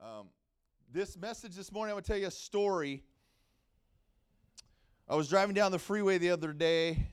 Um, 0.00 0.28
this 0.92 1.16
message 1.16 1.54
this 1.54 1.72
morning, 1.72 1.90
I'm 1.90 1.96
going 1.96 2.04
to 2.04 2.08
tell 2.08 2.18
you 2.18 2.28
a 2.28 2.30
story. 2.30 3.02
I 5.08 5.16
was 5.16 5.28
driving 5.28 5.54
down 5.54 5.72
the 5.72 5.78
freeway 5.78 6.18
the 6.18 6.30
other 6.30 6.52
day, 6.52 7.08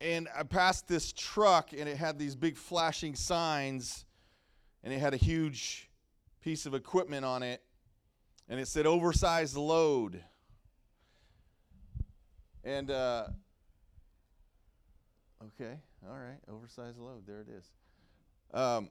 and 0.00 0.28
I 0.36 0.42
passed 0.44 0.88
this 0.88 1.12
truck, 1.12 1.72
and 1.72 1.88
it 1.88 1.96
had 1.96 2.18
these 2.18 2.34
big 2.34 2.56
flashing 2.56 3.14
signs, 3.14 4.04
and 4.82 4.92
it 4.92 4.98
had 4.98 5.12
a 5.12 5.18
huge 5.18 5.90
piece 6.40 6.66
of 6.66 6.74
equipment 6.74 7.24
on 7.24 7.42
it, 7.42 7.62
and 8.48 8.58
it 8.58 8.68
said 8.68 8.86
oversized 8.86 9.56
load. 9.56 10.22
And, 12.64 12.90
uh, 12.90 13.28
okay, 15.44 15.76
all 16.08 16.16
right, 16.16 16.38
oversized 16.48 16.98
load, 16.98 17.26
there 17.26 17.40
it 17.40 17.48
is. 17.48 17.64
Um, 18.52 18.90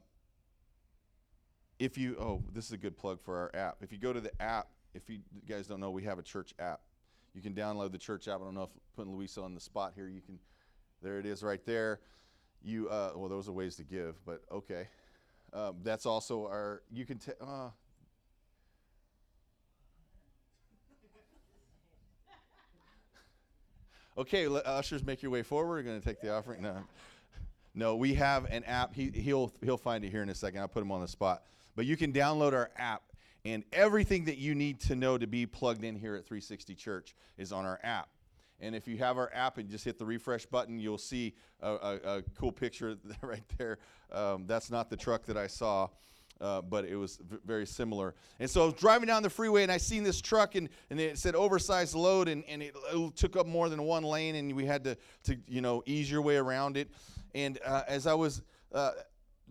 if 1.80 1.98
you, 1.98 2.18
oh, 2.20 2.44
this 2.54 2.66
is 2.66 2.74
a 2.74 2.78
good 2.78 2.98
plug 2.98 3.20
for 3.22 3.38
our 3.38 3.52
app. 3.60 3.78
If 3.82 3.92
you 3.92 3.98
go 3.98 4.14
to 4.14 4.20
the 4.20 4.32
app, 4.42 4.68
if 4.94 5.10
you 5.10 5.20
guys 5.48 5.66
don't 5.66 5.80
know, 5.80 5.92
we 5.92 6.04
have 6.04 6.20
a 6.20 6.24
church 6.24 6.54
app. 6.60 6.82
You 7.34 7.42
can 7.42 7.54
download 7.54 7.92
the 7.92 7.98
church 7.98 8.28
app. 8.28 8.42
I 8.42 8.44
don't 8.44 8.54
know 8.54 8.64
if 8.64 8.70
putting 8.96 9.16
Louisa 9.16 9.42
on 9.42 9.54
the 9.54 9.62
spot 9.62 9.94
here, 9.96 10.08
you 10.08 10.22
can, 10.22 10.38
there 11.02 11.20
it 11.20 11.26
is 11.26 11.42
right 11.42 11.66
there. 11.66 12.02
You, 12.62 12.90
uh, 12.90 13.12
well, 13.16 13.30
those 13.30 13.48
are 13.48 13.54
ways 13.54 13.78
to 13.78 13.84
give, 13.84 14.16
but 14.26 14.42
okay. 14.52 14.88
Um, 15.54 15.78
that's 15.84 16.06
also 16.06 16.46
our, 16.46 16.82
you 16.92 17.06
can, 17.06 17.18
t- 17.18 17.32
uh, 17.40 17.70
okay, 24.18 24.48
let, 24.48 24.66
ushers, 24.66 25.06
make 25.06 25.22
your 25.22 25.32
way 25.32 25.44
forward. 25.44 25.70
We're 25.70 25.84
going 25.84 26.02
to 26.02 26.06
take 26.06 26.20
the 26.20 26.34
offering. 26.34 26.62
No. 26.62 26.84
No, 27.76 27.96
we 27.96 28.16
have 28.16 28.46
an 28.46 28.64
app. 28.66 28.94
He, 28.94 29.10
he'll 29.14 29.54
he'll 29.64 29.78
find 29.78 30.04
it 30.04 30.10
here 30.10 30.24
in 30.24 30.30
a 30.30 30.36
second. 30.36 30.60
I'll 30.60 30.68
put 30.68 30.82
him 30.82 30.92
on 30.92 31.02
the 31.02 31.08
spot. 31.08 31.44
But 31.80 31.86
you 31.86 31.96
can 31.96 32.12
download 32.12 32.52
our 32.52 32.72
app, 32.76 33.04
and 33.46 33.64
everything 33.72 34.26
that 34.26 34.38
you 34.38 34.54
need 34.54 34.82
to 34.82 34.98
know 34.98 35.18
to 35.18 35.26
be 35.26 35.46
plugged 35.46 35.86
in 35.86 35.96
here 35.96 36.14
at 36.16 36.26
360 36.26 36.76
Church 36.76 37.16
is 37.38 37.54
on 37.54 37.66
our 37.66 37.80
app. 37.84 38.10
And 38.60 38.76
if 38.76 38.86
you 38.86 38.98
have 38.98 39.18
our 39.18 39.32
app 39.34 39.60
and 39.60 39.70
just 39.70 39.86
hit 39.86 39.98
the 39.98 40.04
refresh 40.04 40.46
button, 40.46 40.78
you'll 40.78 40.98
see 40.98 41.36
a, 41.62 41.70
a, 41.72 42.00
a 42.18 42.22
cool 42.38 42.52
picture 42.52 42.98
right 43.22 43.46
there. 43.58 43.78
Um, 44.12 44.44
that's 44.46 44.70
not 44.70 44.90
the 44.90 44.98
truck 44.98 45.26
that 45.28 45.38
I 45.38 45.48
saw. 45.48 45.88
Uh, 46.42 46.62
but 46.62 46.84
it 46.84 46.98
was 46.98 47.16
v- 47.16 47.38
very 47.46 47.66
similar. 47.66 48.14
And 48.42 48.50
so 48.50 48.64
I 48.64 48.66
was 48.66 48.74
driving 48.74 49.08
down 49.08 49.24
the 49.24 49.30
freeway 49.30 49.64
and 49.64 49.72
I 49.72 49.78
seen 49.78 50.04
this 50.04 50.20
truck 50.20 50.56
and, 50.56 50.68
and 50.90 51.00
it 51.00 51.18
said 51.18 51.34
oversized 51.34 51.96
load 51.96 52.28
and, 52.28 52.44
and 52.50 52.62
it, 52.62 52.76
it 52.94 53.16
took 53.16 53.38
up 53.38 53.46
more 53.46 53.70
than 53.70 53.84
one 53.84 54.04
lane 54.04 54.36
and 54.36 54.54
we 54.54 54.66
had 54.66 54.84
to, 54.84 54.98
to 55.24 55.38
you 55.48 55.62
know, 55.62 55.82
ease 55.86 56.12
your 56.12 56.22
way 56.22 56.36
around 56.36 56.76
it. 56.76 56.90
And 57.36 57.58
uh, 57.66 57.84
as 57.88 58.06
I 58.06 58.16
was 58.16 58.42
uh, 58.74 58.92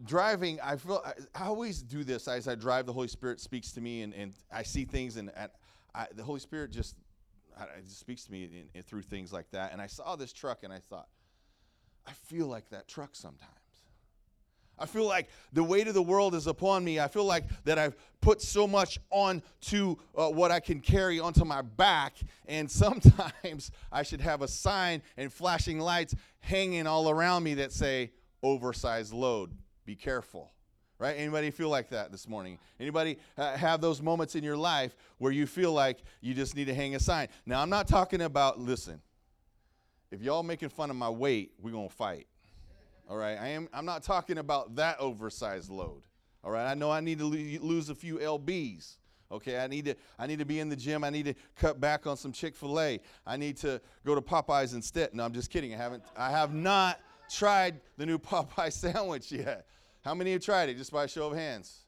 driving, 0.05 0.61
I 0.61 0.77
feel 0.77 1.03
I, 1.05 1.13
I, 1.35 1.47
always 1.47 1.83
do 1.83 2.05
this 2.05 2.29
as 2.29 2.49
I 2.49 2.55
drive. 2.55 2.87
The 2.87 2.93
Holy 2.93 3.09
Spirit 3.09 3.41
speaks 3.41 3.73
to 3.73 3.81
me, 3.81 4.03
and, 4.03 4.15
and 4.15 4.33
I 4.53 4.63
see 4.63 4.85
things, 4.85 5.17
and, 5.17 5.31
and 5.37 5.51
I, 5.95 6.07
the 6.15 6.23
Holy 6.23 6.41
Spirit 6.41 6.71
just, 6.71 6.97
just 7.85 8.01
speaks 8.01 8.25
to 8.25 8.33
me 8.33 8.45
in, 8.45 8.69
in, 8.75 8.83
through 8.83 9.03
things 9.03 9.33
like 9.33 9.51
that. 9.51 9.73
And 9.73 9.81
I 9.81 9.87
saw 9.87 10.17
this 10.17 10.33
truck, 10.33 10.63
and 10.63 10.73
I 10.73 10.79
thought, 10.79 11.09
I 12.07 12.13
feel 12.13 12.47
like 12.47 12.71
that 12.71 12.89
truck 12.89 13.11
sometimes. 13.13 13.53
I 14.81 14.87
feel 14.87 15.07
like 15.07 15.29
the 15.53 15.65
weight 15.65 15.89
of 15.89 15.95
the 15.95 16.03
world 16.03 16.35
is 16.35 16.47
upon 16.47 16.85
me. 16.85 17.01
I 17.01 17.09
feel 17.09 17.25
like 17.25 17.45
that 17.65 17.79
I've 17.79 17.97
put 18.21 18.41
so 18.41 18.67
much 18.67 18.99
on 19.11 19.43
to 19.63 19.99
uh, 20.17 20.29
what 20.29 20.53
I 20.53 20.61
can 20.61 20.81
carry 20.81 21.19
onto 21.19 21.45
my 21.45 21.63
back. 21.63 22.17
And 22.47 22.71
sometimes 22.71 23.73
I 23.91 24.05
should 24.05 24.21
have 24.21 24.43
a 24.43 24.49
sign 24.49 25.03
and 25.17 25.33
flashing 25.33 25.81
lights 25.81 26.15
hanging 26.41 26.87
all 26.87 27.11
around 27.11 27.43
me 27.43 27.55
that 27.55 27.73
say, 27.73 28.13
oversized 28.43 29.13
load. 29.13 29.53
Be 29.89 29.97
careful. 29.97 30.53
Right? 30.99 31.15
Anybody 31.17 31.51
feel 31.51 31.71
like 31.71 31.89
that 31.89 32.13
this 32.13 32.29
morning? 32.29 32.59
Anybody 32.79 33.17
uh, 33.39 33.57
have 33.57 33.81
those 33.81 34.03
moments 34.03 34.35
in 34.35 34.45
your 34.45 34.59
life 34.59 34.95
where 35.17 35.33
you 35.33 35.47
feel 35.47 35.73
like 35.73 36.03
you 36.21 36.35
just 36.35 36.55
need 36.55 36.67
to 36.67 36.75
hang 36.75 36.95
a 36.95 37.01
sign? 37.01 37.29
Now, 37.47 37.63
I'm 37.63 37.71
not 37.71 37.89
talking 37.89 38.21
about, 38.21 38.61
listen, 38.61 39.01
if 40.11 40.21
y'all 40.21 40.43
making 40.43 40.69
fun 40.69 40.91
of 40.91 40.97
my 40.97 41.09
weight, 41.09 41.53
we're 41.59 41.71
going 41.71 41.89
to 41.89 41.95
fight. 41.95 42.27
All 43.09 43.17
right, 43.17 43.39
I 43.39 43.49
am. 43.49 43.67
I'm 43.73 43.87
not 43.87 44.03
talking 44.03 44.37
about 44.37 44.77
that 44.77 45.01
oversized 45.01 45.71
load. 45.71 46.03
All 46.45 46.51
right, 46.51 46.71
I 46.71 46.75
know 46.75 46.91
I 46.91 47.01
need 47.01 47.19
to 47.21 47.25
lose 47.25 47.89
a 47.89 47.95
few 47.95 48.19
lbs. 48.19 48.99
Okay, 49.33 49.59
I 49.59 49.69
need 49.69 49.87
to. 49.87 49.95
I 50.19 50.27
need 50.27 50.41
to 50.41 50.45
be 50.45 50.61
in 50.61 50.69
the 50.69 50.77
gym. 50.77 51.03
I 51.03 51.09
need 51.09 51.25
to 51.25 51.35
cut 51.57 51.81
back 51.81 52.07
on 52.07 52.19
some 52.19 52.33
Chick 52.33 52.55
Fil 52.55 52.79
A. 52.79 53.01
I 53.27 53.39
need 53.39 53.57
to 53.59 53.81
go 54.05 54.15
to 54.15 54.21
Popeyes 54.21 54.75
instead. 54.75 55.15
No, 55.15 55.25
I'm 55.25 55.33
just 55.33 55.49
kidding. 55.49 55.73
I 55.73 55.79
haven't. 55.79 56.03
I 56.15 56.31
have 56.31 56.53
not 56.53 57.01
tried 57.31 57.81
the 57.97 58.05
new 58.05 58.19
Popeye 58.19 58.71
sandwich 58.71 59.33
yet. 59.33 59.65
How 60.09 60.15
many 60.15 60.33
have 60.33 60.41
tried 60.41 60.71
it? 60.71 60.79
Just 60.79 60.91
by 60.91 61.05
a 61.05 61.09
show 61.09 61.27
of 61.27 61.37
hands. 61.37 61.81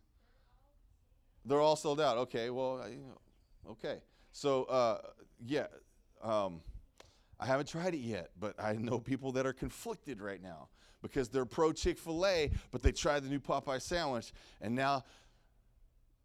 They're 1.46 1.62
all 1.62 1.74
sold 1.74 2.02
out. 2.02 2.18
Okay, 2.18 2.50
well, 2.50 2.84
okay. 3.66 4.02
So, 4.30 4.64
uh, 4.64 4.98
yeah, 5.46 5.68
um, 6.22 6.60
I 7.38 7.46
haven't 7.46 7.70
tried 7.70 7.94
it 7.94 8.02
yet, 8.02 8.32
but 8.38 8.62
I 8.62 8.74
know 8.74 8.98
people 8.98 9.32
that 9.32 9.46
are 9.46 9.54
conflicted 9.54 10.20
right 10.20 10.42
now 10.42 10.68
because 11.00 11.30
they're 11.30 11.46
pro 11.46 11.72
Chick 11.72 11.98
fil 11.98 12.26
A, 12.26 12.50
but 12.70 12.82
they 12.82 12.92
tried 12.92 13.24
the 13.24 13.30
new 13.30 13.40
Popeye 13.40 13.80
sandwich, 13.80 14.34
and 14.60 14.74
now 14.74 15.02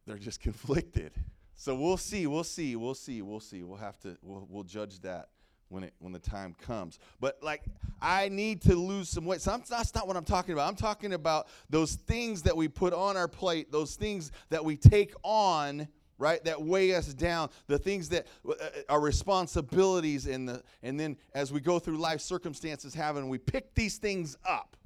they're 0.05 0.17
just 0.17 0.41
conflicted. 0.41 1.13
So 1.55 1.75
we'll 1.75 1.95
see, 1.95 2.28
we'll 2.28 2.44
see, 2.44 2.75
we'll 2.75 2.94
see, 2.94 3.22
we'll 3.22 3.39
see. 3.39 3.63
We'll 3.63 3.78
have 3.78 3.97
to, 4.01 4.17
we'll, 4.22 4.45
we'll 4.50 4.63
judge 4.63 5.00
that 5.00 5.29
when 5.70 5.84
it 5.84 5.94
when 6.00 6.14
the 6.14 6.20
time 6.20 6.56
comes. 6.62 7.00
But 7.20 7.38
like 7.42 7.64
I 8.02 8.30
need 8.30 8.62
to 8.64 8.76
lose 8.76 9.09
some 9.09 9.26
weight. 9.26 9.42
So 9.42 9.52
I'm, 9.52 9.64
that's 9.68 9.96
not 9.96 10.08
what 10.08 10.18
I'm 10.18 10.26
talking 10.26 10.53
about. 10.53 10.68
I'm 10.68 10.76
talking 10.76 11.14
about 11.14 11.48
those 11.70 11.94
things 11.94 12.44
that 12.44 12.56
we 12.56 12.68
put 12.68 12.94
on 12.94 13.18
our 13.18 13.28
plate, 13.28 13.72
those 13.72 13.96
things 13.96 14.31
that 14.50 14.64
we 14.64 14.78
take 14.78 15.14
on 15.24 15.88
right 16.18 16.44
that 16.46 16.62
weigh 16.62 16.96
us 16.96 17.14
down 17.14 17.50
the 17.68 17.78
things 17.78 18.09
that 18.09 18.26
uh, 18.48 18.52
uh, 18.52 18.70
are 18.88 19.02
responsibilities 19.02 20.28
in 20.28 20.46
the 20.46 20.64
and 20.81 20.98
then 20.98 21.18
as 21.34 21.52
we 21.52 21.59
go 21.59 21.78
through 21.78 21.97
life 21.97 22.22
circumstances 22.22 22.94
happen 22.94 23.28
we 23.28 23.38
pick 23.38 23.74
these 23.76 23.97
things 23.97 24.38
up 24.47 24.78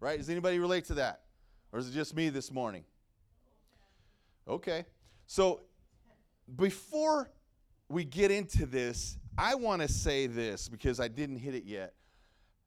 right 0.00 0.18
does 0.18 0.28
anybody 0.28 0.58
relate 0.58 0.84
to 0.84 0.92
that 0.92 1.22
or 1.72 1.78
is 1.78 1.88
it 1.88 1.92
just 1.92 2.14
me 2.14 2.28
this 2.28 2.52
morning 2.52 2.84
okay 4.46 4.84
so 5.26 5.62
before 6.56 7.30
we 7.88 8.04
get 8.04 8.30
into 8.30 8.66
this 8.66 9.16
i 9.38 9.54
want 9.54 9.82
to 9.82 9.88
say 9.88 10.26
this 10.26 10.68
because 10.68 11.00
i 11.00 11.08
didn't 11.08 11.36
hit 11.36 11.54
it 11.54 11.64
yet 11.64 11.94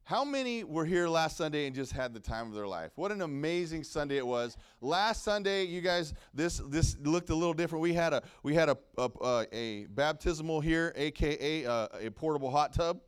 how 0.09 0.25
many 0.25 0.63
were 0.63 0.85
here 0.85 1.07
last 1.07 1.37
Sunday 1.37 1.67
and 1.67 1.75
just 1.75 1.91
had 1.91 2.15
the 2.15 2.19
time 2.19 2.47
of 2.47 2.55
their 2.55 2.65
life? 2.65 2.91
What 2.95 3.11
an 3.11 3.21
amazing 3.21 3.83
Sunday 3.83 4.17
it 4.17 4.25
was. 4.25 4.57
Last 4.81 5.23
Sunday, 5.23 5.65
you 5.65 5.81
guys, 5.81 6.15
this 6.33 6.59
this 6.67 6.97
looked 7.03 7.29
a 7.29 7.35
little 7.35 7.53
different. 7.53 7.83
We 7.83 7.93
had 7.93 8.13
a 8.13 8.23
we 8.41 8.55
had 8.55 8.69
a 8.69 8.77
a, 8.97 9.45
a 9.51 9.85
baptismal 9.91 10.61
here, 10.61 10.93
aka 10.95 11.63
a, 11.63 11.89
a 12.07 12.09
portable 12.09 12.49
hot 12.49 12.73
tub, 12.73 13.01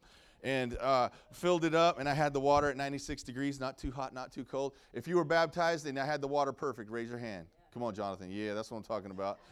and 0.44 0.78
uh, 0.78 1.10
filled 1.32 1.66
it 1.66 1.74
up. 1.74 2.00
And 2.00 2.08
I 2.08 2.14
had 2.14 2.34
the 2.34 2.40
water 2.40 2.70
at 2.70 2.78
96 2.78 3.24
degrees, 3.24 3.60
not 3.60 3.80
too 3.80 3.90
hot, 3.90 4.14
not 4.14 4.32
too 4.32 4.46
cold. 4.46 4.74
If 4.94 5.08
you 5.08 5.16
were 5.16 5.26
baptized 5.26 5.88
and 5.88 5.98
I 5.98 6.06
had 6.06 6.22
the 6.22 6.28
water 6.28 6.54
perfect, 6.54 6.92
raise 6.92 7.10
your 7.10 7.18
hand. 7.18 7.48
Come 7.74 7.82
on, 7.82 7.96
Jonathan. 7.96 8.30
Yeah, 8.30 8.54
that's 8.54 8.70
what 8.70 8.78
I'm 8.78 8.84
talking 8.84 9.10
about. 9.10 9.40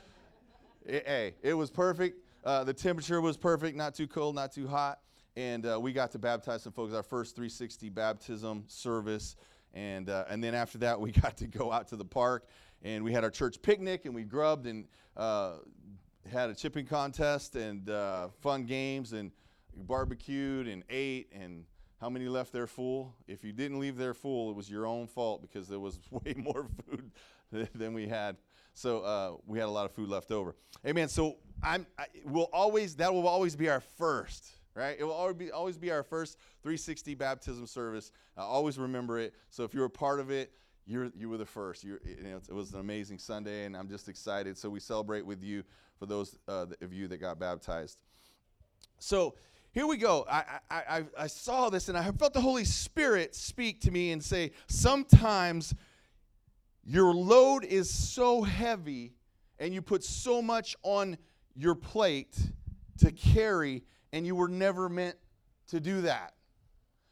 Hey, 0.86 1.36
it 1.44 1.54
was 1.54 1.70
perfect. 1.70 2.24
Uh, 2.44 2.64
the 2.64 2.74
temperature 2.74 3.22
was 3.22 3.38
perfect, 3.38 3.76
not 3.76 3.94
too 3.94 4.08
cold, 4.08 4.36
not 4.36 4.52
too 4.52 4.68
hot 4.68 5.00
and 5.40 5.66
uh, 5.66 5.80
we 5.80 5.94
got 5.94 6.12
to 6.12 6.20
baptize 6.20 6.64
some 6.64 6.74
folks. 6.74 6.94
Our 6.94 7.04
first 7.04 7.36
360 7.36 7.90
baptism 7.90 8.66
service, 8.68 9.38
and 9.74 10.10
uh, 10.10 10.26
and 10.30 10.44
then 10.44 10.54
after 10.54 10.78
that, 10.80 11.00
we 11.00 11.12
got 11.24 11.38
to 11.38 11.48
go 11.48 11.72
out 11.72 11.88
to 11.90 11.96
the 11.96 12.06
park, 12.06 12.48
and 12.84 13.04
we 13.04 13.14
had 13.14 13.24
our 13.24 13.32
church 13.32 13.62
picnic, 13.62 14.06
and 14.06 14.14
we 14.14 14.24
grubbed 14.24 14.68
and 14.68 14.86
uh, 15.16 15.58
had 16.30 16.50
a 16.50 16.56
chipping 16.56 16.86
contest 16.86 17.56
and 17.56 17.90
uh, 17.90 18.28
fun 18.42 18.66
games, 18.66 19.14
and 19.14 19.32
barbecued 19.76 20.68
and 20.68 20.84
ate, 20.90 21.32
and 21.32 21.64
how 22.02 22.10
many 22.10 22.28
left 22.28 22.52
there 22.52 22.68
full? 22.68 23.16
If 23.28 23.44
you 23.44 23.54
didn't 23.54 23.80
leave 23.80 23.98
there 23.98 24.14
full, 24.14 24.50
it 24.52 24.56
was 24.56 24.70
your 24.70 24.86
own 24.86 25.08
fault 25.08 25.42
because 25.42 25.68
there 25.68 25.80
was 25.80 26.00
way 26.12 26.34
more 26.36 26.68
food 26.90 27.12
than 27.52 27.94
we 27.94 28.08
had. 28.08 28.38
So 28.74 29.00
uh, 29.00 29.36
we 29.46 29.60
had 29.60 29.68
a 29.68 29.72
lot 29.72 29.86
of 29.86 29.92
food 29.92 30.10
left 30.10 30.32
over. 30.32 30.56
Amen. 30.86 31.10
So 31.10 31.38
I'm. 31.64 31.86
I, 31.98 32.06
will 32.26 32.50
always 32.54 32.96
that 32.96 33.14
will 33.14 33.28
always 33.28 33.56
be 33.56 33.70
our 33.70 33.82
first 33.82 34.54
right? 34.76 34.96
It 34.98 35.04
will 35.04 35.12
always 35.12 35.36
be, 35.36 35.52
always 35.52 35.78
be 35.78 35.92
our 35.92 36.04
first 36.04 36.38
360 36.64 37.14
baptism 37.16 37.68
service. 37.68 38.12
I 38.38 38.42
always 38.42 38.78
remember 38.78 39.20
it. 39.20 39.34
So 39.50 39.64
if 39.64 39.74
you're 39.74 39.86
a 39.86 39.90
part 39.90 40.20
of 40.20 40.32
it, 40.32 40.52
you're, 40.86 41.12
you 41.16 41.30
were 41.30 41.38
the 41.38 41.46
first. 41.46 41.84
You, 41.84 42.00
know, 42.24 42.40
it 42.48 42.54
was 42.54 42.74
an 42.74 42.80
amazing 42.80 43.20
Sunday, 43.20 43.66
and 43.66 43.76
I'm 43.76 43.90
just 43.90 44.08
excited. 44.08 44.58
So 44.58 44.70
we 44.70 44.80
celebrate 44.80 45.26
with 45.26 45.44
you 45.44 45.64
for 46.00 46.06
those 46.06 46.38
uh, 46.48 46.68
of 46.82 46.94
you 46.94 47.08
that 47.10 47.18
got 47.18 47.40
baptized. 47.40 48.00
So 49.00 49.36
here 49.72 49.86
we 49.86 49.98
go. 49.98 50.26
I, 50.30 50.44
I, 50.72 50.76
I, 50.78 51.04
I 51.18 51.28
saw 51.28 51.70
this, 51.70 51.90
and 51.90 51.98
I 51.98 52.10
felt 52.12 52.34
the 52.34 52.42
Holy 52.42 52.66
Spirit 52.66 53.36
speak 53.36 53.82
to 53.82 53.92
me 53.92 54.12
and 54.12 54.24
say, 54.24 54.52
sometimes 54.68 55.76
your 56.84 57.14
load 57.14 57.66
is 57.66 57.94
so 57.94 58.42
heavy, 58.42 59.14
and 59.60 59.74
you 59.74 59.82
put 59.82 60.04
so 60.04 60.42
much 60.42 60.76
on 60.82 61.18
your 61.60 61.76
plate 61.76 62.38
to 63.00 63.12
carry 63.12 63.84
and 64.14 64.26
you 64.26 64.34
were 64.36 64.48
never 64.48 64.88
meant 64.88 65.18
to 65.68 65.80
do 65.80 66.02
that. 66.02 66.34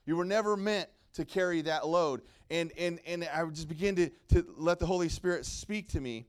You 0.06 0.16
were 0.16 0.26
never 0.26 0.56
meant 0.56 0.90
to 1.14 1.26
carry 1.26 1.62
that 1.64 1.86
load. 1.86 2.22
And 2.50 2.72
and 2.78 3.00
and 3.06 3.28
I 3.34 3.46
just 3.48 3.68
begin 3.68 3.96
to, 3.98 4.10
to 4.30 4.46
let 4.56 4.80
the 4.80 4.86
Holy 4.86 5.10
Spirit 5.10 5.46
speak 5.46 5.90
to 5.90 6.00
me. 6.00 6.28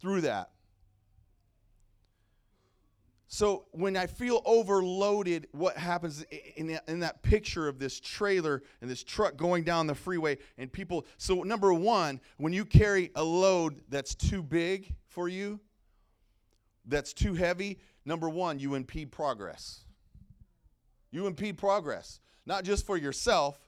through 0.00 0.22
that. 0.22 0.50
So 3.28 3.66
when 3.70 3.96
I 3.96 4.06
feel 4.06 4.42
overloaded, 4.44 5.46
what 5.52 5.76
happens 5.76 6.24
in 6.56 6.80
in 6.88 7.00
that 7.00 7.22
picture 7.22 7.68
of 7.68 7.78
this 7.78 8.00
trailer 8.00 8.62
and 8.80 8.90
this 8.90 9.04
truck 9.04 9.36
going 9.36 9.62
down 9.62 9.86
the 9.86 9.94
freeway 9.94 10.38
and 10.58 10.72
people? 10.72 11.06
So 11.18 11.42
number 11.42 11.72
one, 11.72 12.20
when 12.38 12.52
you 12.52 12.64
carry 12.64 13.10
a 13.14 13.22
load 13.22 13.82
that's 13.88 14.14
too 14.14 14.42
big 14.42 14.94
for 15.08 15.28
you, 15.28 15.60
that's 16.90 17.12
too 17.12 17.34
heavy, 17.34 17.78
number 18.04 18.28
one, 18.28 18.58
you 18.58 18.74
impede 18.74 19.10
progress. 19.10 19.84
You 21.10 21.26
impede 21.26 21.58
progress, 21.58 22.20
not 22.46 22.64
just 22.64 22.86
for 22.86 22.96
yourself, 22.96 23.58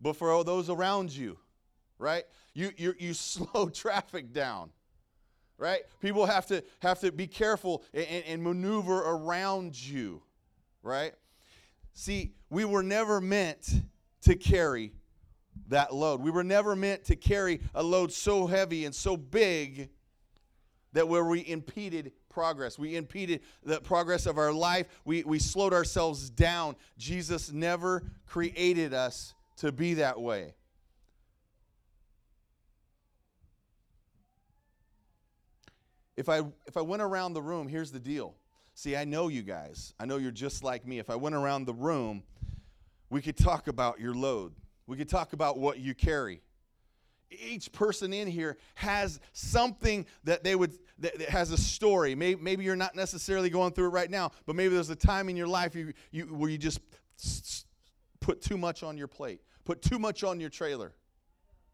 but 0.00 0.16
for 0.16 0.30
all 0.30 0.44
those 0.44 0.68
around 0.68 1.14
you, 1.14 1.38
right? 1.98 2.24
You, 2.54 2.70
you, 2.76 2.94
you 2.98 3.14
slow 3.14 3.68
traffic 3.68 4.32
down 4.32 4.70
right? 5.58 5.80
People 6.00 6.26
have 6.26 6.46
to 6.46 6.62
have 6.80 7.00
to 7.00 7.10
be 7.10 7.26
careful 7.26 7.82
and, 7.94 8.06
and, 8.26 8.42
maneuver 8.42 8.98
around 8.98 9.74
you, 9.74 10.22
right? 10.82 11.14
See, 11.94 12.34
we 12.50 12.64
were 12.64 12.82
never 12.82 13.20
meant 13.20 13.70
to 14.22 14.34
carry 14.36 14.92
that 15.68 15.94
load. 15.94 16.20
We 16.20 16.30
were 16.30 16.44
never 16.44 16.76
meant 16.76 17.04
to 17.04 17.16
carry 17.16 17.60
a 17.74 17.82
load 17.82 18.12
so 18.12 18.46
heavy 18.46 18.84
and 18.84 18.94
so 18.94 19.16
big 19.16 19.88
that 20.92 21.08
where 21.08 21.24
we 21.24 21.40
impeded 21.46 22.12
progress. 22.36 22.78
We 22.78 22.96
impeded 22.96 23.40
the 23.64 23.80
progress 23.80 24.26
of 24.26 24.36
our 24.36 24.52
life. 24.52 24.86
We, 25.06 25.24
we 25.24 25.38
slowed 25.38 25.72
ourselves 25.72 26.28
down. 26.28 26.76
Jesus 26.98 27.50
never 27.50 28.02
created 28.26 28.92
us 28.92 29.32
to 29.56 29.72
be 29.72 29.94
that 29.94 30.20
way. 30.20 30.52
If 36.14 36.28
I 36.28 36.42
if 36.66 36.76
I 36.76 36.82
went 36.82 37.00
around 37.00 37.32
the 37.32 37.40
room, 37.40 37.68
here's 37.68 37.90
the 37.90 37.98
deal. 37.98 38.34
See, 38.74 38.96
I 38.96 39.04
know 39.04 39.28
you 39.28 39.40
guys. 39.40 39.94
I 39.98 40.04
know 40.04 40.18
you're 40.18 40.30
just 40.30 40.62
like 40.62 40.86
me. 40.86 40.98
If 40.98 41.08
I 41.08 41.16
went 41.16 41.34
around 41.34 41.64
the 41.64 41.72
room, 41.72 42.22
we 43.08 43.22
could 43.22 43.38
talk 43.38 43.66
about 43.66 43.98
your 43.98 44.14
load. 44.14 44.52
We 44.86 44.98
could 44.98 45.08
talk 45.08 45.32
about 45.32 45.58
what 45.58 45.78
you 45.78 45.94
carry. 45.94 46.42
Each 47.30 47.70
person 47.72 48.12
in 48.12 48.28
here 48.28 48.56
has 48.74 49.20
something 49.32 50.06
that 50.24 50.44
they 50.44 50.54
would 50.54 50.78
that, 50.98 51.20
has 51.22 51.50
a 51.50 51.58
story. 51.58 52.14
Maybe, 52.14 52.40
maybe 52.40 52.64
you're 52.64 52.76
not 52.76 52.94
necessarily 52.94 53.50
going 53.50 53.72
through 53.72 53.86
it 53.86 53.90
right 53.90 54.10
now, 54.10 54.30
but 54.46 54.56
maybe 54.56 54.74
there's 54.74 54.90
a 54.90 54.96
time 54.96 55.28
in 55.28 55.36
your 55.36 55.48
life 55.48 55.74
you, 55.74 55.92
you, 56.10 56.24
where 56.26 56.50
you 56.50 56.58
just 56.58 56.80
put 58.20 58.40
too 58.40 58.56
much 58.56 58.82
on 58.82 58.96
your 58.96 59.08
plate, 59.08 59.40
put 59.64 59.82
too 59.82 59.98
much 59.98 60.24
on 60.24 60.40
your 60.40 60.50
trailer 60.50 60.94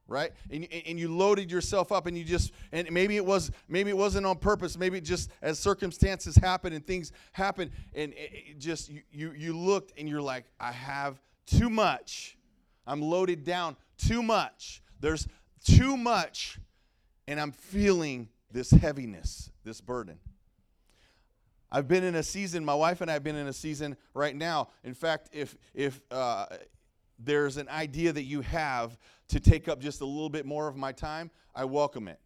right? 0.08 0.32
And, 0.50 0.68
and 0.86 0.98
you 0.98 1.08
loaded 1.08 1.50
yourself 1.50 1.92
up 1.92 2.06
and 2.06 2.16
you 2.16 2.24
just 2.24 2.52
and 2.72 2.90
maybe 2.90 3.16
it 3.16 3.24
was 3.24 3.50
maybe 3.68 3.90
it 3.90 3.96
wasn't 3.96 4.26
on 4.26 4.36
purpose. 4.36 4.76
Maybe 4.76 5.00
just 5.00 5.30
as 5.40 5.58
circumstances 5.58 6.36
happen 6.36 6.72
and 6.72 6.86
things 6.86 7.12
happen 7.32 7.70
and 7.94 8.12
it 8.16 8.58
just 8.58 8.90
you, 8.90 9.02
you 9.10 9.32
you 9.32 9.56
looked 9.56 9.98
and 9.98 10.08
you're 10.08 10.20
like 10.20 10.44
i 10.60 10.72
have 10.72 11.20
too 11.46 11.70
much. 11.70 12.36
I'm 12.86 13.00
loaded 13.00 13.44
down 13.44 13.76
too 13.96 14.22
much. 14.22 14.82
There's 15.00 15.26
too 15.62 15.96
much 15.96 16.58
and 17.26 17.40
i'm 17.40 17.52
feeling 17.52 18.28
this 18.50 18.70
heaviness 18.70 19.50
this 19.64 19.80
burden 19.80 20.18
I've 21.74 21.88
been 21.88 22.04
in 22.04 22.16
a 22.16 22.22
season. 22.22 22.66
My 22.66 22.74
wife 22.74 23.00
and 23.00 23.10
I 23.10 23.14
have 23.14 23.24
been 23.24 23.34
in 23.34 23.46
a 23.46 23.52
season 23.52 23.96
right 24.12 24.36
now. 24.36 24.68
In 24.84 24.92
fact, 24.92 25.30
if 25.32 25.56
if 25.72 26.02
uh, 26.10 26.44
there's 27.18 27.56
an 27.56 27.68
idea 27.70 28.12
that 28.12 28.24
you 28.24 28.42
have 28.42 28.98
to 29.28 29.40
take 29.40 29.68
up 29.68 29.80
just 29.80 30.02
a 30.02 30.04
little 30.04 30.28
bit 30.28 30.44
more 30.44 30.68
of 30.68 30.76
my 30.76 30.92
time, 30.92 31.30
I 31.54 31.64
welcome 31.64 32.08
it. 32.08 32.20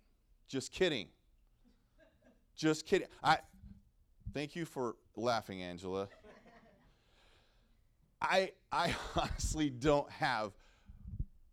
Just 0.49 0.73
kidding. 0.73 1.07
Just 2.57 2.87
kidding. 2.87 3.07
I 3.23 3.39
thank 4.35 4.57
you 4.57 4.65
for 4.65 4.97
laughing, 5.15 5.63
Angela. 5.63 6.09
I 8.21 8.51
I 8.73 8.95
honestly 9.17 9.71
don't 9.71 10.11
have 10.11 10.53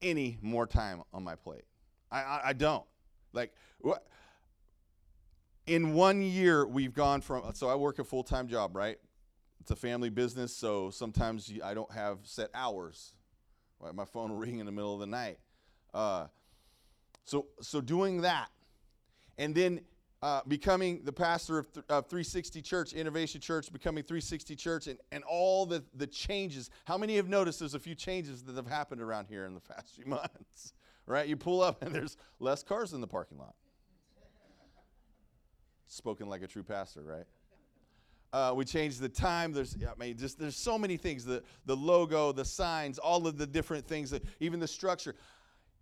any 0.02 0.40
more 0.42 0.66
time 0.66 1.04
on 1.14 1.24
my 1.24 1.36
plate. 1.36 1.66
I 2.14 2.22
I, 2.22 2.42
I 2.46 2.54
don't. 2.54 2.86
Like 3.34 3.54
what 3.80 4.08
in 5.66 5.94
one 5.94 6.22
year 6.22 6.66
we've 6.66 6.94
gone 6.94 7.22
from 7.22 7.54
so 7.56 7.68
I 7.68 7.76
work 7.76 8.00
a 8.00 8.04
full-time 8.04 8.48
job, 8.48 8.76
right? 8.76 8.98
It's 9.60 9.72
a 9.72 9.76
family 9.76 10.10
business, 10.10 10.56
so 10.56 10.90
sometimes 10.90 11.52
I 11.64 11.74
don't 11.74 11.92
have 11.92 12.20
set 12.24 12.50
hours 12.54 13.14
Right? 13.84 13.94
My 13.94 14.06
phone 14.06 14.32
will 14.32 14.38
ring 14.46 14.60
in 14.60 14.66
the 14.66 14.72
middle 14.72 14.94
of 14.94 15.00
the 15.00 15.08
night. 15.08 15.40
Uh, 15.94 16.28
so, 17.26 17.48
so 17.62 17.82
doing 17.82 18.22
that, 18.22 18.50
and 19.38 19.54
then 19.54 19.82
uh, 20.22 20.42
becoming 20.48 21.02
the 21.04 21.12
pastor 21.12 21.60
of, 21.60 21.72
th- 21.72 21.86
of 21.90 22.08
360 22.08 22.62
Church, 22.62 22.94
Innovation 22.94 23.42
Church, 23.42 23.72
becoming 23.72 24.04
360 24.04 24.56
Church, 24.56 24.88
and, 24.88 25.00
and 25.12 25.24
all 25.26 25.66
the, 25.66 25.84
the 25.96 26.08
changes. 26.08 26.70
How 26.86 26.98
many 26.98 27.18
have 27.18 27.28
noticed 27.28 27.60
there's 27.60 27.74
a 27.76 27.80
few 27.80 27.96
changes 27.96 28.44
that 28.44 28.56
have 28.56 28.68
happened 28.68 29.02
around 29.02 29.28
here 29.28 29.46
in 29.46 29.54
the 29.54 29.60
past 29.60 29.96
few 29.96 30.06
months? 30.08 30.74
Right? 31.06 31.28
You 31.28 31.36
pull 31.36 31.62
up 31.62 31.82
and 31.84 31.94
there's 31.94 32.18
less 32.40 32.64
cars 32.64 32.94
in 32.94 33.02
the 33.02 33.08
parking 33.08 33.38
lot. 33.38 33.56
Spoken 35.88 36.28
like 36.28 36.42
a 36.42 36.48
true 36.48 36.64
pastor, 36.64 37.02
right? 37.04 37.26
Uh, 38.32 38.52
we 38.56 38.66
changed 38.66 39.00
the 39.00 39.10
time. 39.10 39.54
There's, 39.54 39.78
I 39.84 39.94
mean, 40.00 40.18
just 40.18 40.40
there's 40.40 40.56
so 40.56 40.80
many 40.80 40.98
things. 40.98 41.24
The 41.24 41.44
the 41.68 41.76
logo, 41.76 42.32
the 42.32 42.46
signs, 42.46 42.98
all 42.98 43.28
of 43.28 43.38
the 43.38 43.46
different 43.46 43.88
things, 43.88 44.12
even 44.40 44.60
the 44.60 44.68
structure. 44.68 45.16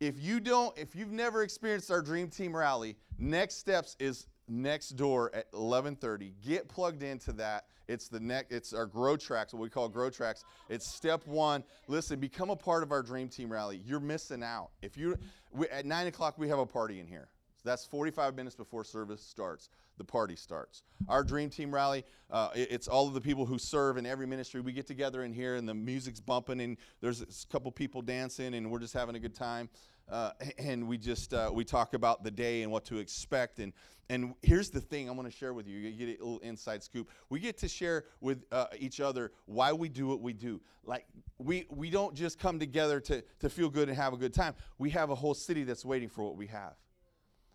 If 0.02 0.20
you 0.20 0.42
don't, 0.42 0.78
if 0.78 0.96
you've 0.96 1.12
never 1.12 1.44
experienced 1.44 1.92
our 1.92 2.02
Dream 2.02 2.28
Team 2.28 2.54
Rally, 2.54 2.98
next 3.18 3.56
steps 3.56 3.96
is 4.00 4.28
next 4.48 4.92
door 4.92 5.34
at 5.34 5.52
11:30. 5.52 6.34
Get 6.42 6.68
plugged 6.68 7.04
into 7.04 7.32
that. 7.34 7.66
It's 7.88 8.08
the 8.08 8.20
next. 8.20 8.52
It's 8.52 8.74
our 8.74 8.86
Grow 8.86 9.18
Tracks, 9.18 9.54
what 9.54 9.62
we 9.62 9.70
call 9.70 9.90
Grow 9.90 10.10
Tracks. 10.10 10.44
It's 10.70 10.88
step 10.88 11.26
one. 11.28 11.64
Listen, 11.88 12.20
become 12.20 12.50
a 12.50 12.56
part 12.56 12.84
of 12.84 12.92
our 12.92 13.04
Dream 13.04 13.30
Team 13.30 13.52
Rally. 13.52 13.82
You're 13.86 14.00
missing 14.00 14.44
out. 14.44 14.72
If 14.82 14.98
you 14.98 15.18
we, 15.52 15.68
at 15.70 15.86
nine 15.86 16.08
o'clock 16.08 16.38
we 16.38 16.48
have 16.50 16.60
a 16.60 16.66
party 16.66 17.00
in 17.00 17.08
here. 17.08 17.30
So 17.56 17.70
that's 17.70 17.86
45 17.86 18.36
minutes 18.36 18.56
before 18.56 18.84
service 18.84 19.22
starts 19.22 19.70
the 20.02 20.06
party 20.06 20.36
starts. 20.36 20.82
Our 21.08 21.24
Dream 21.24 21.52
Team 21.52 21.72
Rally, 21.72 22.04
uh, 22.32 22.50
it's 22.56 22.88
all 22.88 23.08
of 23.08 23.14
the 23.14 23.22
people 23.22 23.46
who 23.46 23.60
serve 23.60 23.98
in 23.98 24.06
every 24.08 24.26
ministry. 24.26 24.60
We 24.60 24.72
get 24.72 24.88
together 24.88 25.24
in 25.24 25.32
here 25.32 25.56
and 25.56 25.70
the 25.70 25.76
music's 25.76 26.20
bumping 26.20 26.60
and 26.60 26.78
there's 27.02 27.22
a 27.22 27.28
couple 27.52 27.72
people 27.72 28.02
dancing 28.02 28.56
and 28.56 28.72
we're 28.72 28.80
just 28.80 28.96
having 28.96 29.16
a 29.16 29.20
good 29.20 29.36
time. 29.36 29.70
Uh, 30.12 30.32
and 30.58 30.88
we 30.88 30.98
just 30.98 31.34
uh, 31.34 31.50
we 31.54 31.64
talk 31.64 31.94
about 31.94 32.24
the 32.24 32.32
day 32.32 32.64
and 32.64 32.72
what 32.72 32.84
to 32.86 32.98
expect 32.98 33.60
and 33.60 33.72
and 34.10 34.34
here's 34.42 34.70
the 34.70 34.82
thing 34.82 35.08
I 35.08 35.14
want 35.14 35.32
to 35.32 35.36
share 35.36 35.54
with 35.54 35.70
you. 35.70 35.80
You 35.80 35.92
get 35.92 36.20
a 36.20 36.24
little 36.24 36.40
inside 36.40 36.84
scoop. 36.84 37.10
We 37.30 37.40
get 37.40 37.58
to 37.60 37.70
share 37.70 38.04
with 38.20 38.44
uh, 38.52 38.66
each 38.78 39.00
other 39.00 39.32
why 39.46 39.72
we 39.72 39.88
do 39.88 40.06
what 40.06 40.20
we 40.20 40.34
do. 40.34 40.60
Like 40.84 41.06
we 41.38 41.66
we 41.70 41.90
don't 41.90 42.14
just 42.14 42.38
come 42.38 42.60
together 42.60 43.00
to 43.00 43.24
to 43.40 43.50
feel 43.50 43.70
good 43.70 43.88
and 43.88 43.98
have 43.98 44.12
a 44.12 44.18
good 44.18 44.34
time. 44.34 44.54
We 44.78 44.90
have 44.90 45.12
a 45.12 45.16
whole 45.16 45.34
city 45.34 45.64
that's 45.64 45.86
waiting 45.86 46.10
for 46.10 46.24
what 46.24 46.36
we 46.36 46.48
have. 46.48 46.74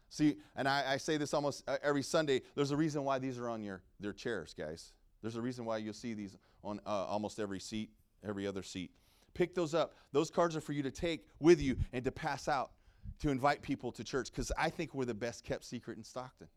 See, 0.08 0.36
and 0.54 0.66
I, 0.66 0.92
I, 0.92 0.96
say 0.96 1.18
this 1.18 1.34
almost 1.34 1.68
uh, 1.68 1.76
every 1.82 2.02
Sunday. 2.02 2.40
There's 2.54 2.70
a 2.70 2.76
reason 2.76 3.04
why 3.04 3.18
these 3.18 3.38
are 3.38 3.50
on 3.50 3.62
your 3.62 3.82
their 4.00 4.14
chairs, 4.14 4.54
guys. 4.54 4.94
There's 5.20 5.36
a 5.36 5.42
reason 5.42 5.66
why 5.66 5.78
you'll 5.78 5.92
see 5.92 6.14
these 6.14 6.38
on 6.64 6.80
uh, 6.86 6.90
almost 7.04 7.38
every 7.38 7.60
seat, 7.60 7.90
every 8.26 8.46
other 8.46 8.62
seat. 8.62 8.92
Pick 9.36 9.54
those 9.54 9.74
up. 9.74 9.94
Those 10.12 10.30
cards 10.30 10.56
are 10.56 10.62
for 10.62 10.72
you 10.72 10.82
to 10.82 10.90
take 10.90 11.26
with 11.40 11.60
you 11.60 11.76
and 11.92 12.02
to 12.04 12.10
pass 12.10 12.48
out 12.48 12.70
to 13.20 13.28
invite 13.28 13.60
people 13.60 13.92
to 13.92 14.02
church 14.02 14.30
because 14.30 14.50
I 14.56 14.70
think 14.70 14.94
we're 14.94 15.04
the 15.04 15.12
best 15.12 15.44
kept 15.44 15.64
secret 15.64 15.98
in 15.98 16.04
Stockton. 16.04 16.48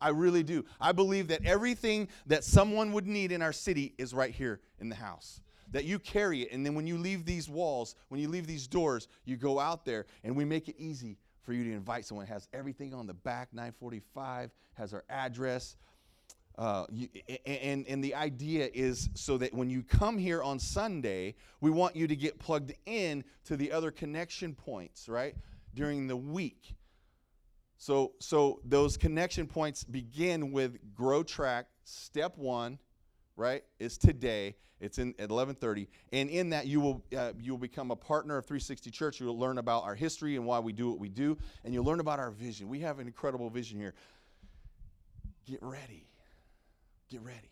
I 0.00 0.10
really 0.10 0.44
do. 0.44 0.64
I 0.80 0.92
believe 0.92 1.26
that 1.28 1.44
everything 1.44 2.08
that 2.26 2.44
someone 2.44 2.92
would 2.92 3.08
need 3.08 3.32
in 3.32 3.42
our 3.42 3.52
city 3.52 3.94
is 3.98 4.14
right 4.14 4.32
here 4.32 4.60
in 4.78 4.88
the 4.88 4.94
house. 4.94 5.40
That 5.72 5.86
you 5.86 5.98
carry 5.98 6.42
it, 6.42 6.52
and 6.52 6.64
then 6.64 6.76
when 6.76 6.86
you 6.86 6.98
leave 6.98 7.24
these 7.24 7.48
walls, 7.48 7.96
when 8.10 8.20
you 8.20 8.28
leave 8.28 8.46
these 8.46 8.68
doors, 8.68 9.08
you 9.24 9.36
go 9.36 9.58
out 9.58 9.84
there 9.84 10.06
and 10.22 10.36
we 10.36 10.44
make 10.44 10.68
it 10.68 10.76
easy 10.78 11.18
for 11.42 11.52
you 11.52 11.64
to 11.64 11.72
invite 11.72 12.04
someone. 12.04 12.26
It 12.26 12.28
has 12.28 12.48
everything 12.52 12.94
on 12.94 13.08
the 13.08 13.14
back, 13.14 13.48
945, 13.52 14.52
has 14.74 14.94
our 14.94 15.04
address. 15.08 15.76
Uh, 16.56 16.86
you, 16.90 17.08
and, 17.46 17.84
and 17.88 18.02
the 18.02 18.14
idea 18.14 18.68
is 18.72 19.10
so 19.14 19.36
that 19.36 19.52
when 19.52 19.68
you 19.68 19.82
come 19.82 20.16
here 20.16 20.42
on 20.42 20.58
Sunday, 20.58 21.34
we 21.60 21.70
want 21.70 21.96
you 21.96 22.06
to 22.06 22.14
get 22.14 22.38
plugged 22.38 22.72
in 22.86 23.24
to 23.44 23.56
the 23.56 23.72
other 23.72 23.90
connection 23.90 24.54
points, 24.54 25.08
right, 25.08 25.34
during 25.74 26.06
the 26.06 26.16
week. 26.16 26.74
So, 27.76 28.12
so 28.20 28.60
those 28.64 28.96
connection 28.96 29.46
points 29.46 29.82
begin 29.82 30.52
with 30.52 30.78
Grow 30.94 31.22
Track, 31.24 31.66
step 31.84 32.38
one, 32.38 32.78
right, 33.36 33.64
is 33.78 33.98
today. 33.98 34.54
It's 34.80 34.98
in 34.98 35.14
at 35.18 35.30
11:30, 35.30 35.86
and 36.12 36.28
in 36.28 36.50
that 36.50 36.66
you 36.66 36.80
will 36.80 37.04
uh, 37.16 37.32
you 37.40 37.52
will 37.52 37.58
become 37.58 37.90
a 37.90 37.96
partner 37.96 38.36
of 38.36 38.44
360 38.44 38.90
Church. 38.90 39.20
You 39.20 39.26
will 39.26 39.38
learn 39.38 39.58
about 39.58 39.84
our 39.84 39.94
history 39.94 40.36
and 40.36 40.44
why 40.44 40.58
we 40.58 40.72
do 40.72 40.90
what 40.90 40.98
we 40.98 41.08
do, 41.08 41.38
and 41.64 41.72
you'll 41.72 41.84
learn 41.84 42.00
about 42.00 42.18
our 42.18 42.30
vision. 42.30 42.68
We 42.68 42.80
have 42.80 42.98
an 42.98 43.06
incredible 43.06 43.48
vision 43.50 43.78
here. 43.78 43.94
Get 45.46 45.60
ready, 45.62 46.06
get 47.10 47.22
ready. 47.22 47.50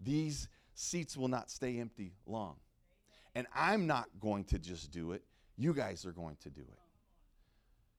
These 0.00 0.48
seats 0.74 1.16
will 1.16 1.28
not 1.28 1.50
stay 1.50 1.78
empty 1.78 2.14
long, 2.26 2.56
and 3.34 3.46
I'm 3.54 3.86
not 3.86 4.08
going 4.20 4.44
to 4.44 4.58
just 4.58 4.90
do 4.90 5.12
it. 5.12 5.22
You 5.56 5.72
guys 5.72 6.04
are 6.04 6.12
going 6.12 6.36
to 6.42 6.50
do 6.50 6.62
it. 6.62 6.78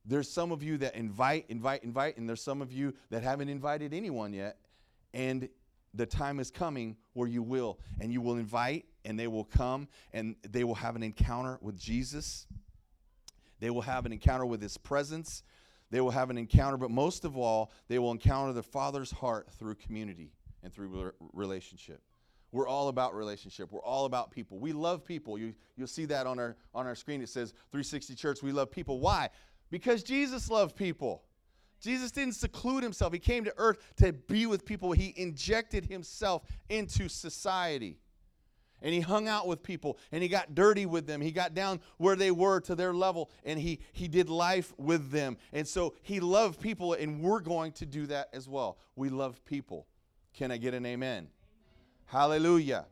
there's 0.06 0.30
some 0.30 0.52
of 0.52 0.62
you 0.62 0.78
that 0.78 0.96
invite, 0.96 1.46
invite, 1.50 1.84
invite, 1.84 2.18
and 2.18 2.30
there's 2.30 2.42
some 2.42 2.62
of 2.62 2.72
you 2.72 2.94
that 3.10 3.24
haven't 3.24 3.50
invited 3.50 3.94
anyone 3.94 4.34
yet. 4.34 4.58
And 5.14 5.50
the 5.94 6.06
time 6.06 6.40
is 6.40 6.52
coming 6.52 6.96
where 7.14 7.28
you 7.28 7.42
will. 7.42 7.80
And 8.00 8.12
you 8.14 8.22
will 8.22 8.36
invite, 8.36 8.86
and 9.04 9.20
they 9.20 9.28
will 9.28 9.46
come, 9.46 9.88
and 10.14 10.36
they 10.48 10.64
will 10.64 10.76
have 10.76 10.96
an 10.96 11.04
encounter 11.04 11.58
with 11.62 11.80
Jesus. 11.80 12.46
They 13.60 13.70
will 13.70 13.82
have 13.82 14.06
an 14.06 14.12
encounter 14.12 14.46
with 14.46 14.62
his 14.62 14.78
presence. 14.78 15.44
They 15.92 16.02
will 16.02 16.12
have 16.12 16.30
an 16.30 16.38
encounter, 16.38 16.78
but 16.78 16.92
most 16.92 17.26
of 17.26 17.38
all, 17.38 17.72
they 17.88 18.00
will 18.00 18.12
encounter 18.12 18.54
the 18.54 18.64
Father's 18.64 19.12
heart 19.12 19.50
through 19.52 19.76
community 19.76 20.32
and 20.64 20.74
through 20.74 21.14
relationship. 21.34 22.02
We're 22.52 22.68
all 22.68 22.88
about 22.88 23.14
relationship. 23.14 23.72
We're 23.72 23.84
all 23.84 24.06
about 24.06 24.32
people. 24.32 24.60
We 24.60 24.72
love 24.72 25.04
people. 25.04 25.38
You, 25.38 25.54
you'll 25.76 25.88
see 25.88 26.06
that 26.06 26.26
on 26.26 26.40
our, 26.40 26.56
on 26.74 26.88
our 26.88 26.96
screen. 26.96 27.22
It 27.22 27.30
says 27.30 27.52
360 27.72 28.16
Church, 28.16 28.42
we 28.42 28.52
love 28.52 28.72
people. 28.72 29.00
Why? 29.00 29.30
Because 29.70 30.04
Jesus 30.04 30.50
loved 30.50 30.76
people. 30.76 31.24
Jesus 31.82 32.12
didn't 32.12 32.36
seclude 32.36 32.82
himself. 32.82 33.14
He 33.14 33.20
came 33.20 33.44
to 33.44 33.54
earth 33.58 33.80
to 33.98 34.14
be 34.14 34.46
with 34.46 34.66
people. 34.66 34.92
He 34.92 35.14
injected 35.18 35.86
himself 35.86 36.44
into 36.70 37.10
society. 37.10 38.00
And 38.86 38.94
he 38.94 39.00
hung 39.00 39.28
out 39.28 39.48
with 39.48 39.64
people 39.64 39.98
and 40.12 40.22
he 40.22 40.30
got 40.30 40.54
dirty 40.54 40.86
with 40.86 41.08
them. 41.08 41.20
He 41.20 41.32
got 41.32 41.56
down 41.56 41.80
where 41.98 42.16
they 42.16 42.30
were 42.30 42.60
to 42.62 42.76
their 42.76 42.94
level 42.94 43.32
and 43.44 43.60
he, 43.60 43.80
he 43.94 44.08
did 44.08 44.30
life 44.30 44.76
with 44.78 45.10
them. 45.10 45.38
And 45.52 45.68
so 45.68 45.96
he 46.04 46.20
loved 46.20 46.62
people, 46.62 46.94
and 46.94 47.20
we're 47.20 47.40
going 47.40 47.72
to 47.74 47.88
do 47.88 48.06
that 48.06 48.30
as 48.32 48.48
well. 48.48 48.78
We 48.96 49.10
love 49.10 49.44
people. 49.44 49.88
Can 50.36 50.52
I 50.52 50.58
get 50.58 50.76
an 50.76 50.86
amen? 50.86 51.14
amen. 51.14 51.28
Hallelujah. 52.06 52.86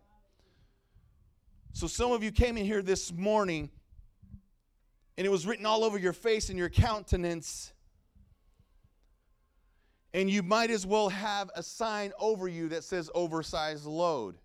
So 1.74 1.86
some 1.86 2.12
of 2.12 2.24
you 2.24 2.32
came 2.32 2.58
in 2.58 2.66
here 2.66 2.82
this 2.82 3.14
morning 3.14 3.70
and 5.16 5.28
it 5.28 5.30
was 5.30 5.46
written 5.46 5.68
all 5.68 5.84
over 5.84 6.00
your 6.00 6.14
face 6.14 6.50
and 6.50 6.58
your 6.58 6.70
countenance. 6.70 7.72
And 10.12 10.28
you 10.28 10.42
might 10.42 10.72
as 10.72 10.88
well 10.88 11.10
have 11.10 11.52
a 11.56 11.62
sign 11.62 12.14
over 12.20 12.48
you 12.48 12.70
that 12.70 12.84
says 12.84 13.12
oversized 13.14 13.86
load. 13.86 14.40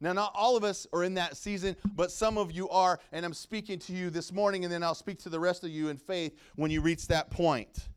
Now, 0.00 0.12
not 0.12 0.32
all 0.34 0.56
of 0.56 0.64
us 0.64 0.86
are 0.92 1.04
in 1.04 1.14
that 1.14 1.36
season, 1.36 1.74
but 1.94 2.12
some 2.12 2.36
of 2.36 2.52
you 2.52 2.68
are, 2.68 3.00
and 3.12 3.24
I'm 3.24 3.32
speaking 3.32 3.78
to 3.80 3.92
you 3.92 4.10
this 4.10 4.30
morning, 4.30 4.64
and 4.64 4.72
then 4.72 4.82
I'll 4.82 4.94
speak 4.94 5.18
to 5.20 5.30
the 5.30 5.40
rest 5.40 5.64
of 5.64 5.70
you 5.70 5.88
in 5.88 5.96
faith 5.96 6.38
when 6.54 6.70
you 6.70 6.82
reach 6.82 7.08
that 7.08 7.30
point. 7.30 7.88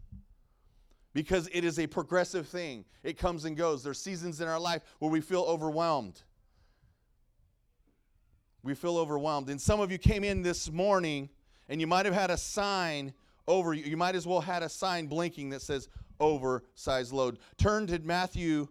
Because 1.14 1.50
it 1.52 1.66
is 1.66 1.78
a 1.80 1.88
progressive 1.88 2.48
thing, 2.48 2.86
it 3.04 3.18
comes 3.18 3.44
and 3.44 3.58
goes. 3.58 3.84
There's 3.84 4.00
seasons 4.00 4.40
in 4.40 4.48
our 4.48 4.60
life 4.60 4.84
where 5.00 5.12
we 5.12 5.20
feel 5.20 5.42
overwhelmed. 5.42 6.22
We 8.64 8.76
feel 8.76 8.98
overwhelmed. 8.98 9.50
And 9.50 9.60
some 9.60 9.80
of 9.80 9.92
you 9.92 9.98
came 9.98 10.24
in 10.24 10.42
this 10.42 10.72
morning 10.72 11.30
and 11.68 11.82
you 11.82 11.88
might 11.88 12.06
have 12.06 12.16
had 12.16 12.30
a 12.30 12.38
sign 12.38 13.14
over 13.48 13.74
you. 13.74 13.84
You 13.84 13.98
might 13.98 14.16
as 14.16 14.28
well 14.28 14.42
had 14.42 14.64
a 14.64 14.70
sign 14.70 15.08
blinking 15.08 15.50
that 15.50 15.62
says 15.62 15.88
oversized 16.20 17.14
load. 17.14 17.40
Turn 17.58 17.88
to 17.88 18.00
Matthew 18.00 18.68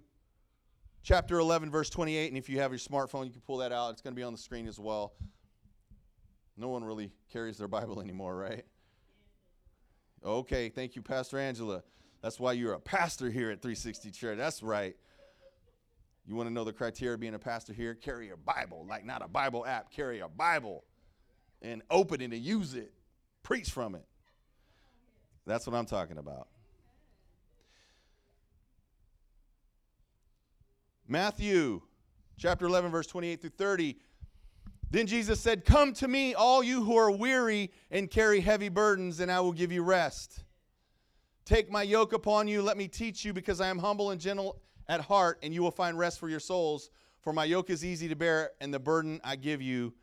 chapter 1.09 1.39
11, 1.39 1.71
verse 1.71 1.89
28. 1.89 2.29
And 2.29 2.37
if 2.37 2.51
you 2.51 2.61
have 2.61 2.71
your 2.71 2.79
smartphone, 2.79 3.25
you 3.25 3.31
can 3.31 3.41
pull 3.41 3.57
that 3.57 3.73
out. 3.73 3.93
It's 3.93 4.03
going 4.03 4.13
to 4.13 4.17
be 4.17 4.23
on 4.23 4.33
the 4.33 4.39
screen 4.39 4.69
as 4.69 4.79
well. 4.79 5.15
No 6.59 6.69
one 6.69 6.85
really 6.85 7.11
carries 7.33 7.57
their 7.57 7.67
Bible 7.67 8.03
anymore, 8.03 8.37
right? 8.37 8.67
Okay, 10.23 10.69
thank 10.69 10.97
you, 10.97 11.01
Pastor 11.01 11.39
Angela. 11.39 11.83
That's 12.21 12.39
why 12.39 12.53
you're 12.53 12.75
a 12.75 12.81
pastor 12.81 13.31
here 13.31 13.51
at 13.51 13.63
360 13.63 14.11
Church. 14.11 14.37
That's 14.37 14.63
right. 14.63 14.97
You 16.27 16.35
want 16.35 16.47
to 16.51 16.53
know 16.53 16.65
the 16.65 16.75
criteria 16.75 17.15
of 17.15 17.21
being 17.21 17.35
a 17.35 17.39
pastor 17.39 17.73
here? 17.73 17.95
Carry 17.95 18.29
a 18.29 18.37
Bible, 18.37 18.85
like 18.87 19.07
not 19.07 19.25
a 19.25 19.29
Bible 19.29 19.65
app, 19.65 19.91
carry 19.91 20.21
a 20.21 20.29
Bible 20.29 20.85
and 21.63 21.81
open 21.91 22.21
it 22.21 22.35
and 22.35 22.35
use 22.35 22.75
it, 22.75 22.93
preach 23.43 23.71
from 23.71 23.95
it. 23.95 24.05
That's 25.47 25.67
what 25.67 25.75
I'm 25.75 25.87
talking 25.87 26.19
about. 26.19 26.49
Matthew 31.11 31.81
chapter 32.37 32.67
11, 32.67 32.91
verse 32.91 33.07
28 33.07 33.41
through 33.41 33.51
30. 33.51 33.97
Then 34.91 35.07
Jesus 35.07 35.41
said, 35.41 35.65
Come 35.65 35.95
to 35.95 36.07
me, 36.07 36.35
all 36.35 36.63
you 36.63 36.85
who 36.85 36.97
are 36.97 37.11
weary 37.11 37.71
and 37.91 38.11
carry 38.11 38.41
heavy 38.41 38.69
burdens, 38.69 39.19
and 39.21 39.33
I 39.33 39.41
will 39.41 39.53
give 39.53 39.73
you 39.73 39.83
rest. 39.83 40.45
Take 41.47 41.71
my 41.71 41.83
yoke 41.83 42.13
upon 42.13 42.47
you, 42.47 42.61
let 42.61 42.77
me 42.77 42.89
teach 42.89 43.25
you, 43.25 43.33
because 43.33 43.59
I 43.59 43.69
am 43.69 43.79
humble 43.79 44.11
and 44.11 44.21
gentle 44.21 44.61
at 44.87 45.01
heart, 45.01 45.39
and 45.43 45.55
you 45.55 45.63
will 45.63 45.71
find 45.71 45.99
rest 45.99 46.21
for 46.21 46.29
your 46.29 46.41
souls. 46.41 46.91
For 47.21 47.33
my 47.33 47.45
yoke 47.45 47.71
is 47.71 47.83
easy 47.83 48.09
to 48.09 48.15
bear, 48.15 48.51
and 48.61 48.73
the 48.73 48.79
burden 48.79 49.19
I 49.25 49.37
give 49.37 49.63
you 49.63 49.95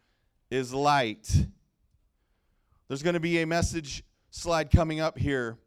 is 0.49 0.73
light. 0.73 1.31
There's 2.87 3.03
going 3.03 3.13
to 3.13 3.19
be 3.19 3.43
a 3.43 3.47
message 3.47 4.03
slide 4.31 4.71
coming 4.71 5.01
up 5.01 5.19
here. 5.19 5.59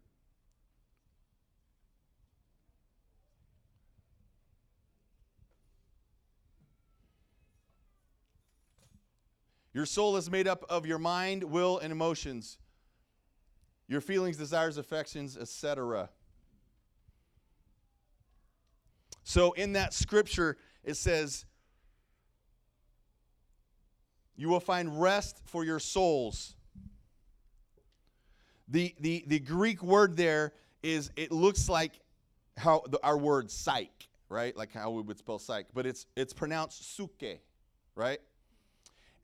Your 9.79 9.87
soul 9.87 10.17
is 10.17 10.29
made 10.29 10.49
up 10.49 10.65
of 10.69 10.87
your 10.87 10.99
mind, 10.99 11.45
will, 11.45 11.79
and 11.79 11.93
emotions, 11.93 12.59
your 13.87 14.01
feelings, 14.01 14.37
desires, 14.37 14.77
affections, 14.77 15.37
etc. 15.37 16.11
So 19.23 19.53
in 19.53 19.75
that 19.75 19.95
scripture, 19.95 20.57
it 20.83 20.95
says, 20.97 21.45
You 24.35 24.49
will 24.49 24.59
find 24.59 25.01
rest 25.01 25.43
for 25.45 25.63
your 25.65 25.79
souls. 25.79 26.57
The, 28.67 28.97
the, 28.99 29.23
the 29.29 29.39
Greek 29.39 29.81
word 29.81 30.17
there 30.17 30.55
is, 30.83 31.13
it 31.15 31.31
looks 31.31 31.69
like 31.69 32.01
how 32.57 32.83
the, 32.91 32.99
our 33.05 33.17
word 33.17 33.49
psych, 33.49 34.09
right? 34.29 34.57
Like 34.57 34.73
how 34.73 34.91
we 34.91 35.03
would 35.03 35.19
spell 35.19 35.39
psych, 35.39 35.67
but 35.73 35.87
it's, 35.87 36.05
it's 36.17 36.33
pronounced 36.33 36.97
suke, 36.97 37.39
right? 37.95 38.19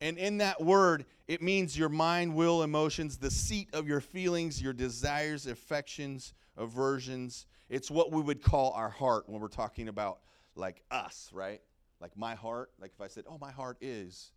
And 0.00 0.18
in 0.18 0.38
that 0.38 0.60
word, 0.60 1.06
it 1.28 1.40
means 1.40 1.78
your 1.78 1.88
mind, 1.88 2.34
will, 2.34 2.62
emotions, 2.62 3.16
the 3.16 3.30
seat 3.30 3.68
of 3.72 3.88
your 3.88 4.00
feelings, 4.00 4.60
your 4.60 4.72
desires, 4.72 5.46
affections, 5.46 6.34
aversions. 6.56 7.46
It's 7.68 7.90
what 7.90 8.12
we 8.12 8.20
would 8.20 8.42
call 8.42 8.72
our 8.72 8.90
heart 8.90 9.28
when 9.28 9.40
we're 9.40 9.48
talking 9.48 9.88
about 9.88 10.18
like 10.56 10.82
us, 10.90 11.30
right? 11.32 11.60
Like 12.00 12.16
my 12.16 12.34
heart. 12.34 12.70
Like 12.80 12.92
if 12.94 13.00
I 13.00 13.08
said, 13.08 13.24
oh, 13.28 13.38
my 13.40 13.50
heart 13.50 13.78
is 13.80 14.32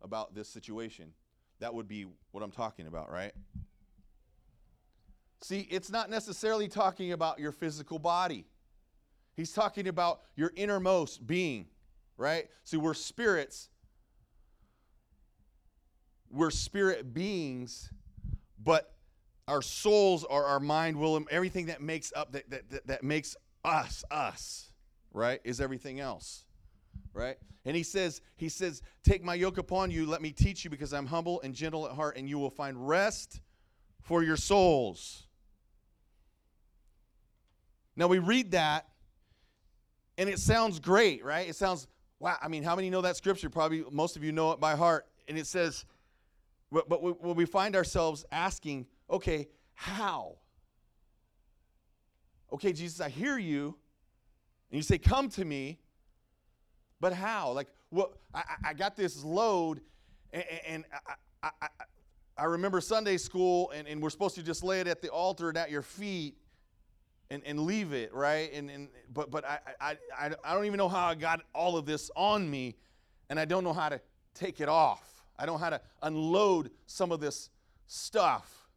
about 0.00 0.34
this 0.34 0.48
situation, 0.48 1.12
that 1.60 1.74
would 1.74 1.88
be 1.88 2.06
what 2.30 2.42
I'm 2.42 2.50
talking 2.50 2.86
about, 2.86 3.10
right? 3.10 3.32
See, 5.40 5.68
it's 5.70 5.90
not 5.90 6.10
necessarily 6.10 6.68
talking 6.68 7.12
about 7.12 7.38
your 7.38 7.52
physical 7.52 7.98
body. 7.98 8.46
He's 9.36 9.52
talking 9.52 9.86
about 9.86 10.22
your 10.34 10.52
innermost 10.56 11.26
being, 11.26 11.66
right? 12.16 12.48
See, 12.64 12.76
we're 12.76 12.94
spirits 12.94 13.68
we're 16.30 16.50
spirit 16.50 17.14
beings, 17.14 17.90
but 18.62 18.92
our 19.46 19.62
souls 19.62 20.24
are 20.24 20.44
our 20.44 20.60
mind, 20.60 20.98
will, 20.98 21.24
everything 21.30 21.66
that 21.66 21.80
makes 21.80 22.12
up 22.14 22.32
that, 22.32 22.50
that, 22.50 22.70
that, 22.70 22.86
that 22.86 23.02
makes 23.02 23.36
us 23.64 24.04
us, 24.10 24.70
right? 25.12 25.40
Is 25.44 25.60
everything 25.60 26.00
else. 26.00 26.44
Right? 27.14 27.36
And 27.64 27.76
he 27.76 27.82
says, 27.82 28.20
he 28.36 28.48
says, 28.48 28.82
take 29.02 29.24
my 29.24 29.34
yoke 29.34 29.58
upon 29.58 29.90
you, 29.90 30.06
let 30.06 30.22
me 30.22 30.30
teach 30.30 30.64
you, 30.64 30.70
because 30.70 30.92
I'm 30.92 31.06
humble 31.06 31.40
and 31.40 31.54
gentle 31.54 31.86
at 31.86 31.92
heart, 31.92 32.16
and 32.16 32.28
you 32.28 32.38
will 32.38 32.50
find 32.50 32.88
rest 32.88 33.40
for 34.02 34.22
your 34.22 34.36
souls. 34.36 35.26
Now 37.96 38.06
we 38.06 38.18
read 38.18 38.52
that, 38.52 38.86
and 40.16 40.28
it 40.28 40.38
sounds 40.38 40.78
great, 40.78 41.24
right? 41.24 41.48
It 41.48 41.56
sounds, 41.56 41.88
wow. 42.20 42.36
I 42.40 42.48
mean, 42.48 42.62
how 42.62 42.76
many 42.76 42.90
know 42.90 43.00
that 43.00 43.16
scripture? 43.16 43.50
Probably 43.50 43.84
most 43.90 44.16
of 44.16 44.22
you 44.22 44.32
know 44.32 44.52
it 44.52 44.60
by 44.60 44.76
heart. 44.76 45.06
And 45.26 45.36
it 45.36 45.46
says, 45.46 45.84
but, 46.70 46.88
but 46.88 47.22
when 47.22 47.36
we 47.36 47.46
find 47.46 47.74
ourselves 47.74 48.24
asking, 48.30 48.86
okay, 49.10 49.48
how? 49.74 50.36
Okay, 52.52 52.72
Jesus, 52.72 53.00
I 53.00 53.08
hear 53.08 53.38
you. 53.38 53.76
And 54.70 54.76
you 54.76 54.82
say, 54.82 54.98
come 54.98 55.28
to 55.30 55.44
me. 55.44 55.78
But 57.00 57.12
how? 57.12 57.52
Like, 57.52 57.68
well, 57.90 58.12
I, 58.34 58.42
I 58.64 58.74
got 58.74 58.96
this 58.96 59.22
load, 59.24 59.80
and, 60.32 60.44
and 60.66 60.84
I, 61.42 61.50
I, 61.62 61.68
I, 62.36 62.44
remember 62.44 62.80
Sunday 62.80 63.16
school, 63.16 63.70
and, 63.70 63.86
and 63.86 64.02
we're 64.02 64.10
supposed 64.10 64.34
to 64.34 64.42
just 64.42 64.64
lay 64.64 64.80
it 64.80 64.88
at 64.88 65.00
the 65.00 65.08
altar 65.08 65.48
and 65.48 65.56
at 65.56 65.70
your 65.70 65.82
feet 65.82 66.36
and, 67.30 67.42
and 67.46 67.60
leave 67.60 67.92
it, 67.92 68.12
right? 68.12 68.52
And, 68.52 68.70
and 68.70 68.88
but 69.14 69.30
but 69.30 69.44
I, 69.44 69.58
I, 69.80 69.96
I, 70.18 70.30
I 70.44 70.54
don't 70.54 70.64
even 70.64 70.78
know 70.78 70.88
how 70.88 71.06
I 71.06 71.14
got 71.14 71.42
all 71.54 71.76
of 71.76 71.86
this 71.86 72.10
on 72.16 72.50
me, 72.50 72.76
and 73.30 73.38
I 73.38 73.44
don't 73.44 73.64
know 73.64 73.72
how 73.72 73.88
to 73.88 74.00
take 74.34 74.60
it 74.60 74.68
off. 74.68 75.17
I 75.38 75.46
don't 75.46 75.54
know 75.54 75.64
how 75.64 75.70
to 75.70 75.80
unload 76.02 76.70
some 76.86 77.12
of 77.12 77.20
this 77.20 77.50
stuff. 77.86 78.68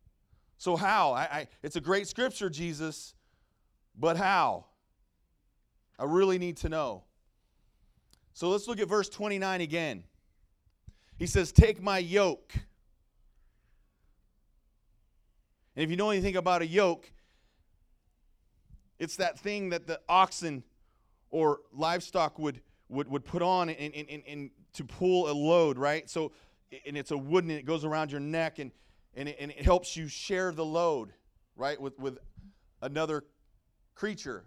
So, 0.57 0.75
how? 0.75 1.13
I, 1.13 1.21
I, 1.21 1.47
it's 1.63 1.75
a 1.75 1.81
great 1.81 2.07
scripture, 2.07 2.49
Jesus, 2.49 3.15
but 3.97 4.15
how? 4.15 4.65
I 5.97 6.03
really 6.03 6.37
need 6.37 6.57
to 6.57 6.69
know. 6.69 7.03
So, 8.33 8.49
let's 8.49 8.67
look 8.67 8.79
at 8.79 8.87
verse 8.87 9.09
29 9.09 9.61
again. 9.61 10.03
He 11.17 11.25
says, 11.25 11.51
Take 11.51 11.81
my 11.81 11.97
yoke. 11.97 12.53
And 15.75 15.83
if 15.83 15.89
you 15.89 15.95
know 15.95 16.09
anything 16.09 16.35
about 16.35 16.61
a 16.61 16.67
yoke, 16.67 17.11
it's 18.99 19.15
that 19.15 19.39
thing 19.39 19.69
that 19.69 19.87
the 19.87 19.99
oxen 20.07 20.63
or 21.31 21.61
livestock 21.73 22.37
would, 22.37 22.61
would, 22.89 23.07
would 23.07 23.25
put 23.25 23.41
on 23.41 23.69
and, 23.69 23.93
and, 23.95 24.09
and, 24.09 24.23
and 24.27 24.49
to 24.73 24.83
pull 24.83 25.29
a 25.29 25.33
load, 25.33 25.77
right? 25.79 26.07
So, 26.09 26.33
and 26.85 26.97
it's 26.97 27.11
a 27.11 27.17
wooden, 27.17 27.49
and 27.49 27.59
it 27.59 27.65
goes 27.65 27.85
around 27.85 28.11
your 28.11 28.21
neck, 28.21 28.59
and, 28.59 28.71
and, 29.15 29.29
it, 29.29 29.37
and 29.39 29.51
it 29.51 29.61
helps 29.61 29.95
you 29.95 30.07
share 30.07 30.51
the 30.51 30.65
load, 30.65 31.13
right, 31.55 31.79
with, 31.79 31.97
with 31.99 32.17
another 32.81 33.23
creature, 33.95 34.45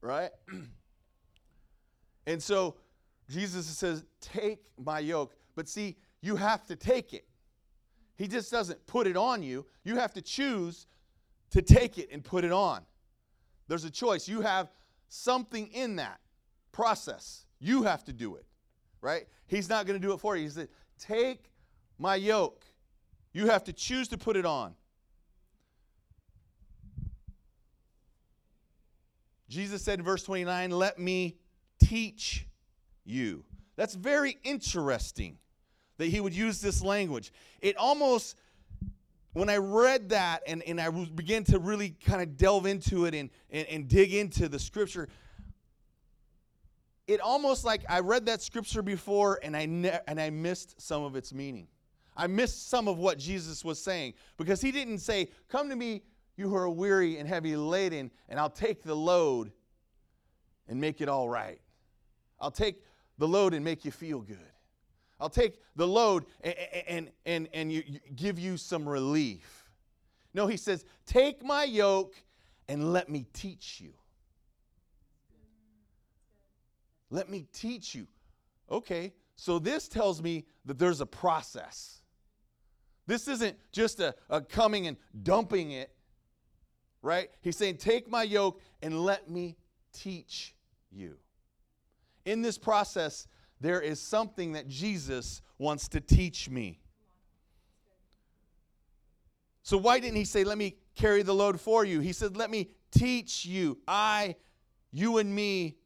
right? 0.00 0.30
and 2.26 2.42
so 2.42 2.76
Jesus 3.28 3.66
says, 3.66 4.04
Take 4.20 4.64
my 4.78 4.98
yoke. 5.00 5.34
But 5.54 5.68
see, 5.68 5.96
you 6.20 6.36
have 6.36 6.64
to 6.66 6.76
take 6.76 7.12
it. 7.12 7.26
He 8.16 8.26
just 8.26 8.50
doesn't 8.50 8.84
put 8.86 9.06
it 9.06 9.16
on 9.16 9.42
you. 9.42 9.66
You 9.84 9.96
have 9.96 10.12
to 10.14 10.22
choose 10.22 10.86
to 11.50 11.62
take 11.62 11.98
it 11.98 12.08
and 12.10 12.24
put 12.24 12.44
it 12.44 12.52
on. 12.52 12.82
There's 13.68 13.84
a 13.84 13.90
choice. 13.90 14.28
You 14.28 14.40
have 14.40 14.70
something 15.08 15.68
in 15.68 15.96
that 15.96 16.20
process. 16.72 17.46
You 17.60 17.82
have 17.84 18.04
to 18.04 18.12
do 18.12 18.36
it, 18.36 18.46
right? 19.00 19.26
He's 19.46 19.68
not 19.68 19.86
going 19.86 20.00
to 20.00 20.04
do 20.04 20.12
it 20.14 20.20
for 20.20 20.36
you. 20.36 20.44
He 20.44 20.48
said, 20.48 20.68
Take 20.98 21.50
my 21.98 22.16
yoke. 22.16 22.64
You 23.32 23.46
have 23.46 23.64
to 23.64 23.72
choose 23.72 24.08
to 24.08 24.18
put 24.18 24.36
it 24.36 24.46
on. 24.46 24.74
Jesus 29.48 29.82
said 29.82 29.98
in 29.98 30.04
verse 30.04 30.22
29, 30.22 30.70
Let 30.70 30.98
me 30.98 31.36
teach 31.82 32.46
you. 33.04 33.44
That's 33.76 33.94
very 33.94 34.38
interesting 34.44 35.38
that 35.98 36.06
he 36.06 36.20
would 36.20 36.34
use 36.34 36.60
this 36.60 36.82
language. 36.82 37.32
It 37.60 37.76
almost, 37.76 38.36
when 39.32 39.48
I 39.48 39.56
read 39.56 40.10
that 40.10 40.42
and, 40.46 40.62
and 40.64 40.80
I 40.80 40.90
began 40.90 41.44
to 41.44 41.58
really 41.58 41.90
kind 41.90 42.22
of 42.22 42.36
delve 42.36 42.66
into 42.66 43.04
it 43.06 43.14
and, 43.14 43.30
and, 43.50 43.66
and 43.68 43.88
dig 43.88 44.14
into 44.14 44.48
the 44.48 44.58
scripture, 44.58 45.08
it 47.08 47.20
almost 47.20 47.64
like 47.64 47.82
I 47.88 48.00
read 48.00 48.26
that 48.26 48.42
scripture 48.42 48.82
before 48.82 49.40
and 49.42 49.56
I, 49.56 49.64
ne- 49.66 49.98
and 50.06 50.20
I 50.20 50.30
missed 50.30 50.80
some 50.80 51.02
of 51.02 51.16
its 51.16 51.32
meaning. 51.32 51.66
I 52.16 52.26
missed 52.26 52.68
some 52.68 52.86
of 52.86 52.98
what 52.98 53.18
Jesus 53.18 53.64
was 53.64 53.82
saying 53.82 54.14
because 54.36 54.60
he 54.60 54.70
didn't 54.70 54.98
say, 54.98 55.30
Come 55.48 55.70
to 55.70 55.76
me, 55.76 56.02
you 56.36 56.48
who 56.48 56.54
are 56.54 56.68
weary 56.68 57.18
and 57.18 57.28
heavy 57.28 57.56
laden, 57.56 58.10
and 58.28 58.38
I'll 58.38 58.50
take 58.50 58.82
the 58.82 58.94
load 58.94 59.50
and 60.68 60.80
make 60.80 61.00
it 61.00 61.08
all 61.08 61.28
right. 61.28 61.60
I'll 62.40 62.50
take 62.50 62.84
the 63.16 63.26
load 63.26 63.54
and 63.54 63.64
make 63.64 63.84
you 63.84 63.90
feel 63.90 64.20
good. 64.20 64.38
I'll 65.18 65.30
take 65.30 65.58
the 65.76 65.86
load 65.86 66.26
and, 66.42 66.54
and, 66.86 67.10
and, 67.24 67.48
and 67.52 67.72
you, 67.72 67.82
you 67.86 68.00
give 68.14 68.38
you 68.38 68.56
some 68.56 68.88
relief. 68.88 69.64
No, 70.34 70.46
he 70.46 70.56
says, 70.56 70.84
Take 71.06 71.42
my 71.42 71.64
yoke 71.64 72.14
and 72.68 72.92
let 72.92 73.08
me 73.08 73.26
teach 73.32 73.80
you. 73.80 73.94
Let 77.10 77.30
me 77.30 77.46
teach 77.52 77.94
you. 77.94 78.06
Okay, 78.70 79.14
so 79.36 79.58
this 79.58 79.88
tells 79.88 80.22
me 80.22 80.44
that 80.66 80.78
there's 80.78 81.00
a 81.00 81.06
process. 81.06 82.02
This 83.06 83.26
isn't 83.28 83.56
just 83.72 84.00
a, 84.00 84.14
a 84.28 84.42
coming 84.42 84.86
and 84.86 84.98
dumping 85.22 85.70
it, 85.70 85.90
right? 87.00 87.30
He's 87.40 87.56
saying, 87.56 87.78
Take 87.78 88.10
my 88.10 88.22
yoke 88.22 88.60
and 88.82 89.00
let 89.00 89.30
me 89.30 89.56
teach 89.94 90.54
you. 90.90 91.16
In 92.26 92.42
this 92.42 92.58
process, 92.58 93.26
there 93.60 93.80
is 93.80 94.00
something 94.00 94.52
that 94.52 94.68
Jesus 94.68 95.40
wants 95.56 95.88
to 95.88 96.00
teach 96.00 96.50
me. 96.50 96.80
So, 99.62 99.78
why 99.78 100.00
didn't 100.00 100.16
he 100.16 100.26
say, 100.26 100.44
Let 100.44 100.58
me 100.58 100.76
carry 100.94 101.22
the 101.22 101.34
load 101.34 101.58
for 101.58 101.86
you? 101.86 102.00
He 102.00 102.12
said, 102.12 102.36
Let 102.36 102.50
me 102.50 102.68
teach 102.90 103.46
you. 103.46 103.78
I, 103.88 104.36
you, 104.92 105.16
and 105.16 105.34
me 105.34 105.77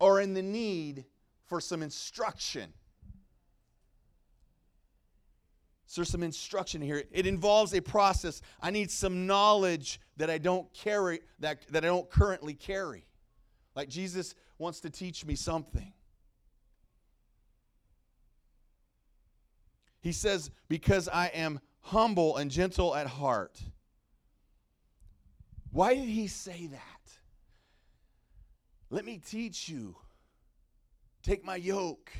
are 0.00 0.20
in 0.20 0.34
the 0.34 0.42
need 0.42 1.04
for 1.46 1.60
some 1.60 1.82
instruction. 1.82 2.72
So 5.86 6.02
there's 6.02 6.10
some 6.10 6.22
instruction 6.22 6.82
here. 6.82 7.02
It 7.10 7.26
involves 7.26 7.72
a 7.72 7.80
process. 7.80 8.42
I 8.60 8.70
need 8.70 8.90
some 8.90 9.26
knowledge 9.26 10.00
that 10.18 10.28
I 10.28 10.36
don't 10.36 10.72
carry, 10.74 11.20
that, 11.40 11.66
that 11.70 11.82
I 11.82 11.88
don't 11.88 12.10
currently 12.10 12.52
carry. 12.52 13.06
Like 13.74 13.88
Jesus 13.88 14.34
wants 14.58 14.80
to 14.80 14.90
teach 14.90 15.24
me 15.24 15.34
something. 15.34 15.92
He 20.00 20.12
says, 20.12 20.50
Because 20.68 21.08
I 21.08 21.28
am 21.28 21.60
humble 21.80 22.36
and 22.36 22.50
gentle 22.50 22.94
at 22.94 23.06
heart. 23.06 23.58
Why 25.70 25.94
did 25.94 26.08
he 26.08 26.26
say 26.26 26.66
that? 26.66 26.97
Let 28.90 29.04
me 29.04 29.18
teach 29.18 29.68
you. 29.68 29.96
Take 31.22 31.44
my 31.44 31.56
yoke. 31.56 32.10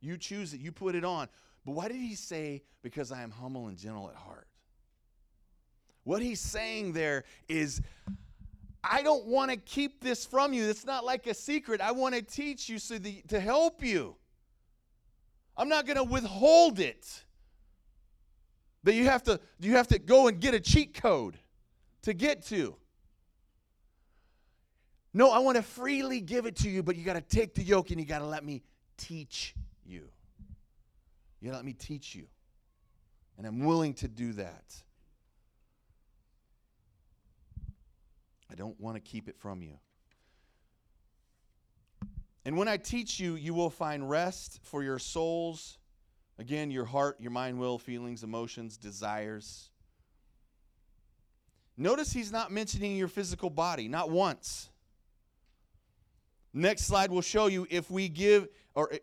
You 0.00 0.16
choose 0.16 0.52
it, 0.52 0.60
you 0.60 0.72
put 0.72 0.94
it 0.94 1.04
on. 1.04 1.28
But 1.64 1.72
why 1.72 1.88
did 1.88 1.96
he 1.96 2.14
say, 2.14 2.62
Because 2.82 3.10
I 3.10 3.22
am 3.22 3.30
humble 3.30 3.68
and 3.68 3.76
gentle 3.76 4.08
at 4.08 4.16
heart? 4.16 4.46
What 6.04 6.22
he's 6.22 6.40
saying 6.40 6.92
there 6.92 7.24
is, 7.48 7.82
I 8.84 9.02
don't 9.02 9.26
want 9.26 9.50
to 9.50 9.56
keep 9.56 10.00
this 10.00 10.24
from 10.24 10.52
you. 10.52 10.68
It's 10.68 10.86
not 10.86 11.04
like 11.04 11.26
a 11.26 11.34
secret. 11.34 11.80
I 11.80 11.90
want 11.90 12.14
to 12.14 12.22
teach 12.22 12.68
you 12.68 12.78
so 12.78 12.98
the, 12.98 13.22
to 13.28 13.40
help 13.40 13.82
you. 13.82 14.14
I'm 15.56 15.68
not 15.68 15.86
going 15.86 15.96
to 15.96 16.04
withhold 16.04 16.78
it. 16.78 17.24
That 18.84 18.94
you 18.94 19.06
have 19.06 19.24
to 19.24 19.40
you 19.58 19.72
have 19.72 19.88
to 19.88 19.98
go 19.98 20.28
and 20.28 20.38
get 20.38 20.54
a 20.54 20.60
cheat 20.60 20.94
code 20.94 21.36
to 22.02 22.14
get 22.14 22.42
to. 22.46 22.76
No, 25.16 25.30
I 25.30 25.38
want 25.38 25.56
to 25.56 25.62
freely 25.62 26.20
give 26.20 26.44
it 26.44 26.56
to 26.56 26.68
you, 26.68 26.82
but 26.82 26.94
you 26.94 27.02
got 27.02 27.14
to 27.14 27.22
take 27.22 27.54
the 27.54 27.62
yoke 27.62 27.90
and 27.90 27.98
you 27.98 28.04
got 28.04 28.18
to 28.18 28.26
let 28.26 28.44
me 28.44 28.60
teach 28.98 29.54
you. 29.86 30.02
You 31.40 31.52
let 31.52 31.64
me 31.64 31.72
teach 31.72 32.14
you. 32.14 32.26
And 33.38 33.46
I'm 33.46 33.60
willing 33.60 33.94
to 33.94 34.08
do 34.08 34.34
that. 34.34 34.74
I 38.52 38.56
don't 38.56 38.78
want 38.78 38.96
to 38.96 39.00
keep 39.00 39.26
it 39.26 39.38
from 39.38 39.62
you. 39.62 39.78
And 42.44 42.58
when 42.58 42.68
I 42.68 42.76
teach 42.76 43.18
you, 43.18 43.36
you 43.36 43.54
will 43.54 43.70
find 43.70 44.10
rest 44.10 44.60
for 44.64 44.82
your 44.82 44.98
souls. 44.98 45.78
Again, 46.38 46.70
your 46.70 46.84
heart, 46.84 47.16
your 47.20 47.30
mind, 47.30 47.58
will, 47.58 47.78
feelings, 47.78 48.22
emotions, 48.22 48.76
desires. 48.76 49.70
Notice 51.74 52.12
he's 52.12 52.30
not 52.30 52.52
mentioning 52.52 52.96
your 52.96 53.08
physical 53.08 53.48
body, 53.48 53.88
not 53.88 54.10
once. 54.10 54.68
Next 56.56 56.84
slide 56.84 57.10
will 57.10 57.20
show 57.20 57.48
you 57.48 57.66
if 57.68 57.90
we 57.90 58.08
give, 58.08 58.48
or 58.74 58.90
eh, 58.90 58.98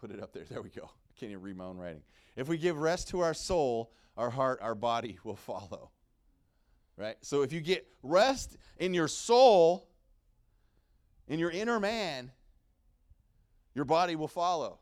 put 0.00 0.12
it 0.12 0.22
up 0.22 0.32
there. 0.32 0.44
There 0.44 0.62
we 0.62 0.70
go. 0.70 0.84
I 0.84 1.18
can't 1.18 1.32
even 1.32 1.42
read 1.42 1.56
my 1.56 1.64
own 1.64 1.76
writing. 1.76 2.02
If 2.36 2.46
we 2.46 2.58
give 2.58 2.78
rest 2.78 3.08
to 3.08 3.18
our 3.18 3.34
soul, 3.34 3.90
our 4.16 4.30
heart, 4.30 4.60
our 4.62 4.76
body 4.76 5.18
will 5.24 5.34
follow. 5.34 5.90
Right? 6.96 7.16
So 7.22 7.42
if 7.42 7.52
you 7.52 7.60
get 7.60 7.84
rest 8.04 8.56
in 8.76 8.94
your 8.94 9.08
soul, 9.08 9.88
in 11.26 11.40
your 11.40 11.50
inner 11.50 11.80
man, 11.80 12.30
your 13.74 13.86
body 13.86 14.14
will 14.14 14.28
follow. 14.28 14.78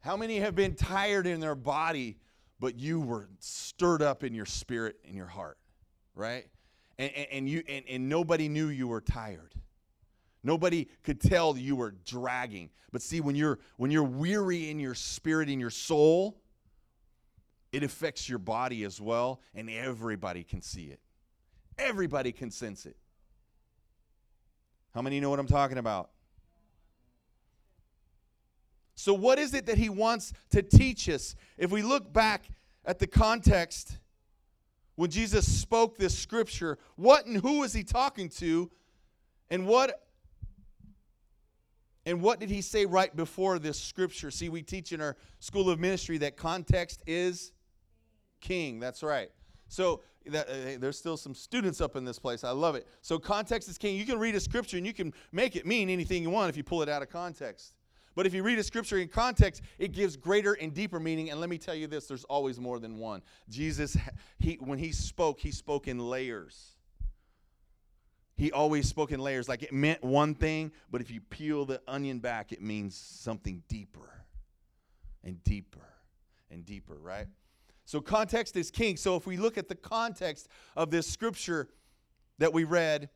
How 0.00 0.16
many 0.16 0.40
have 0.40 0.56
been 0.56 0.74
tired 0.74 1.28
in 1.28 1.38
their 1.38 1.54
body, 1.54 2.18
but 2.58 2.76
you 2.76 3.00
were 3.00 3.28
stirred 3.38 4.02
up 4.02 4.24
in 4.24 4.34
your 4.34 4.46
spirit 4.46 4.96
and 5.06 5.14
your 5.14 5.26
heart? 5.26 5.58
Right? 6.14 6.46
And, 6.98 7.10
and, 7.14 7.26
and 7.32 7.48
you 7.48 7.62
and, 7.68 7.84
and 7.88 8.08
nobody 8.08 8.48
knew 8.48 8.68
you 8.68 8.88
were 8.88 9.00
tired. 9.00 9.54
Nobody 10.44 10.88
could 11.02 11.20
tell 11.20 11.56
you 11.56 11.76
were 11.76 11.94
dragging. 12.04 12.70
But 12.90 13.02
see, 13.02 13.20
when 13.20 13.36
you're 13.36 13.58
when 13.76 13.90
you're 13.90 14.02
weary 14.02 14.70
in 14.70 14.80
your 14.80 14.94
spirit, 14.94 15.48
in 15.48 15.60
your 15.60 15.70
soul, 15.70 16.40
it 17.72 17.82
affects 17.82 18.28
your 18.28 18.38
body 18.38 18.84
as 18.84 19.00
well, 19.00 19.40
and 19.54 19.70
everybody 19.70 20.44
can 20.44 20.60
see 20.60 20.86
it. 20.86 21.00
Everybody 21.78 22.32
can 22.32 22.50
sense 22.50 22.84
it. 22.84 22.96
How 24.94 25.00
many 25.00 25.20
know 25.20 25.30
what 25.30 25.38
I'm 25.38 25.46
talking 25.46 25.78
about? 25.78 26.10
So, 28.94 29.14
what 29.14 29.38
is 29.38 29.54
it 29.54 29.66
that 29.66 29.78
he 29.78 29.88
wants 29.88 30.32
to 30.50 30.62
teach 30.62 31.08
us? 31.08 31.34
If 31.56 31.70
we 31.70 31.82
look 31.82 32.12
back 32.12 32.44
at 32.84 32.98
the 32.98 33.06
context 33.06 33.98
when 34.96 35.10
Jesus 35.10 35.46
spoke 35.50 35.96
this 35.96 36.16
scripture, 36.16 36.78
what 36.96 37.26
and 37.26 37.36
who 37.38 37.60
was 37.60 37.72
he 37.72 37.82
talking 37.82 38.28
to? 38.30 38.70
And 39.50 39.66
what 39.66 40.00
and 42.04 42.20
what 42.20 42.40
did 42.40 42.50
he 42.50 42.62
say 42.62 42.84
right 42.84 43.14
before 43.14 43.58
this 43.58 43.78
scripture? 43.78 44.30
See, 44.30 44.48
we 44.48 44.62
teach 44.62 44.92
in 44.92 45.00
our 45.00 45.16
school 45.38 45.70
of 45.70 45.78
ministry 45.78 46.18
that 46.18 46.36
context 46.36 47.02
is 47.06 47.52
king. 48.40 48.80
That's 48.80 49.02
right. 49.02 49.30
So 49.68 50.02
that, 50.26 50.48
uh, 50.48 50.78
there's 50.78 50.98
still 50.98 51.16
some 51.16 51.34
students 51.34 51.80
up 51.80 51.94
in 51.94 52.04
this 52.04 52.18
place. 52.18 52.44
I 52.44 52.50
love 52.50 52.74
it. 52.74 52.88
So 53.02 53.18
context 53.18 53.68
is 53.68 53.78
king. 53.78 53.96
You 53.96 54.04
can 54.04 54.18
read 54.18 54.34
a 54.34 54.40
scripture 54.40 54.76
and 54.76 54.86
you 54.86 54.92
can 54.92 55.14
make 55.30 55.54
it 55.54 55.64
mean 55.64 55.88
anything 55.88 56.22
you 56.22 56.30
want 56.30 56.50
if 56.50 56.56
you 56.56 56.64
pull 56.64 56.82
it 56.82 56.88
out 56.88 57.02
of 57.02 57.08
context. 57.08 57.74
But 58.14 58.26
if 58.26 58.34
you 58.34 58.42
read 58.42 58.58
a 58.58 58.62
scripture 58.62 58.98
in 58.98 59.08
context, 59.08 59.62
it 59.78 59.92
gives 59.92 60.16
greater 60.16 60.52
and 60.52 60.74
deeper 60.74 61.00
meaning. 61.00 61.30
And 61.30 61.40
let 61.40 61.48
me 61.48 61.58
tell 61.58 61.74
you 61.74 61.86
this 61.86 62.06
there's 62.06 62.24
always 62.24 62.60
more 62.60 62.78
than 62.78 62.98
one. 62.98 63.22
Jesus, 63.48 63.96
he, 64.38 64.54
when 64.54 64.78
he 64.78 64.92
spoke, 64.92 65.40
he 65.40 65.50
spoke 65.50 65.88
in 65.88 65.98
layers. 65.98 66.72
He 68.36 68.50
always 68.50 68.88
spoke 68.88 69.12
in 69.12 69.20
layers. 69.20 69.48
Like 69.48 69.62
it 69.62 69.72
meant 69.72 70.02
one 70.02 70.34
thing, 70.34 70.72
but 70.90 71.00
if 71.00 71.10
you 71.10 71.20
peel 71.20 71.64
the 71.64 71.80
onion 71.86 72.18
back, 72.18 72.52
it 72.52 72.60
means 72.60 72.96
something 72.96 73.62
deeper 73.68 74.24
and 75.22 75.42
deeper 75.44 75.86
and 76.50 76.64
deeper, 76.64 76.98
right? 76.98 77.26
So 77.84 78.00
context 78.00 78.56
is 78.56 78.70
king. 78.70 78.96
So 78.96 79.16
if 79.16 79.26
we 79.26 79.36
look 79.36 79.58
at 79.58 79.68
the 79.68 79.74
context 79.74 80.48
of 80.76 80.90
this 80.90 81.06
scripture 81.06 81.68
that 82.38 82.52
we 82.52 82.64
read 82.64 83.08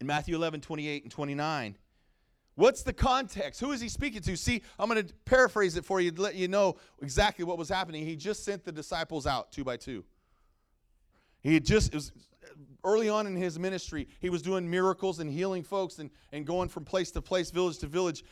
in 0.00 0.06
Matthew 0.06 0.34
11, 0.34 0.60
28 0.60 1.02
and 1.02 1.12
29, 1.12 1.76
What's 2.60 2.82
the 2.82 2.92
context? 2.92 3.58
Who 3.58 3.72
is 3.72 3.80
he 3.80 3.88
speaking 3.88 4.20
to? 4.20 4.36
See, 4.36 4.60
I'm 4.78 4.90
going 4.90 5.02
to 5.02 5.14
paraphrase 5.24 5.78
it 5.78 5.84
for 5.86 5.98
you 5.98 6.10
to 6.10 6.20
let 6.20 6.34
you 6.34 6.46
know 6.46 6.76
exactly 7.00 7.42
what 7.42 7.56
was 7.56 7.70
happening. 7.70 8.04
He 8.04 8.16
just 8.16 8.44
sent 8.44 8.66
the 8.66 8.70
disciples 8.70 9.26
out 9.26 9.50
two 9.50 9.64
by 9.64 9.78
two. 9.78 10.04
He 11.42 11.54
had 11.54 11.64
just, 11.64 11.94
was 11.94 12.12
early 12.84 13.08
on 13.08 13.26
in 13.26 13.34
his 13.34 13.58
ministry, 13.58 14.08
he 14.20 14.28
was 14.28 14.42
doing 14.42 14.70
miracles 14.70 15.20
and 15.20 15.30
healing 15.30 15.62
folks 15.62 16.00
and, 16.00 16.10
and 16.32 16.46
going 16.46 16.68
from 16.68 16.84
place 16.84 17.10
to 17.12 17.22
place, 17.22 17.50
village 17.50 17.78
to 17.78 17.86
village. 17.86 18.24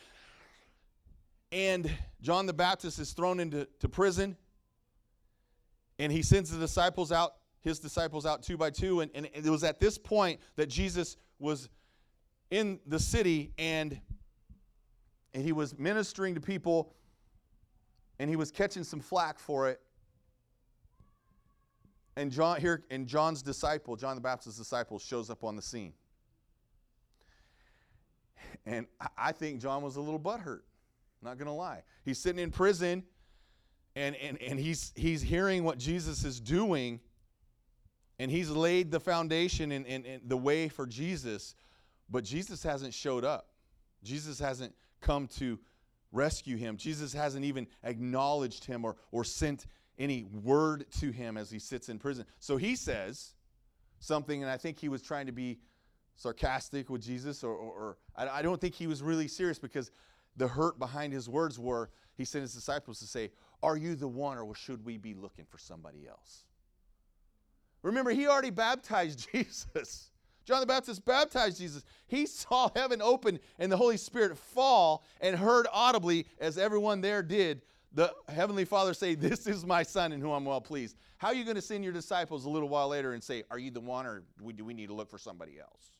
And 1.51 1.91
John 2.21 2.45
the 2.45 2.53
Baptist 2.53 2.99
is 2.99 3.13
thrown 3.13 3.39
into 3.39 3.67
to 3.79 3.89
prison. 3.89 4.37
And 5.97 6.11
he 6.11 6.21
sends 6.21 6.51
the 6.51 6.59
disciples 6.59 7.11
out, 7.11 7.33
his 7.61 7.79
disciples 7.79 8.27
out 8.27 8.43
two 8.43 8.57
by 8.57 8.69
two. 8.69 8.99
And, 8.99 9.09
and 9.15 9.27
it 9.33 9.49
was 9.49 9.63
at 9.63 9.79
this 9.79 9.97
point 9.97 10.39
that 10.55 10.69
Jesus 10.69 11.17
was 11.39 11.67
in 12.51 12.79
the 12.85 12.99
city 12.99 13.53
and 13.57 13.99
and 15.33 15.43
he 15.43 15.51
was 15.51 15.77
ministering 15.77 16.35
to 16.35 16.41
people 16.41 16.93
and 18.19 18.29
he 18.29 18.35
was 18.35 18.51
catching 18.51 18.83
some 18.83 18.99
flack 18.99 19.39
for 19.39 19.69
it. 19.69 19.81
And 22.15 22.31
John 22.31 22.59
here 22.59 22.83
and 22.91 23.07
John's 23.07 23.41
disciple, 23.41 23.95
John 23.95 24.15
the 24.15 24.21
Baptist's 24.21 24.59
disciple, 24.59 24.99
shows 24.99 25.29
up 25.29 25.43
on 25.43 25.55
the 25.55 25.61
scene. 25.61 25.93
And 28.65 28.87
I 29.17 29.31
think 29.31 29.61
John 29.61 29.81
was 29.81 29.95
a 29.95 30.01
little 30.01 30.19
butthurt. 30.19 30.61
Not 31.21 31.37
gonna 31.37 31.55
lie. 31.55 31.83
He's 32.03 32.17
sitting 32.19 32.41
in 32.41 32.51
prison 32.51 33.03
and, 33.95 34.15
and, 34.17 34.41
and 34.41 34.59
he's 34.59 34.93
he's 34.95 35.21
hearing 35.21 35.63
what 35.63 35.77
Jesus 35.77 36.23
is 36.23 36.39
doing, 36.39 36.99
and 38.19 38.29
he's 38.29 38.49
laid 38.49 38.91
the 38.91 38.99
foundation 38.99 39.71
and, 39.71 39.85
and, 39.87 40.05
and 40.05 40.21
the 40.27 40.37
way 40.37 40.69
for 40.69 40.85
Jesus, 40.85 41.55
but 42.09 42.23
Jesus 42.23 42.63
hasn't 42.63 42.93
showed 42.93 43.25
up. 43.25 43.47
Jesus 44.03 44.39
hasn't 44.39 44.73
come 45.01 45.27
to 45.37 45.59
rescue 46.11 46.57
him. 46.57 46.77
Jesus 46.77 47.13
hasn't 47.13 47.45
even 47.45 47.67
acknowledged 47.83 48.65
him 48.65 48.83
or, 48.85 48.95
or 49.11 49.23
sent 49.23 49.67
any 49.97 50.25
word 50.43 50.85
to 50.99 51.11
him 51.11 51.37
as 51.37 51.51
he 51.51 51.59
sits 51.59 51.89
in 51.89 51.99
prison. 51.99 52.25
So 52.39 52.57
he 52.57 52.75
says 52.75 53.33
something, 53.99 54.41
and 54.41 54.51
I 54.51 54.57
think 54.57 54.79
he 54.79 54.89
was 54.89 55.01
trying 55.01 55.25
to 55.25 55.31
be 55.31 55.59
sarcastic 56.15 56.89
with 56.89 57.01
Jesus, 57.01 57.43
or, 57.43 57.53
or, 57.53 57.71
or 57.71 57.97
I, 58.15 58.39
I 58.39 58.41
don't 58.41 58.59
think 58.59 58.75
he 58.75 58.87
was 58.87 59.01
really 59.01 59.27
serious 59.27 59.59
because 59.59 59.91
the 60.37 60.47
hurt 60.47 60.79
behind 60.79 61.13
his 61.13 61.29
words 61.29 61.59
were 61.59 61.89
he 62.15 62.25
sent 62.25 62.41
his 62.41 62.53
disciples 62.53 62.99
to 62.99 63.07
say, 63.07 63.31
Are 63.63 63.77
you 63.77 63.95
the 63.95 64.07
one, 64.07 64.37
or 64.37 64.55
should 64.55 64.83
we 64.85 64.97
be 64.97 65.13
looking 65.13 65.45
for 65.45 65.57
somebody 65.57 66.07
else? 66.07 66.43
Remember, 67.81 68.11
he 68.11 68.27
already 68.27 68.49
baptized 68.49 69.27
Jesus. 69.33 70.11
John 70.49 70.61
the 70.61 70.65
Baptist 70.65 71.05
baptized 71.05 71.59
Jesus. 71.59 71.83
He 72.07 72.25
saw 72.25 72.71
heaven 72.75 73.03
open 73.03 73.39
and 73.59 73.71
the 73.71 73.77
Holy 73.77 73.97
Spirit 73.97 74.35
fall 74.35 75.03
and 75.21 75.35
heard 75.35 75.67
audibly, 75.71 76.25
as 76.39 76.57
everyone 76.57 77.01
there 77.01 77.21
did, 77.21 77.61
the 77.93 78.11
Heavenly 78.27 78.65
Father 78.65 78.95
say, 78.95 79.13
This 79.13 79.45
is 79.45 79.63
my 79.63 79.83
Son 79.83 80.11
in 80.11 80.19
whom 80.19 80.31
I'm 80.31 80.45
well 80.45 80.59
pleased. 80.59 80.97
How 81.17 81.27
are 81.27 81.35
you 81.35 81.43
going 81.43 81.55
to 81.55 81.61
send 81.61 81.83
your 81.83 81.93
disciples 81.93 82.45
a 82.45 82.49
little 82.49 82.67
while 82.67 82.87
later 82.87 83.13
and 83.13 83.23
say, 83.23 83.43
Are 83.51 83.59
you 83.59 83.69
the 83.69 83.79
one 83.79 84.07
or 84.07 84.23
do 84.55 84.65
we, 84.65 84.73
need 84.73 84.87
to 84.87 84.93
look 84.93 85.11
for 85.11 85.19
somebody 85.19 85.59
else? 85.59 85.91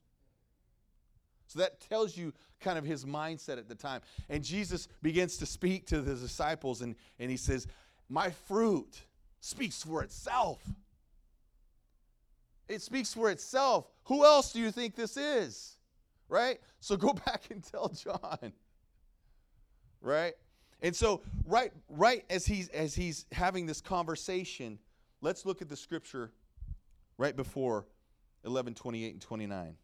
So 1.46 1.60
that 1.60 1.80
tells 1.82 2.18
you 2.18 2.34
kind 2.60 2.80
of 2.80 2.86
his 2.86 3.06
mindset 3.06 3.60
at 3.60 3.68
the 3.68 3.76
time. 3.76 4.02
And 4.30 4.44
Jesus 4.44 4.88
begins 5.04 5.38
to 5.38 5.46
speak 5.46 5.86
to 5.88 6.02
the 6.02 6.16
disciples 6.16 6.82
and, 6.82 6.96
and 7.20 7.30
he 7.30 7.38
says, 7.38 7.68
My 8.10 8.32
fruit 8.32 9.00
speaks 9.42 9.84
for 9.84 10.02
itself. 10.02 10.60
It 12.70 12.84
speaks 12.84 13.14
for 13.14 13.32
itself. 13.32 13.88
Who 14.06 14.24
else 14.24 14.54
do 14.54 14.60
you 14.60 14.72
think 14.72 14.96
this 14.96 15.18
is? 15.18 15.78
Right? 16.30 16.60
So 16.80 16.96
go 16.96 17.14
back 17.26 17.46
and 17.50 17.64
tell 17.64 17.90
John. 17.90 18.54
Right? 20.02 20.36
And 20.82 20.96
so 20.96 21.22
right 21.46 21.74
right 21.90 22.24
as 22.30 22.46
he's 22.46 22.70
as 22.70 22.96
he's 22.96 23.26
having 23.34 23.66
this 23.66 23.82
conversation, 23.82 24.80
let's 25.20 25.46
look 25.46 25.62
at 25.62 25.68
the 25.68 25.76
scripture 25.76 26.32
right 27.18 27.36
before 27.36 27.86
11 28.46 28.76
28 28.76 29.14
and 29.14 29.22
29. 29.22 29.76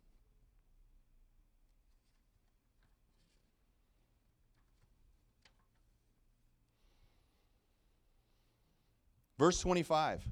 Verse 9.37 9.59
25. 9.59 10.23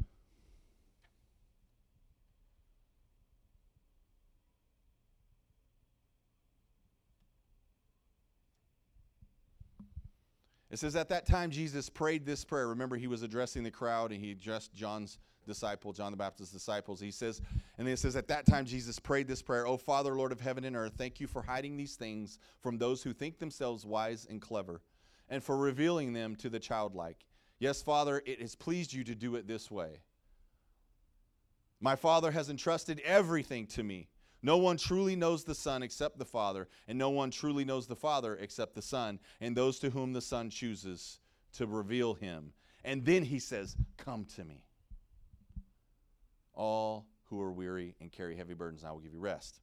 It 10.73 10.79
says, 10.79 10.95
At 10.95 11.09
that 11.09 11.27
time, 11.27 11.51
Jesus 11.51 11.87
prayed 11.87 12.25
this 12.25 12.43
prayer. 12.43 12.67
Remember, 12.67 12.95
he 12.95 13.05
was 13.05 13.21
addressing 13.21 13.61
the 13.61 13.69
crowd 13.69 14.11
and 14.11 14.19
he 14.19 14.31
addressed 14.31 14.73
John's 14.73 15.19
disciple, 15.45 15.93
John 15.93 16.11
the 16.11 16.17
Baptist's 16.17 16.51
disciples. 16.51 16.99
He 16.99 17.11
says, 17.11 17.43
and 17.77 17.85
then 17.85 17.93
it 17.93 17.99
says, 17.99 18.15
At 18.15 18.27
that 18.29 18.47
time, 18.47 18.65
Jesus 18.65 18.97
prayed 18.97 19.27
this 19.27 19.43
prayer 19.43 19.67
Oh, 19.67 19.77
Father, 19.77 20.15
Lord 20.15 20.31
of 20.31 20.41
heaven 20.41 20.63
and 20.63 20.75
earth, 20.75 20.93
thank 20.97 21.19
you 21.19 21.27
for 21.27 21.43
hiding 21.43 21.77
these 21.77 21.95
things 21.95 22.39
from 22.59 22.79
those 22.79 23.03
who 23.03 23.13
think 23.13 23.37
themselves 23.37 23.85
wise 23.85 24.25
and 24.27 24.41
clever, 24.41 24.81
and 25.29 25.43
for 25.43 25.57
revealing 25.57 26.11
them 26.11 26.35
to 26.37 26.49
the 26.49 26.59
childlike. 26.59 27.23
Yes, 27.59 27.83
Father, 27.83 28.23
it 28.25 28.41
has 28.41 28.55
pleased 28.55 28.93
you 28.93 29.03
to 29.03 29.13
do 29.13 29.35
it 29.35 29.47
this 29.47 29.69
way. 29.69 30.01
My 31.79 31.95
Father 31.95 32.31
has 32.31 32.49
entrusted 32.49 32.99
everything 33.05 33.67
to 33.67 33.83
me. 33.83 34.09
No 34.43 34.57
one 34.57 34.75
truly 34.75 35.15
knows 35.15 35.45
the 35.45 35.55
Son 35.55 35.81
except 35.81 36.19
the 36.19 36.25
Father, 36.25 36.67
and 36.89 36.99
no 36.99 37.09
one 37.09 37.31
truly 37.31 37.63
knows 37.63 37.87
the 37.87 37.95
Father 37.95 38.35
except 38.35 38.75
the 38.75 38.81
Son, 38.81 39.19
and 39.39 39.55
those 39.55 39.79
to 39.79 39.89
whom 39.89 40.11
the 40.11 40.21
Son 40.21 40.49
chooses 40.49 41.19
to 41.53 41.65
reveal 41.65 42.13
him. 42.13 42.51
And 42.83 43.05
then 43.05 43.23
he 43.23 43.39
says, 43.39 43.77
Come 43.97 44.25
to 44.35 44.43
me. 44.43 44.65
All 46.53 47.07
who 47.29 47.41
are 47.41 47.53
weary 47.53 47.95
and 48.01 48.11
carry 48.11 48.35
heavy 48.35 48.53
burdens, 48.53 48.83
I 48.83 48.91
will 48.91 48.99
give 48.99 49.13
you 49.13 49.19
rest. 49.19 49.61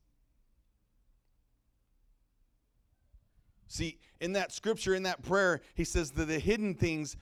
See, 3.68 3.98
in 4.20 4.32
that 4.32 4.50
scripture, 4.50 4.94
in 4.94 5.04
that 5.04 5.22
prayer, 5.22 5.60
he 5.74 5.84
says 5.84 6.10
that 6.12 6.24
the 6.24 6.38
hidden 6.38 6.74
things 6.74 7.16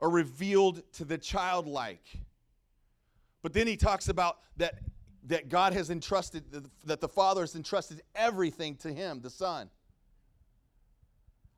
are 0.00 0.10
revealed 0.10 0.82
to 0.94 1.04
the 1.04 1.18
childlike. 1.18 2.04
But 3.42 3.52
then 3.52 3.66
he 3.66 3.76
talks 3.76 4.08
about 4.08 4.38
that 4.56 4.80
that 5.30 5.48
God 5.48 5.72
has 5.72 5.90
entrusted, 5.90 6.44
that 6.84 7.00
the 7.00 7.08
Father 7.08 7.42
has 7.42 7.54
entrusted 7.54 8.02
everything 8.16 8.74
to 8.78 8.92
Him, 8.92 9.20
the 9.20 9.30
Son. 9.30 9.70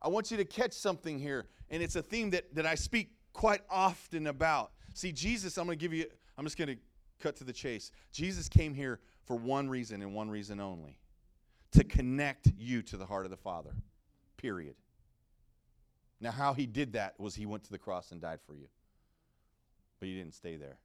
I 0.01 0.09
want 0.09 0.31
you 0.31 0.37
to 0.37 0.45
catch 0.45 0.73
something 0.73 1.19
here, 1.19 1.47
and 1.71 1.83
it's 1.83 1.97
a 1.97 2.03
theme 2.03 2.31
that, 2.31 2.55
that 2.55 2.67
I 2.67 2.75
speak 2.75 3.13
quite 3.33 3.63
often 3.71 4.27
about. 4.27 4.73
See, 4.93 5.11
Jesus, 5.11 5.57
I'm 5.57 5.65
going 5.65 5.79
to 5.79 5.83
give 5.83 5.95
you, 5.95 6.05
I'm 6.37 6.45
just 6.45 6.59
going 6.59 6.69
to 6.69 6.77
cut 7.19 7.37
to 7.37 7.45
the 7.45 7.53
chase. 7.53 7.93
Jesus 8.13 8.47
came 8.47 8.75
here 8.75 9.01
for 9.25 9.37
one 9.37 9.71
reason 9.71 10.03
and 10.03 10.15
one 10.15 10.29
reason 10.29 10.61
only 10.61 10.99
to 11.71 11.83
connect 11.83 12.49
you 12.59 12.83
to 12.83 12.99
the 12.99 13.07
heart 13.07 13.25
of 13.25 13.31
the 13.31 13.39
Father, 13.39 13.75
period. 14.37 14.75
Now, 16.21 16.31
how 16.31 16.53
he 16.53 16.67
did 16.67 16.93
that 16.93 17.15
was 17.19 17.35
he 17.35 17.47
went 17.47 17.65
to 17.65 17.71
the 17.71 17.79
cross 17.79 18.13
and 18.13 18.21
died 18.21 18.41
for 18.47 18.55
you. 18.55 18.67
But 19.99 20.09
he 20.09 20.15
didn't 20.15 20.35
stay 20.35 20.57
there. 20.57 20.77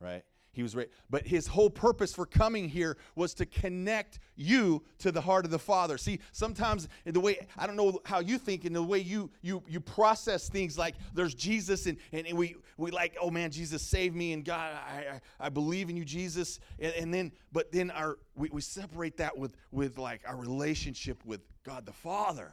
Right? 0.00 0.24
He 0.54 0.62
was 0.62 0.76
raised. 0.76 0.90
But 1.08 1.26
his 1.26 1.46
whole 1.46 1.70
purpose 1.70 2.12
for 2.12 2.26
coming 2.26 2.68
here 2.68 2.98
was 3.16 3.32
to 3.34 3.46
connect 3.46 4.18
you 4.36 4.82
to 4.98 5.10
the 5.10 5.20
heart 5.20 5.46
of 5.46 5.50
the 5.50 5.58
Father. 5.58 5.96
See, 5.96 6.20
sometimes 6.32 6.88
the 7.06 7.20
way 7.20 7.46
I 7.56 7.66
don't 7.66 7.76
know 7.76 8.00
how 8.04 8.20
you 8.20 8.36
think, 8.36 8.66
in 8.66 8.74
the 8.74 8.82
way 8.82 8.98
you 8.98 9.30
you 9.40 9.62
you 9.66 9.80
process 9.80 10.50
things 10.50 10.76
like 10.76 10.94
there's 11.14 11.34
Jesus 11.34 11.86
and, 11.86 11.96
and, 12.12 12.26
and 12.26 12.36
we 12.36 12.56
we 12.76 12.90
like, 12.90 13.16
oh 13.18 13.30
man, 13.30 13.50
Jesus 13.50 13.80
saved 13.80 14.14
me 14.14 14.34
and 14.34 14.44
God, 14.44 14.74
I 14.74 14.98
I, 15.40 15.46
I 15.46 15.48
believe 15.48 15.88
in 15.88 15.96
you, 15.96 16.04
Jesus. 16.04 16.60
And, 16.78 16.92
and 16.94 17.14
then 17.14 17.32
but 17.50 17.72
then 17.72 17.90
our 17.90 18.18
we, 18.34 18.50
we 18.50 18.60
separate 18.60 19.16
that 19.16 19.36
with 19.36 19.56
with 19.70 19.96
like 19.96 20.20
our 20.26 20.36
relationship 20.36 21.24
with 21.24 21.40
God 21.64 21.86
the 21.86 21.92
Father. 21.92 22.52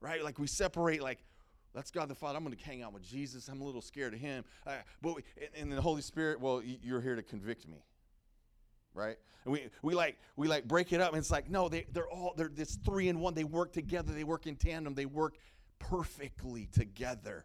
Right? 0.00 0.22
Like 0.22 0.40
we 0.40 0.48
separate 0.48 1.00
like 1.00 1.24
that's 1.74 1.90
God 1.90 2.08
the 2.08 2.14
Father. 2.14 2.36
I'm 2.36 2.44
going 2.44 2.56
to 2.56 2.64
hang 2.64 2.82
out 2.82 2.92
with 2.92 3.02
Jesus. 3.02 3.48
I'm 3.48 3.60
a 3.60 3.64
little 3.64 3.82
scared 3.82 4.14
of 4.14 4.20
him. 4.20 4.44
Uh, 4.66 4.76
but 5.02 5.16
we, 5.16 5.22
and 5.58 5.72
the 5.72 5.80
Holy 5.80 6.02
Spirit, 6.02 6.40
well, 6.40 6.62
you're 6.62 7.00
here 7.00 7.16
to 7.16 7.22
convict 7.22 7.66
me. 7.68 7.84
right? 8.94 9.16
And 9.44 9.52
we, 9.52 9.68
we 9.82 9.94
like 9.94 10.16
we 10.36 10.48
like 10.48 10.66
break 10.66 10.92
it 10.92 11.00
up, 11.00 11.10
and 11.10 11.18
it's 11.18 11.30
like 11.30 11.50
no, 11.50 11.68
they 11.68 11.86
they're 11.92 12.08
all 12.08 12.32
they're 12.36 12.48
this 12.48 12.76
three 12.76 13.08
in 13.08 13.20
one. 13.20 13.34
They 13.34 13.44
work 13.44 13.72
together. 13.72 14.12
They 14.12 14.24
work 14.24 14.46
in 14.46 14.56
tandem. 14.56 14.94
They 14.94 15.06
work 15.06 15.36
perfectly 15.78 16.66
together. 16.72 17.44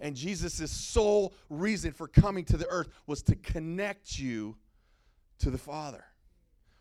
And 0.00 0.14
Jesus' 0.14 0.70
sole 0.70 1.34
reason 1.48 1.92
for 1.92 2.08
coming 2.08 2.44
to 2.46 2.56
the 2.56 2.68
earth 2.68 2.88
was 3.06 3.22
to 3.24 3.34
connect 3.34 4.18
you 4.18 4.56
to 5.40 5.50
the 5.50 5.58
Father. 5.58 6.04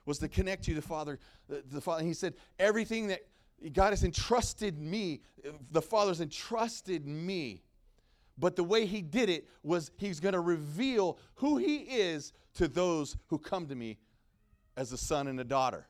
Was 0.05 0.19
to 0.19 0.27
connect 0.27 0.67
you 0.67 0.75
to 0.75 0.81
the 0.81 0.87
Father. 0.87 1.19
The, 1.47 1.63
the 1.69 1.81
Father. 1.81 1.99
And 1.99 2.07
he 2.07 2.13
said, 2.13 2.33
everything 2.59 3.07
that 3.07 3.21
God 3.73 3.89
has 3.89 4.03
entrusted 4.03 4.79
me, 4.79 5.21
the 5.71 5.81
Father's 5.81 6.21
entrusted 6.21 7.05
me. 7.07 7.63
But 8.37 8.55
the 8.55 8.63
way 8.63 8.85
he 8.85 9.01
did 9.01 9.29
it 9.29 9.47
was 9.63 9.91
he's 9.97 10.19
going 10.19 10.33
to 10.33 10.39
reveal 10.39 11.17
who 11.35 11.57
he 11.57 11.77
is 11.77 12.33
to 12.55 12.67
those 12.67 13.17
who 13.27 13.39
come 13.39 13.65
to 13.67 13.75
me 13.75 13.97
as 14.75 14.91
a 14.91 14.97
son 14.97 15.27
and 15.27 15.39
a 15.39 15.43
daughter. 15.43 15.87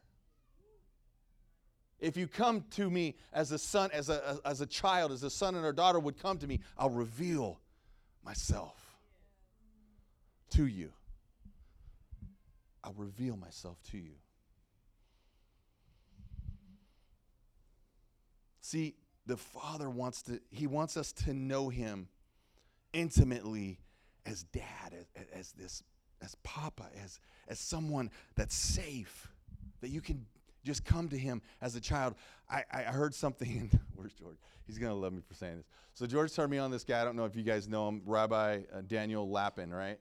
If 2.00 2.16
you 2.16 2.28
come 2.28 2.64
to 2.72 2.90
me 2.90 3.16
as 3.34 3.52
a 3.52 3.58
son, 3.58 3.90
as 3.92 4.10
a, 4.10 4.40
as 4.46 4.62
a 4.62 4.66
child, 4.66 5.12
as 5.12 5.24
a 5.24 5.30
son 5.30 5.56
and 5.56 5.66
a 5.66 5.74
daughter 5.74 6.00
would 6.00 6.22
come 6.22 6.38
to 6.38 6.48
me, 6.48 6.62
I'll 6.78 6.90
reveal 6.90 7.60
myself 8.24 8.76
to 10.52 10.68
you. 10.68 10.92
I'll 12.84 12.94
reveal 12.94 13.36
myself 13.36 13.78
to 13.92 13.98
you. 13.98 14.14
See, 18.68 18.96
the 19.26 19.38
Father 19.38 19.90
wants 19.90 20.24
to, 20.24 20.42
He 20.50 20.68
wants 20.68 20.98
us 20.98 21.14
to 21.14 21.34
know 21.34 21.70
Him 21.70 22.10
intimately 22.92 23.80
as 24.26 24.44
dad, 24.44 24.94
as, 24.94 25.26
as 25.34 25.52
this, 25.54 25.84
as 26.22 26.36
Papa, 26.44 26.88
as, 27.02 27.22
as 27.48 27.60
someone 27.60 28.12
that's 28.36 28.54
safe, 28.54 29.32
that 29.80 29.88
you 29.88 30.02
can 30.02 30.26
just 30.66 30.84
come 30.84 31.08
to 31.08 31.18
him 31.18 31.42
as 31.62 31.78
a 31.78 31.80
child. 31.80 32.16
I, 32.50 32.66
I 32.74 32.82
heard 32.82 33.16
something, 33.16 33.72
where's 33.96 34.12
George? 34.12 34.36
He's 34.66 34.78
going 34.78 34.92
to 34.92 34.98
love 34.98 35.14
me 35.14 35.22
for 35.26 35.34
saying 35.34 35.56
this. 35.56 35.68
So, 35.94 36.06
George 36.06 36.36
turned 36.36 36.52
me 36.52 36.58
on 36.58 36.70
this 36.70 36.84
guy. 36.84 37.02
I 37.02 37.06
don't 37.06 37.16
know 37.16 37.24
if 37.24 37.38
you 37.38 37.44
guys 37.44 37.70
know 37.70 37.88
him, 37.88 38.02
Rabbi 38.06 38.64
uh, 38.76 38.82
Daniel 38.86 39.30
Lapin, 39.30 39.74
right? 39.74 39.98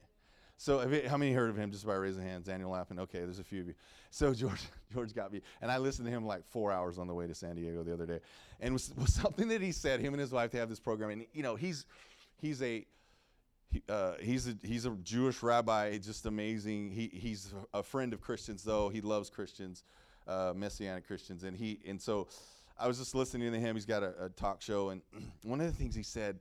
So, 0.58 0.80
it, 0.80 1.06
how 1.06 1.16
many 1.16 1.32
heard 1.32 1.50
of 1.50 1.56
him 1.56 1.70
just 1.70 1.86
by 1.86 1.94
raising 1.94 2.22
hands? 2.22 2.46
Daniel 2.46 2.70
Lapin. 2.70 2.98
Okay, 3.00 3.20
there's 3.20 3.38
a 3.38 3.44
few 3.44 3.60
of 3.60 3.68
you. 3.68 3.74
So, 4.10 4.32
George, 4.34 4.62
George 4.92 5.14
got 5.14 5.32
me, 5.32 5.42
and 5.60 5.70
I 5.70 5.78
listened 5.78 6.06
to 6.06 6.12
him 6.12 6.24
like 6.26 6.44
four 6.46 6.72
hours 6.72 6.98
on 6.98 7.06
the 7.06 7.14
way 7.14 7.26
to 7.26 7.34
San 7.34 7.56
Diego 7.56 7.82
the 7.82 7.92
other 7.92 8.06
day, 8.06 8.20
and 8.60 8.72
was, 8.72 8.92
was 8.96 9.12
something 9.12 9.48
that 9.48 9.60
he 9.60 9.72
said. 9.72 10.00
Him 10.00 10.14
and 10.14 10.20
his 10.20 10.32
wife 10.32 10.50
they 10.50 10.58
have 10.58 10.68
this 10.68 10.80
program, 10.80 11.10
and 11.10 11.26
you 11.32 11.42
know 11.42 11.56
he's 11.56 11.86
he's 12.40 12.62
a 12.62 12.86
he, 13.70 13.82
uh, 13.88 14.14
he's 14.20 14.48
a 14.48 14.56
he's 14.62 14.86
a 14.86 14.90
Jewish 15.02 15.42
rabbi, 15.42 15.98
just 15.98 16.26
amazing. 16.26 16.90
He 16.90 17.10
he's 17.12 17.52
a 17.74 17.82
friend 17.82 18.12
of 18.12 18.20
Christians, 18.20 18.62
though 18.62 18.88
he 18.88 19.00
loves 19.00 19.30
Christians 19.30 19.84
uh, 20.26 20.52
Messianic 20.54 21.06
Christians, 21.06 21.44
and 21.44 21.56
he 21.56 21.80
and 21.86 22.00
so 22.00 22.28
I 22.78 22.88
was 22.88 22.98
just 22.98 23.14
listening 23.14 23.52
to 23.52 23.58
him. 23.58 23.76
He's 23.76 23.86
got 23.86 24.02
a, 24.02 24.24
a 24.24 24.28
talk 24.30 24.62
show, 24.62 24.90
and 24.90 25.02
one 25.42 25.60
of 25.60 25.66
the 25.66 25.72
things 25.72 25.94
he 25.94 26.02
said 26.02 26.38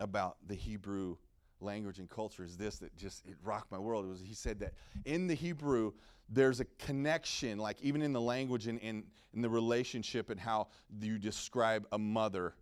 about 0.00 0.36
the 0.46 0.54
Hebrew 0.54 1.16
language 1.60 1.98
and 1.98 2.08
culture 2.08 2.44
is 2.44 2.56
this 2.56 2.78
that 2.78 2.94
just 2.96 3.26
it 3.26 3.36
rocked 3.44 3.70
my 3.70 3.78
world. 3.78 4.04
It 4.04 4.08
was 4.08 4.20
he 4.20 4.34
said 4.34 4.60
that 4.60 4.74
in 5.04 5.26
the 5.26 5.34
Hebrew 5.34 5.92
there's 6.28 6.60
a 6.60 6.64
connection, 6.78 7.58
like 7.58 7.80
even 7.82 8.02
in 8.02 8.12
the 8.12 8.20
language 8.20 8.66
and 8.66 8.78
in, 8.80 9.04
in 9.32 9.42
the 9.42 9.48
relationship 9.48 10.30
and 10.30 10.40
how 10.40 10.68
you 11.00 11.18
describe 11.18 11.86
a 11.92 11.98
mother 11.98 12.54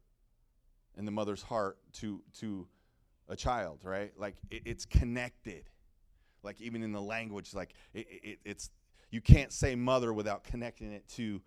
and 0.96 1.06
the 1.06 1.12
mother's 1.12 1.42
heart 1.42 1.78
to 1.94 2.22
to 2.40 2.66
a 3.28 3.36
child, 3.36 3.80
right? 3.82 4.12
Like 4.18 4.36
it, 4.50 4.62
it's 4.64 4.84
connected. 4.84 5.64
Like 6.42 6.60
even 6.60 6.82
in 6.82 6.92
the 6.92 7.00
language, 7.00 7.54
like 7.54 7.74
it, 7.94 8.06
it, 8.10 8.38
it's 8.44 8.70
you 9.10 9.20
can't 9.20 9.52
say 9.52 9.74
mother 9.74 10.12
without 10.12 10.44
connecting 10.44 10.92
it 10.92 11.08
to 11.08 11.40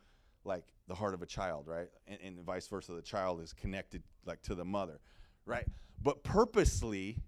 like 0.43 0.63
the 0.87 0.95
heart 0.95 1.13
of 1.13 1.21
a 1.21 1.25
child, 1.25 1.67
right? 1.67 1.89
And, 2.07 2.17
and 2.23 2.39
vice 2.45 2.67
versa. 2.67 2.93
The 2.93 3.01
child 3.01 3.41
is 3.41 3.53
connected 3.53 4.01
like 4.25 4.41
to 4.43 4.55
the 4.55 4.65
mother, 4.65 4.99
right? 5.45 5.67
But 6.01 6.23
purposely, 6.23 7.19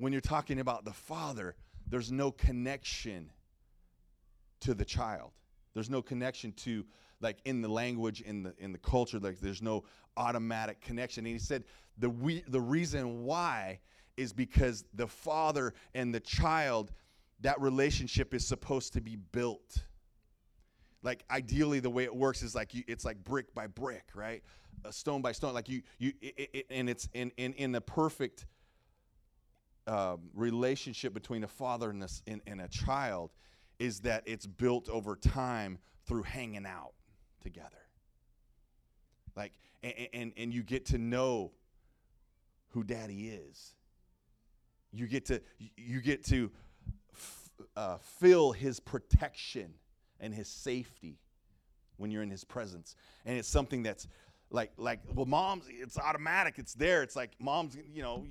when 0.00 0.12
you're 0.12 0.22
talking 0.22 0.58
about 0.58 0.84
the 0.84 0.92
father, 0.92 1.54
there's 1.86 2.10
no 2.10 2.30
connection 2.30 3.30
to 4.60 4.72
the 4.74 4.84
child. 4.84 5.30
There's 5.74 5.90
no 5.90 6.00
connection 6.00 6.52
to 6.52 6.84
like 7.20 7.36
in 7.44 7.60
the 7.60 7.68
language, 7.68 8.22
in 8.22 8.42
the 8.42 8.54
in 8.58 8.72
the 8.72 8.78
culture. 8.78 9.18
Like 9.18 9.40
there's 9.40 9.60
no 9.60 9.84
automatic 10.16 10.80
connection. 10.80 11.26
And 11.26 11.34
he 11.34 11.38
said 11.38 11.64
the 11.98 12.08
we, 12.08 12.42
the 12.48 12.60
reason 12.60 13.24
why 13.24 13.80
is 14.16 14.32
because 14.32 14.84
the 14.94 15.06
father 15.06 15.74
and 15.94 16.14
the 16.14 16.20
child 16.20 16.92
that 17.42 17.60
relationship 17.60 18.34
is 18.34 18.46
supposed 18.46 18.94
to 18.94 19.00
be 19.02 19.16
built. 19.16 19.84
Like 21.02 21.24
ideally, 21.30 21.80
the 21.80 21.90
way 21.90 22.04
it 22.04 22.14
works 22.14 22.42
is 22.42 22.54
like 22.54 22.72
you, 22.74 22.84
it's 22.86 23.04
like 23.04 23.22
brick 23.22 23.54
by 23.54 23.66
brick, 23.66 24.04
right? 24.14 24.42
A 24.84 24.92
stone 24.92 25.20
by 25.20 25.32
stone. 25.32 25.52
Like 25.52 25.68
you, 25.68 25.82
you, 25.98 26.12
it, 26.22 26.50
it, 26.54 26.66
and 26.70 26.88
it's 26.88 27.06
in 27.12 27.32
in 27.36 27.52
in 27.54 27.72
the 27.72 27.80
perfect 27.82 28.46
um, 29.90 30.20
relationship 30.34 31.12
between 31.12 31.42
a 31.42 31.48
father 31.48 31.90
and 31.90 32.04
a, 32.04 32.08
and, 32.28 32.40
and 32.46 32.60
a 32.60 32.68
child 32.68 33.32
is 33.80 34.00
that 34.00 34.22
it's 34.24 34.46
built 34.46 34.88
over 34.88 35.16
time 35.16 35.78
through 36.06 36.22
hanging 36.22 36.64
out 36.64 36.92
together. 37.42 37.82
Like, 39.34 39.52
and, 39.82 39.94
and, 40.12 40.32
and 40.36 40.54
you 40.54 40.62
get 40.62 40.86
to 40.86 40.98
know 40.98 41.50
who 42.68 42.84
daddy 42.84 43.30
is. 43.30 43.74
You 44.92 45.08
get 45.08 45.26
to, 45.26 45.42
you 45.76 46.00
get 46.00 46.24
to 46.26 46.52
uh, 47.76 47.98
feel 47.98 48.52
his 48.52 48.78
protection 48.78 49.74
and 50.20 50.32
his 50.32 50.46
safety 50.46 51.18
when 51.96 52.12
you're 52.12 52.22
in 52.22 52.30
his 52.30 52.44
presence. 52.44 52.94
And 53.26 53.36
it's 53.36 53.48
something 53.48 53.82
that's 53.82 54.06
like, 54.50 54.70
like, 54.76 55.00
well, 55.14 55.26
mom's, 55.26 55.64
it's 55.68 55.98
automatic. 55.98 56.58
It's 56.58 56.74
there. 56.74 57.02
It's 57.02 57.16
like 57.16 57.32
mom's, 57.40 57.76
you 57.92 58.02
know, 58.02 58.24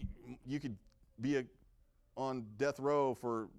you 0.46 0.62
could 0.62 0.78
be 1.22 1.38
a, 1.38 1.44
on 2.16 2.46
death 2.58 2.80
row 2.80 3.14
for, 3.14 3.50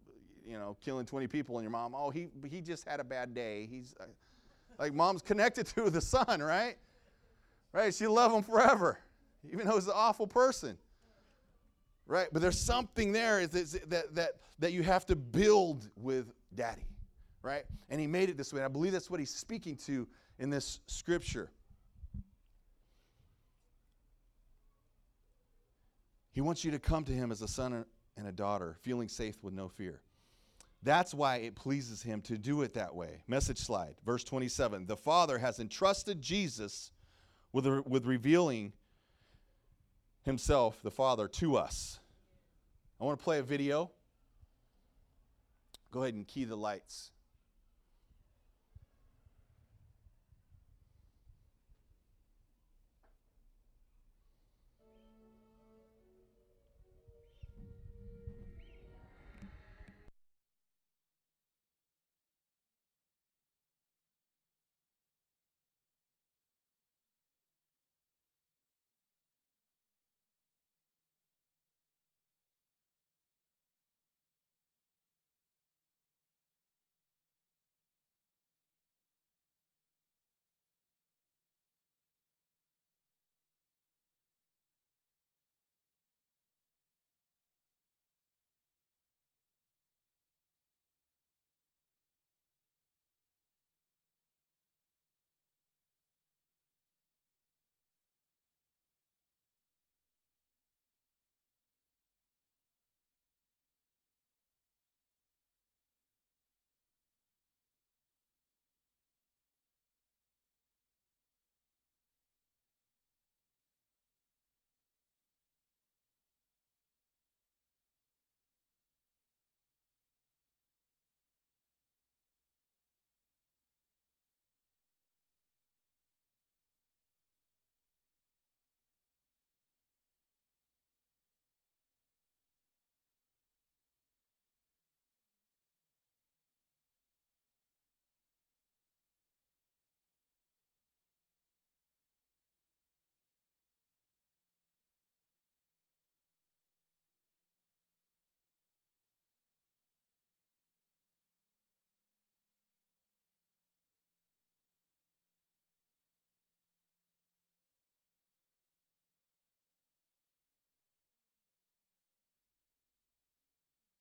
you 0.47 0.59
know, 0.59 0.77
killing 0.81 1.07
20 1.07 1.27
people 1.27 1.57
and 1.57 1.65
your 1.65 1.71
mom, 1.71 1.95
oh, 1.95 2.11
he, 2.11 2.29
he 2.49 2.61
just 2.61 2.87
had 2.87 3.01
a 3.01 3.05
bad 3.05 3.35
day. 3.35 3.67
He's 3.71 3.95
uh, 4.01 4.05
like, 4.79 4.95
mom's 4.95 5.23
connected 5.23 5.67
to 5.69 5.91
the 5.91 6.01
son, 6.01 6.43
right? 6.43 6.77
Right? 7.73 7.95
She 7.95 8.07
love 8.07 8.33
him 8.33 8.43
forever, 8.43 8.99
even 9.53 9.67
though 9.67 9.75
he's 9.75 9.87
an 9.87 9.95
awful 9.95 10.27
person 10.27 10.77
right? 12.11 12.29
But 12.33 12.43
there's 12.43 12.59
something 12.61 13.13
there 13.13 13.47
that, 13.47 13.89
that, 13.89 14.15
that, 14.15 14.31
that 14.59 14.73
you 14.73 14.83
have 14.83 15.07
to 15.07 15.17
build 15.17 15.89
with 15.97 16.33
daddy, 16.55 16.87
right? 17.41 17.63
And 17.89 18.01
he 18.01 18.09
made 18.09 18.29
it 18.29 18.37
this 18.37 18.53
way. 18.53 18.59
and 18.59 18.65
I 18.65 18.69
believe 18.69 18.93
that's 18.93 19.09
what 19.09 19.21
he's 19.21 19.35
speaking 19.35 19.77
to 19.87 20.09
in 20.41 20.51
this 20.51 20.81
scripture. 20.87 21.51
He 26.41 26.43
wants 26.43 26.65
you 26.65 26.71
to 26.71 26.79
come 26.79 27.05
to 27.05 27.13
him 27.13 27.31
as 27.31 27.43
a 27.43 27.47
son 27.47 27.85
and 28.17 28.27
a 28.27 28.33
daughter, 28.33 28.75
feeling 28.81 29.09
safe 29.09 29.45
with 29.45 29.53
no 29.53 29.69
fear. 29.69 30.01
That's 30.83 31.13
why 31.13 31.37
it 31.37 31.55
pleases 31.55 32.03
him 32.03 32.23
to 32.23 32.39
do 32.39 32.63
it 32.63 32.73
that 32.73 32.95
way. 32.95 33.25
Message 33.29 33.59
slide, 33.59 33.97
verse 34.07 34.25
27. 34.25 34.87
The 34.87 34.97
Father 34.97 35.37
has 35.37 35.61
entrusted 35.61 36.23
Jesus 36.23 36.93
with, 37.53 37.67
with 37.87 38.07
revealing 38.07 38.73
himself, 40.23 40.81
the 40.83 40.91
Father, 40.91 41.29
to 41.29 41.59
us. 41.59 42.01
I 42.99 43.05
want 43.05 43.19
to 43.19 43.23
play 43.23 43.39
a 43.39 43.43
video. 43.43 43.91
Go 45.91 46.05
ahead 46.05 46.15
and 46.15 46.27
key 46.27 46.45
the 46.45 46.57
lights. 46.57 47.11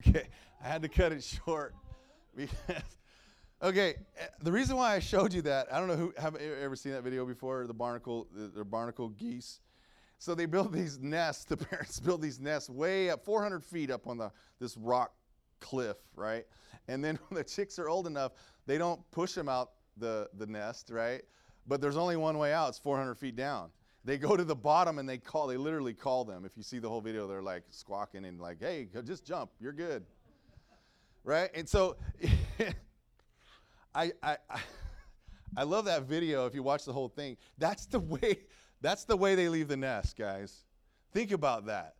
Okay, 0.09 0.27
I 0.63 0.67
had 0.67 0.81
to 0.81 0.89
cut 0.89 1.11
it 1.11 1.23
short. 1.23 1.75
Okay, 3.61 3.95
eh, 4.17 4.25
the 4.41 4.53
reason 4.53 4.77
why 4.77 4.95
I 4.95 4.99
showed 4.99 5.33
you 5.33 5.41
that, 5.41 5.67
I 5.69 5.79
don't 5.79 5.89
know 5.89 5.97
who 5.97 6.13
have 6.17 6.37
ever 6.37 6.77
seen 6.77 6.93
that 6.93 7.03
video 7.03 7.25
before, 7.25 7.67
the 7.67 7.73
barnacle, 7.73 8.25
the, 8.33 8.47
the 8.47 8.63
barnacle 8.63 9.09
geese. 9.09 9.59
So 10.17 10.33
they 10.33 10.45
build 10.45 10.71
these 10.71 10.97
nests. 10.97 11.43
The 11.49 11.57
parents 11.57 11.99
build 11.99 12.21
these 12.21 12.39
nests 12.39 12.69
way 12.69 13.09
up, 13.09 13.25
400 13.25 13.61
feet 13.61 13.91
up 13.91 14.07
on 14.07 14.17
the 14.17 14.31
this 14.61 14.77
rock 14.77 15.11
cliff, 15.59 15.97
right? 16.15 16.45
And 16.87 17.03
then 17.03 17.19
when 17.27 17.37
the 17.37 17.43
chicks 17.43 17.77
are 17.79 17.89
old 17.89 18.07
enough, 18.07 18.31
they 18.65 18.77
don't 18.77 19.01
push 19.11 19.33
them 19.33 19.49
out 19.49 19.71
the 19.97 20.29
the 20.37 20.47
nest, 20.47 20.89
right? 20.89 21.23
But 21.67 21.81
there's 21.81 21.97
only 21.97 22.15
one 22.15 22.37
way 22.37 22.53
out. 22.53 22.69
It's 22.69 22.79
400 22.79 23.15
feet 23.15 23.35
down. 23.35 23.71
They 24.05 24.17
go 24.17 24.37
to 24.37 24.43
the 24.43 24.55
bottom 24.55 24.97
and 24.97 25.07
they 25.07 25.17
call. 25.17 25.47
They 25.47 25.57
literally 25.57 25.93
call 25.93 26.23
them. 26.25 26.45
If 26.45 26.55
you 26.55 26.63
see 26.63 26.79
the 26.79 26.89
whole 26.89 27.01
video, 27.01 27.27
they're 27.27 27.41
like 27.41 27.63
squawking 27.69 28.25
and 28.25 28.39
like, 28.39 28.59
"Hey, 28.59 28.87
just 29.03 29.25
jump. 29.25 29.51
You're 29.59 29.73
good." 29.73 30.05
Right? 31.23 31.49
And 31.53 31.67
so. 31.67 31.97
I, 33.95 34.11
I, 34.21 34.37
I 35.57 35.63
love 35.63 35.85
that 35.85 36.03
video 36.03 36.45
if 36.45 36.53
you 36.53 36.63
watch 36.63 36.85
the 36.85 36.93
whole 36.93 37.09
thing. 37.09 37.37
That's 37.57 37.85
the 37.87 37.99
way 37.99 38.39
that's 38.81 39.03
the 39.03 39.17
way 39.17 39.35
they 39.35 39.49
leave 39.49 39.67
the 39.67 39.77
nest, 39.77 40.17
guys. 40.17 40.63
Think 41.11 41.31
about 41.31 41.65
that. 41.65 41.95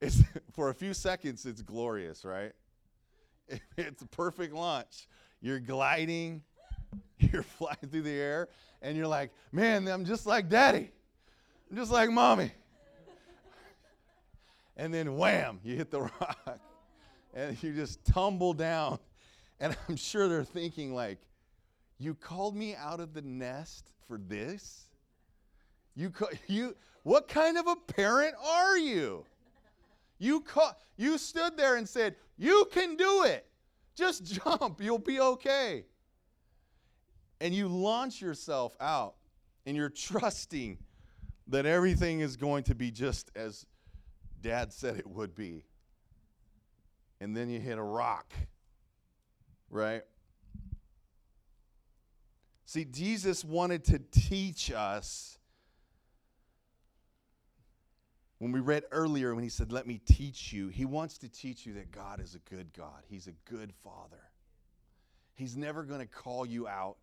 It's 0.00 0.22
for 0.52 0.70
a 0.70 0.74
few 0.74 0.94
seconds 0.94 1.44
it's 1.46 1.62
glorious, 1.62 2.24
right? 2.24 2.52
It's 3.76 4.00
a 4.00 4.06
perfect 4.06 4.54
launch. 4.54 5.06
You're 5.42 5.60
gliding, 5.60 6.42
you're 7.18 7.42
flying 7.42 7.76
through 7.90 8.02
the 8.02 8.18
air, 8.18 8.48
and 8.80 8.96
you're 8.96 9.06
like, 9.06 9.32
man, 9.52 9.86
I'm 9.86 10.06
just 10.06 10.24
like 10.24 10.48
daddy. 10.48 10.90
Just 11.74 11.90
like 11.90 12.10
mommy. 12.10 12.52
And 14.76 14.92
then 14.92 15.16
wham, 15.16 15.60
you 15.62 15.76
hit 15.76 15.92
the 15.92 16.00
rock. 16.20 16.58
And 17.32 17.60
you 17.62 17.72
just 17.72 18.04
tumble 18.04 18.52
down. 18.52 18.98
And 19.60 19.76
I'm 19.88 19.94
sure 19.96 20.28
they're 20.28 20.44
thinking, 20.44 20.92
like, 20.92 21.18
you 21.98 22.14
called 22.14 22.56
me 22.56 22.74
out 22.74 22.98
of 22.98 23.14
the 23.14 23.22
nest 23.22 23.92
for 24.08 24.18
this? 24.18 24.88
You, 25.94 26.12
you, 26.48 26.74
what 27.04 27.28
kind 27.28 27.56
of 27.56 27.68
a 27.68 27.76
parent 27.76 28.34
are 28.44 28.76
you? 28.76 29.24
You, 30.18 30.44
you 30.96 31.18
stood 31.18 31.56
there 31.56 31.76
and 31.76 31.88
said, 31.88 32.16
You 32.36 32.66
can 32.72 32.96
do 32.96 33.22
it. 33.24 33.46
Just 33.94 34.24
jump. 34.24 34.80
You'll 34.80 34.98
be 34.98 35.20
okay. 35.20 35.84
And 37.40 37.54
you 37.54 37.68
launch 37.68 38.20
yourself 38.20 38.76
out 38.80 39.14
and 39.66 39.76
you're 39.76 39.88
trusting 39.88 40.78
that 41.48 41.66
everything 41.66 42.20
is 42.20 42.36
going 42.36 42.64
to 42.64 42.74
be 42.74 42.90
just 42.90 43.30
as 43.36 43.66
dad 44.40 44.72
said 44.72 44.96
it 44.96 45.08
would 45.08 45.34
be. 45.34 45.64
And 47.20 47.36
then 47.36 47.48
you 47.48 47.60
hit 47.60 47.78
a 47.78 47.82
rock, 47.82 48.32
right? 49.70 50.02
See, 52.66 52.84
Jesus 52.84 53.44
wanted 53.44 53.84
to 53.84 53.98
teach 54.10 54.72
us. 54.72 55.38
When 58.38 58.52
we 58.52 58.60
read 58.60 58.82
earlier, 58.90 59.34
when 59.34 59.44
he 59.44 59.48
said, 59.48 59.70
Let 59.70 59.86
me 59.86 60.00
teach 60.04 60.52
you, 60.52 60.68
he 60.68 60.84
wants 60.84 61.18
to 61.18 61.28
teach 61.28 61.64
you 61.64 61.74
that 61.74 61.92
God 61.92 62.20
is 62.20 62.34
a 62.34 62.40
good 62.52 62.72
God. 62.76 63.04
He's 63.06 63.26
a 63.26 63.32
good 63.50 63.72
father. 63.82 64.20
He's 65.34 65.56
never 65.56 65.82
going 65.82 66.00
to 66.00 66.06
call 66.06 66.44
you 66.44 66.68
out 66.68 66.96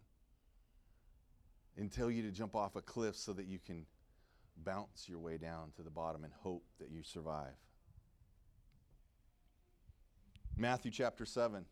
and 1.77 1.91
tell 1.91 2.11
you 2.11 2.21
to 2.23 2.31
jump 2.31 2.55
off 2.55 2.75
a 2.75 2.81
cliff 2.81 3.15
so 3.15 3.33
that 3.33 3.45
you 3.45 3.59
can 3.59 3.85
bounce 4.63 5.07
your 5.07 5.19
way 5.19 5.37
down 5.37 5.71
to 5.75 5.83
the 5.83 5.89
bottom 5.89 6.23
and 6.23 6.33
hope 6.41 6.63
that 6.79 6.89
you 6.89 7.03
survive. 7.03 7.53
Matthew 10.57 10.91
chapter 10.91 11.25
7. 11.25 11.65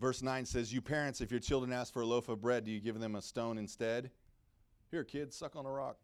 Verse 0.00 0.22
9 0.22 0.46
says, 0.46 0.72
You 0.72 0.80
parents, 0.80 1.20
if 1.20 1.30
your 1.30 1.40
children 1.40 1.72
ask 1.72 1.92
for 1.92 2.00
a 2.00 2.06
loaf 2.06 2.28
of 2.28 2.40
bread, 2.40 2.64
do 2.64 2.70
you 2.70 2.80
give 2.80 2.98
them 2.98 3.16
a 3.16 3.22
stone 3.22 3.58
instead? 3.58 4.10
Here, 4.90 5.04
kids, 5.04 5.36
suck 5.36 5.56
on 5.56 5.66
a 5.66 5.70
rock. 5.70 5.96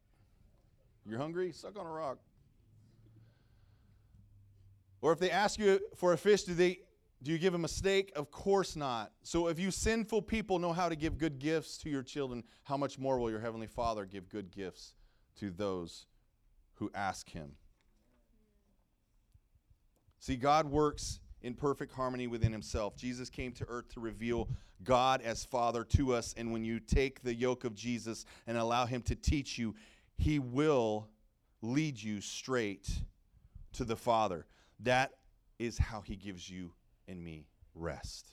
You're 1.09 1.19
hungry? 1.19 1.53
Suck 1.53 1.79
on 1.79 1.87
a 1.87 1.91
rock. 1.91 2.19
Or 5.01 5.13
if 5.13 5.19
they 5.19 5.31
ask 5.31 5.59
you 5.59 5.81
for 5.95 6.13
a 6.13 6.19
fish, 6.19 6.43
do 6.43 6.55
they 6.55 6.81
do 7.23 7.33
you 7.33 7.39
give 7.39 7.55
a 7.55 7.69
steak? 7.69 8.13
Of 8.15 8.31
course 8.31 8.77
not. 8.77 9.11
So 9.23 9.49
if 9.49 9.59
you 9.59 9.71
sinful 9.71 10.23
people 10.23 10.59
know 10.59 10.73
how 10.73 10.89
to 10.89 10.97
give 10.97 11.19
good 11.19 11.39
gifts 11.39 11.79
to 11.79 11.91
your 11.91 12.03
children, 12.03 12.45
how 12.65 12.77
much 12.77 12.99
more 12.99 13.19
will 13.19 13.31
your 13.31 13.41
heavenly 13.41 13.67
Father 13.67 14.05
give 14.05 14.29
good 14.29 14.51
gifts 14.51 14.95
to 15.37 15.51
those 15.51 16.07
who 16.75 16.91
ask 16.95 17.31
him? 17.31 17.53
See, 20.19 20.37
God 20.37 20.67
works 20.67 21.21
in 21.43 21.55
perfect 21.55 21.93
harmony 21.93 22.27
within 22.27 22.53
himself. 22.53 22.97
Jesus 22.97 23.31
came 23.31 23.53
to 23.53 23.67
earth 23.69 23.89
to 23.95 24.01
reveal 24.01 24.49
God 24.83 25.23
as 25.23 25.45
Father 25.45 25.85
to 25.85 26.15
us. 26.15 26.35
And 26.37 26.53
when 26.53 26.65
you 26.65 26.81
take 26.81 27.23
the 27.23 27.35
yoke 27.35 27.65
of 27.65 27.75
Jesus 27.75 28.25
and 28.47 28.59
allow 28.59 28.87
him 28.87 29.03
to 29.03 29.15
teach 29.15 29.57
you, 29.57 29.75
he 30.19 30.39
will 30.39 31.09
lead 31.63 32.03
you 32.03 32.21
straight 32.21 32.89
to 33.73 33.85
the 33.85 33.97
Father. 33.97 34.47
That 34.81 35.13
is 35.59 35.79
how 35.79 36.03
he 36.03 36.17
gives 36.17 36.51
you 36.51 36.73
and 37.09 37.23
me 37.23 37.47
rest. 37.75 38.29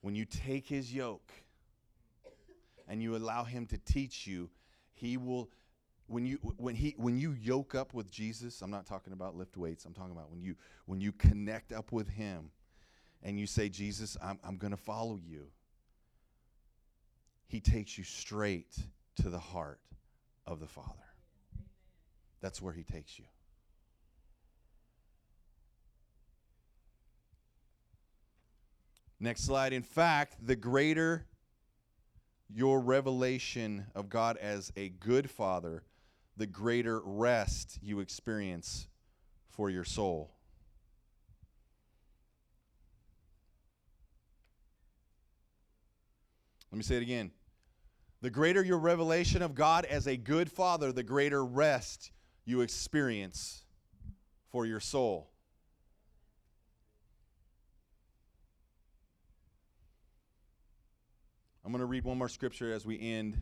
When 0.00 0.14
you 0.14 0.24
take 0.24 0.66
his 0.66 0.92
yoke 0.92 1.30
and 2.88 3.02
you 3.02 3.16
allow 3.16 3.44
him 3.44 3.66
to 3.66 3.78
teach 3.78 4.26
you, 4.26 4.50
he 4.92 5.16
will 5.16 5.50
when 6.06 6.26
you 6.26 6.38
when 6.56 6.74
he 6.74 6.94
when 6.98 7.18
you 7.18 7.32
yoke 7.32 7.74
up 7.74 7.94
with 7.94 8.10
Jesus, 8.10 8.60
I'm 8.60 8.70
not 8.70 8.86
talking 8.86 9.12
about 9.12 9.36
lift 9.36 9.56
weights. 9.56 9.84
I'm 9.84 9.94
talking 9.94 10.12
about 10.12 10.30
when 10.30 10.42
you 10.42 10.56
when 10.86 11.00
you 11.00 11.12
connect 11.12 11.72
up 11.72 11.92
with 11.92 12.08
him 12.08 12.50
and 13.22 13.38
you 13.38 13.46
say, 13.46 13.68
Jesus, 13.68 14.16
I'm 14.22 14.38
I'm 14.44 14.56
gonna 14.56 14.76
follow 14.76 15.16
you. 15.16 15.46
He 17.46 17.60
takes 17.60 17.96
you 17.96 18.04
straight 18.04 18.74
to 19.16 19.28
the 19.28 19.38
heart 19.38 19.80
of 20.46 20.58
the 20.58 20.66
Father. 20.66 20.88
That's 22.40 22.60
where 22.60 22.72
he 22.72 22.82
takes 22.82 23.18
you. 23.18 23.26
Next 29.22 29.44
slide. 29.44 29.72
In 29.72 29.84
fact, 29.84 30.44
the 30.44 30.56
greater 30.56 31.28
your 32.52 32.80
revelation 32.80 33.86
of 33.94 34.08
God 34.08 34.36
as 34.36 34.72
a 34.76 34.88
good 34.88 35.30
father, 35.30 35.84
the 36.36 36.48
greater 36.48 37.00
rest 37.00 37.78
you 37.80 38.00
experience 38.00 38.88
for 39.48 39.70
your 39.70 39.84
soul. 39.84 40.32
Let 46.72 46.78
me 46.78 46.82
say 46.82 46.96
it 46.96 47.02
again. 47.02 47.30
The 48.22 48.30
greater 48.30 48.64
your 48.64 48.78
revelation 48.78 49.40
of 49.40 49.54
God 49.54 49.84
as 49.84 50.08
a 50.08 50.16
good 50.16 50.50
father, 50.50 50.90
the 50.90 51.04
greater 51.04 51.44
rest 51.44 52.10
you 52.44 52.60
experience 52.60 53.62
for 54.50 54.66
your 54.66 54.80
soul. 54.80 55.31
I'm 61.64 61.70
going 61.70 61.80
to 61.80 61.86
read 61.86 62.04
one 62.04 62.18
more 62.18 62.28
scripture 62.28 62.72
as 62.72 62.84
we 62.84 63.00
end. 63.00 63.40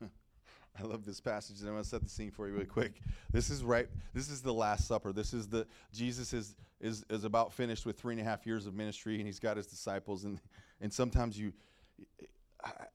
I 0.02 0.82
love 0.82 1.04
this 1.04 1.20
passage, 1.20 1.60
and 1.60 1.68
I'm 1.68 1.74
going 1.74 1.84
to 1.84 1.88
set 1.88 2.02
the 2.02 2.08
scene 2.08 2.30
for 2.30 2.48
you 2.48 2.54
really 2.54 2.64
quick. 2.64 3.02
This 3.32 3.50
is 3.50 3.62
right. 3.62 3.88
This 4.14 4.30
is 4.30 4.40
the 4.40 4.54
Last 4.54 4.88
Supper. 4.88 5.12
This 5.12 5.34
is 5.34 5.46
the 5.46 5.66
Jesus 5.92 6.32
is 6.32 6.54
is 6.80 7.04
is 7.10 7.24
about 7.24 7.52
finished 7.52 7.84
with 7.84 7.98
three 7.98 8.14
and 8.14 8.20
a 8.20 8.24
half 8.24 8.46
years 8.46 8.66
of 8.66 8.74
ministry, 8.74 9.16
and 9.16 9.26
he's 9.26 9.38
got 9.38 9.58
his 9.58 9.66
disciples, 9.66 10.24
and 10.24 10.40
and 10.80 10.90
sometimes 10.90 11.38
you, 11.38 11.52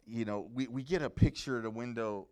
you 0.07 0.25
know, 0.25 0.49
we 0.51 0.67
we 0.67 0.81
get 0.81 1.03
a 1.03 1.11
picture 1.11 1.59
at 1.59 1.65
a 1.65 1.69
window 1.69 2.27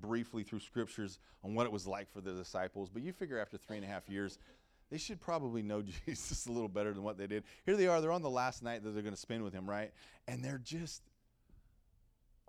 briefly 0.00 0.44
through 0.44 0.60
scriptures 0.60 1.18
on 1.42 1.54
what 1.54 1.66
it 1.66 1.72
was 1.72 1.88
like 1.88 2.12
for 2.12 2.20
the 2.20 2.32
disciples, 2.32 2.88
but 2.88 3.02
you 3.02 3.12
figure 3.12 3.40
after 3.40 3.56
three 3.56 3.76
and 3.76 3.84
a 3.84 3.88
half 3.88 4.08
years, 4.08 4.38
they 4.90 4.98
should 4.98 5.20
probably 5.20 5.62
know 5.62 5.82
Jesus 6.06 6.46
a 6.46 6.52
little 6.52 6.68
better 6.68 6.92
than 6.92 7.02
what 7.02 7.16
they 7.16 7.26
did. 7.26 7.44
Here 7.64 7.76
they 7.76 7.86
are, 7.86 8.00
they're 8.00 8.12
on 8.12 8.22
the 8.22 8.30
last 8.30 8.62
night 8.62 8.82
that 8.84 8.90
they're 8.90 9.02
going 9.02 9.14
to 9.14 9.20
spend 9.20 9.42
with 9.42 9.52
him, 9.52 9.68
right? 9.68 9.92
And 10.28 10.44
they're 10.44 10.60
just 10.62 11.02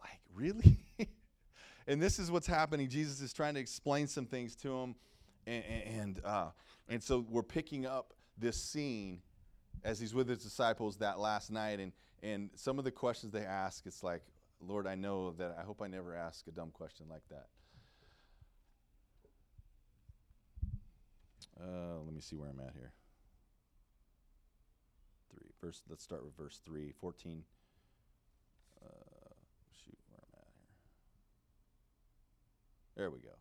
like, 0.02 0.20
really? 0.34 0.80
and 1.88 2.02
this 2.02 2.20
is 2.20 2.32
what's 2.32 2.48
happening. 2.48 2.90
Jesus 2.90 3.22
is 3.22 3.34
trying 3.34 3.54
to 3.54 3.60
explain 3.60 4.08
some 4.08 4.26
things 4.26 4.56
to 4.58 4.70
them. 4.70 4.96
And, 5.48 5.64
and, 5.64 6.22
uh, 6.26 6.48
and 6.90 7.02
so 7.02 7.26
we're 7.30 7.44
picking 7.44 7.86
up 7.86 8.14
this 8.38 8.62
scene 8.62 9.22
as 9.84 10.00
he's 10.00 10.14
with 10.14 10.28
his 10.28 10.40
disciples 10.40 10.98
that 10.98 11.20
last 11.20 11.52
night. 11.52 11.80
And, 11.80 11.92
and 12.24 12.50
some 12.56 12.78
of 12.78 12.86
the 12.86 12.92
questions 12.92 13.34
they 13.34 13.46
ask, 13.46 13.86
it's 13.86 14.04
like, 14.04 14.22
Lord, 14.60 14.86
I 14.86 14.96
know 14.96 15.32
that 15.34 15.56
I 15.60 15.64
hope 15.64 15.82
I 15.82 15.88
never 15.88 16.16
ask 16.16 16.48
a 16.48 16.52
dumb 16.52 16.70
question 16.72 17.08
like 17.10 17.24
that. 17.30 17.48
Uh, 21.62 22.00
let 22.04 22.14
me 22.14 22.22
see 22.22 22.36
where 22.36 22.50
I'm 22.50 22.60
at 22.60 22.74
here. 22.74 22.92
Three 25.32 25.52
verse. 25.62 25.82
Let's 25.90 26.04
start 26.04 26.24
with 26.24 26.36
verse 26.36 26.60
three, 26.66 26.92
14. 27.00 27.44
Uh, 28.84 28.88
shoot, 29.84 29.98
where 30.10 30.20
I'm 30.22 30.40
at 30.40 30.48
here. 30.56 30.70
There 32.96 33.12
we 33.12 33.20
go. 33.20 33.36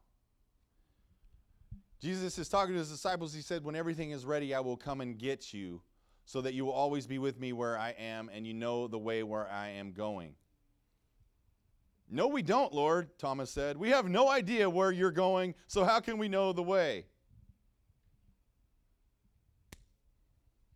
Jesus 2.01 2.39
is 2.39 2.49
talking 2.49 2.75
to 2.75 2.79
his 2.79 2.91
disciples. 2.91 3.33
He 3.33 3.43
said, 3.43 3.65
When 3.65 3.77
everything 3.77 4.11
is 4.11 4.25
ready, 4.25 4.55
I 4.55 4.61
will 4.61 4.77
come 4.77 5.01
and 5.01 5.19
get 5.19 5.53
you, 5.55 5.81
so 6.25 6.41
that 6.43 6.55
you 6.55 6.65
will 6.65 6.73
always 6.73 7.07
be 7.07 7.19
with 7.19 7.39
me 7.39 7.53
where 7.53 7.79
I 7.79 7.95
am, 7.99 8.31
and 8.33 8.47
you 8.47 8.55
know 8.55 8.87
the 8.87 8.99
way 8.99 9.23
where 9.23 9.49
I 9.49 9.69
am 9.71 9.93
going. 9.93 10.35
No, 12.13 12.27
we 12.27 12.43
don't, 12.43 12.73
Lord, 12.73 13.19
Thomas 13.19 13.51
said. 13.51 13.77
We 13.77 13.91
have 13.91 14.09
no 14.09 14.29
idea 14.29 14.69
where 14.69 14.91
you're 14.91 15.13
going, 15.13 15.55
so 15.69 15.85
how 15.85 16.01
can 16.01 16.19
we 16.19 16.29
know 16.29 16.53
the 16.53 16.63
way? 16.63 17.07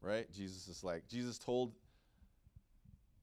Right? 0.05 0.30
Jesus 0.32 0.68
is 0.68 0.84
like, 0.84 1.09
Jesus 1.09 1.38
told 1.38 1.72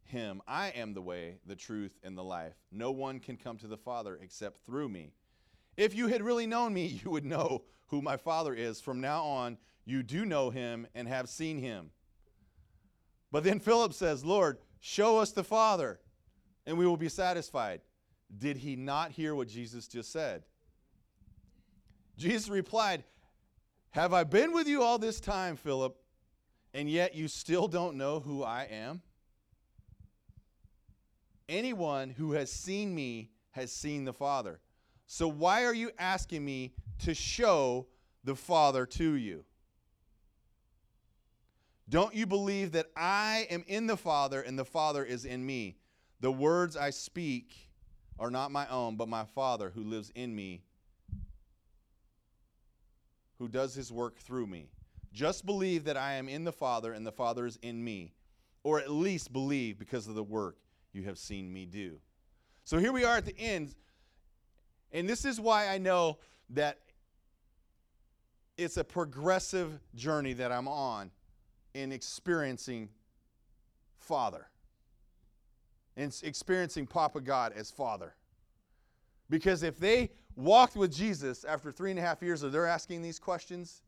him, 0.06 0.42
I 0.48 0.70
am 0.70 0.94
the 0.94 1.02
way, 1.02 1.38
the 1.46 1.56
truth, 1.56 1.98
and 2.04 2.18
the 2.18 2.24
life. 2.24 2.56
No 2.72 2.92
one 2.92 3.20
can 3.20 3.38
come 3.38 3.58
to 3.58 3.68
the 3.68 3.78
Father 3.78 4.18
except 4.22 4.66
through 4.66 4.90
me. 4.90 5.14
If 5.78 5.96
you 5.96 6.08
had 6.08 6.24
really 6.24 6.48
known 6.48 6.74
me, 6.74 6.86
you 7.04 7.12
would 7.12 7.26
know 7.26 7.64
who 7.88 8.02
my 8.02 8.18
Father 8.18 8.54
is. 8.54 8.82
From 8.82 9.00
now 9.00 9.24
on, 9.24 9.58
you 9.86 10.02
do 10.02 10.26
know 10.26 10.50
him 10.50 10.88
and 10.96 11.08
have 11.08 11.30
seen 11.30 11.60
him. 11.60 11.92
But 13.32 13.44
then 13.44 13.60
Philip 13.60 13.94
says, 13.94 14.26
Lord, 14.26 14.58
show 14.80 15.20
us 15.20 15.32
the 15.32 15.44
Father, 15.44 16.00
and 16.66 16.78
we 16.78 16.86
will 16.86 16.98
be 16.98 17.10
satisfied. 17.10 17.82
Did 18.36 18.58
he 18.58 18.76
not 18.76 19.12
hear 19.12 19.36
what 19.36 19.48
Jesus 19.48 19.88
just 19.88 20.12
said? 20.12 20.44
Jesus 22.18 22.50
replied, 22.50 23.04
Have 23.92 24.14
I 24.14 24.24
been 24.24 24.52
with 24.52 24.68
you 24.68 24.84
all 24.84 24.98
this 24.98 25.20
time, 25.20 25.56
Philip, 25.56 25.96
and 26.74 26.90
yet 26.90 27.16
you 27.16 27.28
still 27.28 27.68
don't 27.68 27.98
know 27.98 28.20
who 28.20 28.44
I 28.44 28.64
am? 28.64 29.02
Anyone 31.50 32.12
who 32.12 32.34
has 32.34 32.52
seen 32.52 32.96
me 32.96 33.32
has 33.52 33.72
seen 33.72 34.06
the 34.06 34.14
Father. 34.14 34.60
So 35.08 35.28
why 35.28 35.66
are 35.66 35.74
you 35.74 35.92
asking 36.00 36.46
me 36.46 36.74
to 37.00 37.14
show 37.14 37.88
the 38.24 38.36
Father 38.36 38.86
to 38.86 39.14
you? 39.16 39.44
Don't 41.90 42.16
you 42.16 42.26
believe 42.26 42.72
that 42.72 42.88
I 42.96 43.48
am 43.50 43.66
in 43.68 43.88
the 43.88 43.98
Father 43.98 44.42
and 44.42 44.58
the 44.58 44.64
Father 44.64 45.04
is 45.04 45.26
in 45.26 45.46
me? 45.46 45.76
The 46.22 46.32
words 46.32 46.78
I 46.78 46.92
speak 46.92 47.70
are 48.18 48.32
not 48.32 48.52
my 48.52 48.66
own, 48.70 48.96
but 48.96 49.10
my 49.10 49.26
Father 49.26 49.72
who 49.76 49.84
lives 49.84 50.10
in 50.16 50.34
me, 50.34 50.62
who 53.40 53.50
does 53.50 53.76
his 53.76 53.92
work 53.92 54.18
through 54.20 54.48
me. 54.48 54.70
Just 55.14 55.46
believe 55.46 55.84
that 55.86 55.98
I 55.98 56.14
am 56.14 56.30
in 56.30 56.44
the 56.44 56.52
Father 56.52 56.94
and 56.94 57.06
the 57.06 57.12
Father 57.12 57.46
is 57.46 57.58
in 57.62 57.84
me, 57.84 58.14
or 58.64 58.80
at 58.80 58.90
least 58.90 59.34
believe 59.34 59.78
because 59.78 60.08
of 60.08 60.16
the 60.16 60.24
work 60.24 60.58
you 60.94 61.04
have 61.04 61.18
seen 61.18 61.52
me 61.52 61.66
do. 61.66 61.98
So 62.64 62.78
here 62.78 62.92
we 62.92 63.04
are 63.04 63.18
at 63.18 63.26
the 63.26 63.38
end, 63.38 63.76
and 64.92 65.10
this 65.10 65.26
is 65.26 65.40
why 65.40 65.68
I 65.68 65.78
know 65.78 66.20
that 66.52 66.80
it's 68.58 68.78
a 68.78 68.84
progressive 68.84 69.80
journey 69.96 70.34
that 70.34 70.52
I'm 70.52 70.68
on 70.68 71.12
in 71.74 71.92
experiencing 71.92 72.90
Father, 73.98 74.48
and 75.98 76.18
experiencing 76.24 76.86
Papa 76.86 77.22
God 77.22 77.54
as 77.56 77.72
Father. 77.72 78.14
Because 79.30 79.64
if 79.64 79.80
they 79.80 80.12
walked 80.36 80.76
with 80.76 80.94
Jesus 80.94 81.44
after 81.44 81.72
three 81.72 81.92
and 81.92 82.00
a 82.00 82.02
half 82.02 82.22
years 82.22 82.44
of 82.44 82.52
they're 82.52 82.66
asking 82.66 83.02
these 83.02 83.20
questions, 83.20 83.82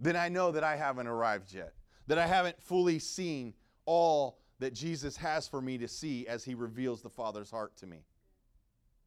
then 0.00 0.16
I 0.16 0.28
know 0.28 0.50
that 0.50 0.64
I 0.64 0.76
haven't 0.76 1.06
arrived 1.06 1.52
yet, 1.52 1.74
that 2.06 2.18
I 2.18 2.26
haven't 2.26 2.60
fully 2.62 2.98
seen 2.98 3.54
all 3.84 4.38
that 4.58 4.74
Jesus 4.74 5.16
has 5.16 5.46
for 5.46 5.60
me 5.60 5.78
to 5.78 5.88
see 5.88 6.26
as 6.26 6.44
he 6.44 6.54
reveals 6.54 7.02
the 7.02 7.10
Father's 7.10 7.50
heart 7.50 7.76
to 7.78 7.86
me. 7.86 8.04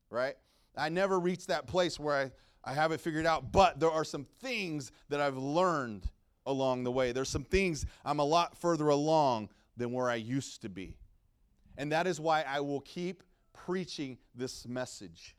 Right? 0.10 0.36
I 0.78 0.90
never 0.90 1.20
reached 1.20 1.48
that 1.48 1.68
place 1.68 2.00
where 2.00 2.16
I, 2.16 2.32
I 2.64 2.74
have 2.74 2.92
it 2.92 3.02
figured 3.02 3.26
out, 3.26 3.52
but 3.52 3.80
there 3.80 3.92
are 3.92 4.04
some 4.04 4.26
things 4.42 4.92
that 5.10 5.20
I've 5.20 5.38
learned 5.38 6.10
along 6.46 6.84
the 6.84 6.92
way. 6.92 7.12
There's 7.12 7.30
some 7.30 7.44
things 7.44 7.86
I'm 8.06 8.20
a 8.20 8.26
lot 8.26 8.58
further 8.58 8.90
along 8.90 9.50
than 9.78 9.92
where 9.92 10.10
I 10.10 10.16
used 10.16 10.62
to 10.62 10.70
be. 10.70 10.98
And 11.78 11.92
that 11.92 12.06
is 12.06 12.20
why 12.20 12.44
I 12.48 12.60
will 12.60 12.82
keep 12.82 13.24
preaching 13.54 14.18
this 14.36 14.68
message. 14.68 15.36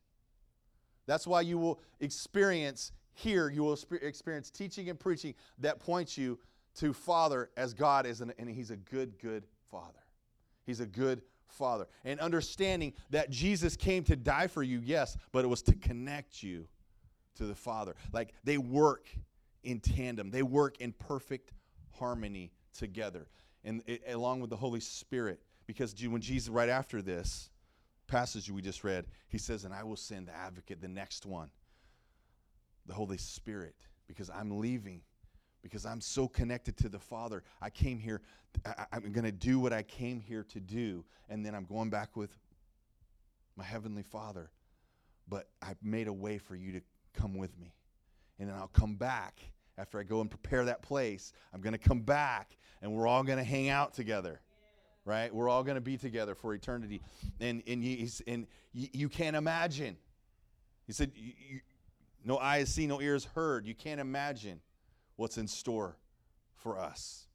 That's 1.07 1.27
why 1.27 1.43
you 1.43 1.59
will 1.59 1.81
experience 2.01 2.93
here, 3.15 3.49
you 3.49 3.63
will 3.63 3.79
experience 4.03 4.51
teaching 4.51 4.91
and 4.91 4.99
preaching 4.99 5.35
that 5.59 5.81
points 5.81 6.19
you 6.19 6.39
to 6.77 6.93
Father 6.93 7.51
as 7.57 7.73
God 7.73 8.07
is, 8.07 8.21
an, 8.21 8.33
and 8.39 8.49
He's 8.49 8.71
a 8.71 8.77
good, 8.77 9.19
good 9.19 9.45
Father. 9.71 10.01
He's 10.67 10.81
a 10.81 10.87
good 10.87 11.23
Father. 11.47 11.87
And 12.05 12.19
understanding 12.21 12.93
that 13.11 13.31
Jesus 13.31 13.77
came 13.77 14.05
to 14.05 14.17
die 14.17 14.49
for 14.49 14.63
you, 14.63 14.81
yes, 14.85 15.17
but 15.33 15.45
it 15.45 15.49
was 15.49 15.63
to 15.63 15.75
connect 15.75 16.43
you 16.43 16.67
to 17.37 17.47
the 17.47 17.55
Father. 17.55 17.95
Like 18.13 18.35
they 18.45 18.59
work 18.59 19.09
in 19.63 19.81
tandem, 19.81 20.31
they 20.31 20.43
work 20.43 20.81
in 20.81 20.93
perfect 20.93 21.53
harmony 21.99 22.53
together, 22.77 23.29
and 23.65 23.83
it, 23.87 24.03
along 24.09 24.41
with 24.41 24.51
the 24.51 24.57
Holy 24.57 24.81
Spirit. 24.81 25.41
Because 25.67 25.95
when 26.07 26.21
Jesus, 26.21 26.51
right 26.51 26.69
after 26.69 27.01
this 27.01 27.51
passage 28.07 28.51
we 28.51 28.61
just 28.61 28.85
read, 28.85 29.07
he 29.29 29.39
says, 29.39 29.65
And 29.65 29.73
I 29.73 29.83
will 29.85 29.97
send 29.97 30.29
the 30.29 30.37
advocate, 30.37 30.81
the 30.81 30.89
next 30.89 31.25
one, 31.25 31.51
the 32.87 32.95
Holy 32.95 33.19
Spirit, 33.19 33.75
because 34.07 34.31
I'm 34.31 34.59
leaving 34.59 35.03
because 35.65 35.87
I'm 35.87 36.01
so 36.03 36.29
connected 36.29 36.77
to 36.77 36.91
the 36.91 36.99
Father. 36.99 37.43
I 37.61 37.71
came 37.71 37.99
here, 37.99 38.21
I, 38.67 38.85
am 38.93 39.13
going 39.13 39.25
to 39.25 39.33
do 39.33 39.59
what 39.59 39.73
I 39.73 39.83
came 39.83 40.21
here 40.21 40.45
to 40.51 40.61
do, 40.61 41.05
and 41.31 41.45
then 41.45 41.55
I'm 41.55 41.65
going 41.65 41.89
back 41.89 42.17
with 42.17 42.31
my 43.57 43.65
Heavenly 43.65 44.03
Father. 44.03 44.51
But 45.27 45.49
I've 45.63 45.83
made 45.83 46.07
a 46.07 46.13
way 46.13 46.37
for 46.37 46.55
you 46.55 46.73
to 46.73 46.83
come 47.15 47.35
with 47.39 47.59
me. 47.59 47.73
And 48.39 48.51
then 48.51 48.57
I'll 48.57 48.69
come 48.69 48.97
back 48.97 49.41
after 49.79 49.99
I 49.99 50.03
go 50.03 50.21
and 50.21 50.29
prepare 50.29 50.67
that 50.67 50.83
place. 50.83 51.33
I'm 51.55 51.63
going 51.63 51.73
to 51.73 51.79
come 51.79 52.01
back, 52.01 52.59
and 52.83 52.93
we're 52.93 53.07
all 53.07 53.23
going 53.23 53.39
to 53.39 53.45
hang 53.45 53.71
out 53.71 53.95
together. 53.95 54.43
Right? 55.07 55.35
We're 55.35 55.49
all 55.49 55.65
going 55.65 55.77
to 55.77 55.83
be 55.83 55.97
together 55.97 56.35
for 56.35 56.53
eternity. 56.53 57.01
And, 57.41 57.63
and, 57.67 57.83
you, 57.83 58.07
and 58.27 58.47
you, 58.75 58.89
you 58.93 59.09
can't 59.09 59.35
imagine. 59.35 59.97
He 60.87 60.93
said, 60.93 61.13
you, 61.15 61.61
No 62.25 62.39
eyes 62.39 62.71
seen, 62.71 62.89
no 62.89 63.01
ears 63.01 63.27
heard. 63.35 63.67
You 63.67 63.75
can't 63.75 64.01
imagine 64.01 64.61
what's 65.17 65.37
in 65.37 65.47
store 65.47 65.97
for 66.57 66.79
us. 66.79 67.27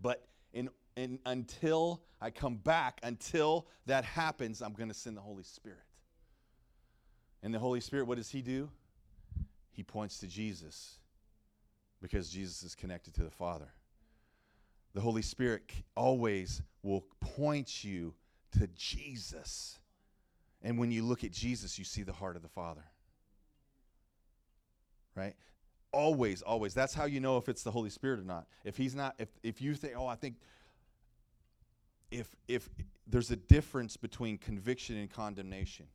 But 0.00 0.26
in, 0.52 0.68
in, 0.96 1.20
until 1.24 2.02
I 2.20 2.30
come 2.30 2.56
back, 2.56 2.98
until 3.04 3.68
that 3.86 4.04
happens, 4.04 4.60
I'm 4.60 4.72
going 4.72 4.88
to 4.88 4.94
send 4.94 5.16
the 5.16 5.20
Holy 5.20 5.44
Spirit. 5.44 5.78
And 7.42 7.54
the 7.54 7.58
Holy 7.60 7.80
Spirit, 7.80 8.06
what 8.06 8.18
does 8.18 8.30
He 8.30 8.42
do? 8.42 8.68
He 9.70 9.84
points 9.84 10.18
to 10.18 10.26
Jesus 10.26 10.98
because 12.00 12.28
Jesus 12.28 12.64
is 12.64 12.74
connected 12.74 13.14
to 13.14 13.22
the 13.22 13.30
Father. 13.30 13.68
The 14.94 15.00
Holy 15.00 15.22
Spirit 15.22 15.70
always 15.96 16.60
will 16.82 17.04
point 17.20 17.84
you 17.84 18.12
to 18.58 18.66
Jesus. 18.74 19.78
And 20.62 20.78
when 20.78 20.90
you 20.90 21.04
look 21.04 21.24
at 21.24 21.30
Jesus, 21.30 21.78
you 21.78 21.84
see 21.84 22.02
the 22.02 22.12
heart 22.12 22.36
of 22.36 22.42
the 22.42 22.48
Father. 22.48 22.84
Right? 25.14 25.34
Always, 25.92 26.42
always. 26.42 26.74
That's 26.74 26.94
how 26.94 27.04
you 27.04 27.20
know 27.20 27.36
if 27.36 27.48
it's 27.48 27.62
the 27.62 27.70
Holy 27.70 27.90
Spirit 27.90 28.20
or 28.20 28.24
not. 28.24 28.46
If 28.64 28.76
he's 28.76 28.94
not, 28.94 29.14
if 29.18 29.28
if 29.42 29.60
you 29.60 29.74
think, 29.74 29.94
oh, 29.96 30.06
I 30.06 30.14
think 30.14 30.36
if 32.10 32.34
if 32.48 32.68
there's 33.06 33.30
a 33.30 33.36
difference 33.36 33.96
between 33.96 34.38
conviction 34.38 34.96
and 34.96 35.10
condemnation. 35.10 35.86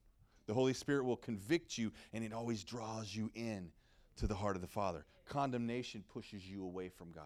The 0.46 0.54
Holy 0.54 0.74
Spirit 0.74 1.04
will 1.04 1.18
convict 1.18 1.78
you 1.78 1.92
and 2.14 2.24
it 2.24 2.34
always 2.34 2.64
draws 2.64 3.14
you 3.14 3.30
in 3.36 3.72
to 4.18 4.28
the 4.28 4.36
heart 4.36 4.56
of 4.56 4.62
the 4.62 4.68
Father. 4.68 5.06
Condemnation 5.26 6.04
pushes 6.08 6.50
you 6.50 6.64
away 6.64 6.90
from 6.90 7.12
God 7.12 7.26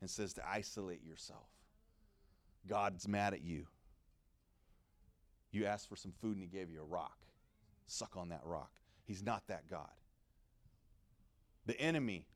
and 0.00 0.08
says 0.08 0.32
to 0.34 0.48
isolate 0.48 1.04
yourself. 1.04 1.48
God's 2.66 3.08
mad 3.08 3.34
at 3.34 3.42
you. 3.42 3.66
You 5.50 5.66
asked 5.66 5.88
for 5.88 5.96
some 5.96 6.12
food 6.12 6.36
and 6.36 6.42
he 6.42 6.46
gave 6.46 6.70
you 6.70 6.80
a 6.80 6.84
rock. 6.84 7.18
Suck 7.86 8.16
on 8.16 8.28
that 8.30 8.42
rock. 8.44 8.70
He's 9.04 9.22
not 9.22 9.42
that 9.48 9.68
God. 9.68 9.90
The 11.66 11.78
enemy 11.80 12.26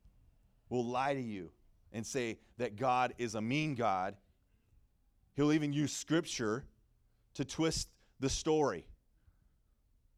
will 0.69 0.85
lie 0.85 1.15
to 1.15 1.21
you 1.21 1.51
and 1.93 2.07
say 2.07 2.39
that 2.59 2.77
God 2.77 3.15
is 3.19 3.35
a 3.35 3.41
mean 3.41 3.75
God. 3.75 4.17
He'll 5.35 5.53
even 5.53 5.73
use 5.73 5.93
scripture 5.93 6.65
to 7.35 7.45
twist 7.45 7.89
the 8.21 8.29
story. 8.29 8.87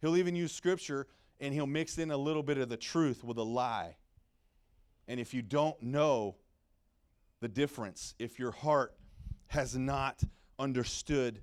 He'll 0.00 0.16
even 0.16 0.34
use 0.34 0.52
scripture 0.52 1.06
and 1.40 1.54
he'll 1.54 1.66
mix 1.66 1.98
in 1.98 2.11
a 2.11 2.16
little 2.16 2.42
bit 2.42 2.58
of 2.58 2.68
the 2.68 2.76
truth 2.76 3.22
with 3.24 3.38
a 3.38 3.42
lie. 3.42 3.96
And 5.08 5.18
if 5.18 5.34
you 5.34 5.42
don't 5.42 5.80
know 5.82 6.36
the 7.40 7.48
difference, 7.48 8.14
if 8.18 8.38
your 8.38 8.52
heart 8.52 8.94
has 9.48 9.76
not 9.76 10.22
understood 10.58 11.40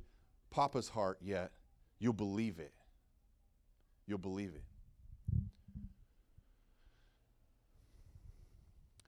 Papa's 0.52 0.90
heart 0.90 1.20
yet, 1.22 1.52
you'll 2.00 2.14
believe 2.14 2.60
it. 2.60 2.74
You'll 4.06 4.20
believe 4.20 4.54
it. 4.56 4.64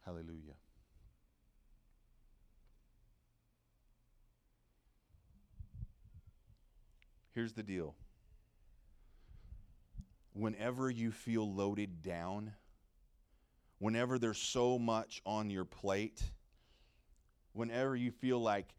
Hallelujah. 0.10 0.56
Here's 7.36 7.54
the 7.54 7.62
deal 7.62 7.94
whenever 10.34 10.90
you 10.90 11.12
feel 11.12 11.54
loaded 11.54 12.02
down, 12.02 12.54
whenever 13.78 14.18
there's 14.18 14.40
so 14.40 14.80
much 14.80 15.22
on 15.28 15.52
your 15.52 15.64
plate, 15.66 16.24
whenever 17.54 17.96
you 17.96 18.10
feel 18.10 18.40
like 18.40 18.74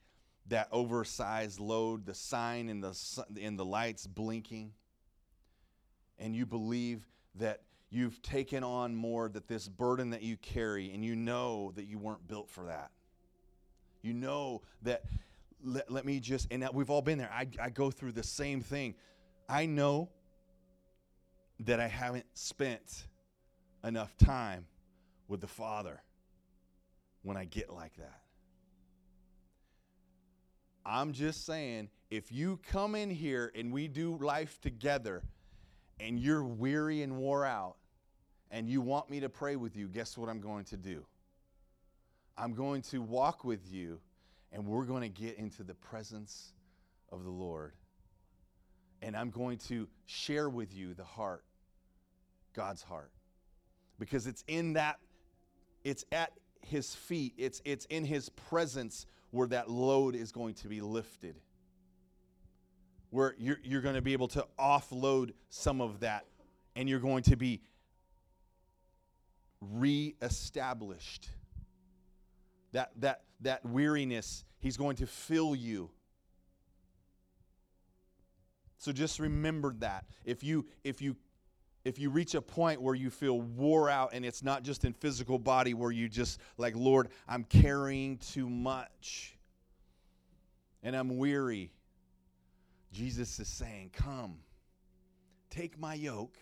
that 0.48 0.66
oversized 0.72 1.60
load, 1.60 2.06
the 2.06 2.14
sign 2.14 2.68
and 2.68 2.82
the 2.82 3.24
and 3.40 3.56
the 3.56 3.64
lights 3.64 4.04
blinking, 4.04 4.72
and 6.18 6.34
you 6.34 6.44
believe 6.44 7.06
that 7.36 7.62
you've 7.90 8.22
taken 8.22 8.62
on 8.62 8.94
more 8.94 9.28
that 9.28 9.48
this 9.48 9.68
burden 9.68 10.10
that 10.10 10.22
you 10.22 10.36
carry 10.36 10.92
and 10.92 11.04
you 11.04 11.16
know 11.16 11.72
that 11.74 11.86
you 11.86 11.98
weren't 11.98 12.26
built 12.26 12.48
for 12.48 12.64
that. 12.64 12.90
You 14.02 14.14
know 14.14 14.62
that 14.82 15.04
let, 15.62 15.90
let 15.90 16.04
me 16.04 16.20
just 16.20 16.46
and 16.50 16.66
we've 16.72 16.90
all 16.90 17.02
been 17.02 17.18
there. 17.18 17.30
I, 17.32 17.46
I 17.60 17.70
go 17.70 17.90
through 17.90 18.12
the 18.12 18.22
same 18.22 18.60
thing. 18.60 18.94
I 19.48 19.66
know 19.66 20.08
that 21.60 21.80
I 21.80 21.88
haven't 21.88 22.26
spent 22.34 23.06
enough 23.84 24.16
time 24.16 24.66
with 25.28 25.40
the 25.40 25.46
Father 25.46 26.00
when 27.22 27.36
I 27.36 27.44
get 27.44 27.70
like 27.72 27.96
that. 27.96 28.20
I'm 30.86 31.12
just 31.12 31.44
saying, 31.44 31.90
if 32.10 32.32
you 32.32 32.58
come 32.70 32.94
in 32.94 33.10
here 33.10 33.52
and 33.54 33.72
we 33.72 33.86
do 33.86 34.16
life 34.16 34.60
together 34.60 35.22
and 35.98 36.18
you're 36.18 36.42
weary 36.42 37.02
and 37.02 37.18
wore 37.18 37.44
out 37.44 37.76
and 38.50 38.68
you 38.68 38.80
want 38.80 39.08
me 39.10 39.20
to 39.20 39.28
pray 39.28 39.56
with 39.56 39.76
you, 39.76 39.86
guess 39.86 40.18
what 40.18 40.28
I'm 40.28 40.40
going 40.40 40.64
to 40.66 40.76
do? 40.76 41.04
I'm 42.36 42.54
going 42.54 42.82
to 42.82 43.00
walk 43.00 43.44
with 43.44 43.60
you 43.70 44.00
and 44.52 44.66
we're 44.66 44.84
going 44.84 45.02
to 45.02 45.08
get 45.08 45.36
into 45.36 45.62
the 45.62 45.74
presence 45.74 46.52
of 47.12 47.24
the 47.24 47.30
Lord. 47.30 47.72
And 49.02 49.16
I'm 49.16 49.30
going 49.30 49.58
to 49.68 49.88
share 50.06 50.48
with 50.48 50.74
you 50.74 50.94
the 50.94 51.04
heart, 51.04 51.44
God's 52.54 52.82
heart. 52.82 53.10
Because 53.98 54.26
it's 54.26 54.44
in 54.48 54.72
that, 54.74 54.98
it's 55.84 56.04
at 56.10 56.32
his 56.62 56.94
feet, 56.94 57.34
it's, 57.36 57.62
it's 57.64 57.84
in 57.86 58.04
his 58.04 58.28
presence 58.30 59.06
where 59.30 59.46
that 59.48 59.70
load 59.70 60.14
is 60.14 60.32
going 60.32 60.54
to 60.54 60.68
be 60.68 60.80
lifted. 60.80 61.36
Where 63.10 63.34
you're, 63.38 63.58
you're 63.62 63.80
going 63.80 63.94
to 63.94 64.02
be 64.02 64.12
able 64.12 64.28
to 64.28 64.46
offload 64.58 65.32
some 65.50 65.80
of 65.80 66.00
that 66.00 66.26
and 66.76 66.88
you're 66.88 67.00
going 67.00 67.22
to 67.24 67.36
be 67.36 67.60
reestablished. 69.60 71.28
That, 72.72 72.92
that, 73.00 73.22
that 73.40 73.64
weariness, 73.64 74.44
He's 74.58 74.76
going 74.76 74.96
to 74.96 75.06
fill 75.06 75.54
you. 75.54 75.90
So 78.78 78.92
just 78.92 79.18
remember 79.18 79.74
that. 79.80 80.04
If 80.24 80.42
you, 80.42 80.66
if 80.84 81.02
you 81.02 81.16
if 81.84 81.98
you 81.98 82.10
reach 82.10 82.34
a 82.34 82.42
point 82.42 82.80
where 82.80 82.94
you 82.94 83.10
feel 83.10 83.40
wore 83.40 83.88
out 83.88 84.10
and 84.12 84.24
it's 84.24 84.42
not 84.42 84.62
just 84.62 84.84
in 84.84 84.92
physical 84.92 85.38
body 85.38 85.74
where 85.74 85.90
you 85.90 86.08
just 86.08 86.38
like 86.58 86.74
lord 86.76 87.08
i'm 87.28 87.44
carrying 87.44 88.18
too 88.18 88.48
much 88.48 89.38
and 90.82 90.94
i'm 90.94 91.16
weary 91.16 91.72
jesus 92.92 93.38
is 93.40 93.48
saying 93.48 93.90
come 93.92 94.36
take 95.48 95.78
my 95.78 95.94
yoke 95.94 96.36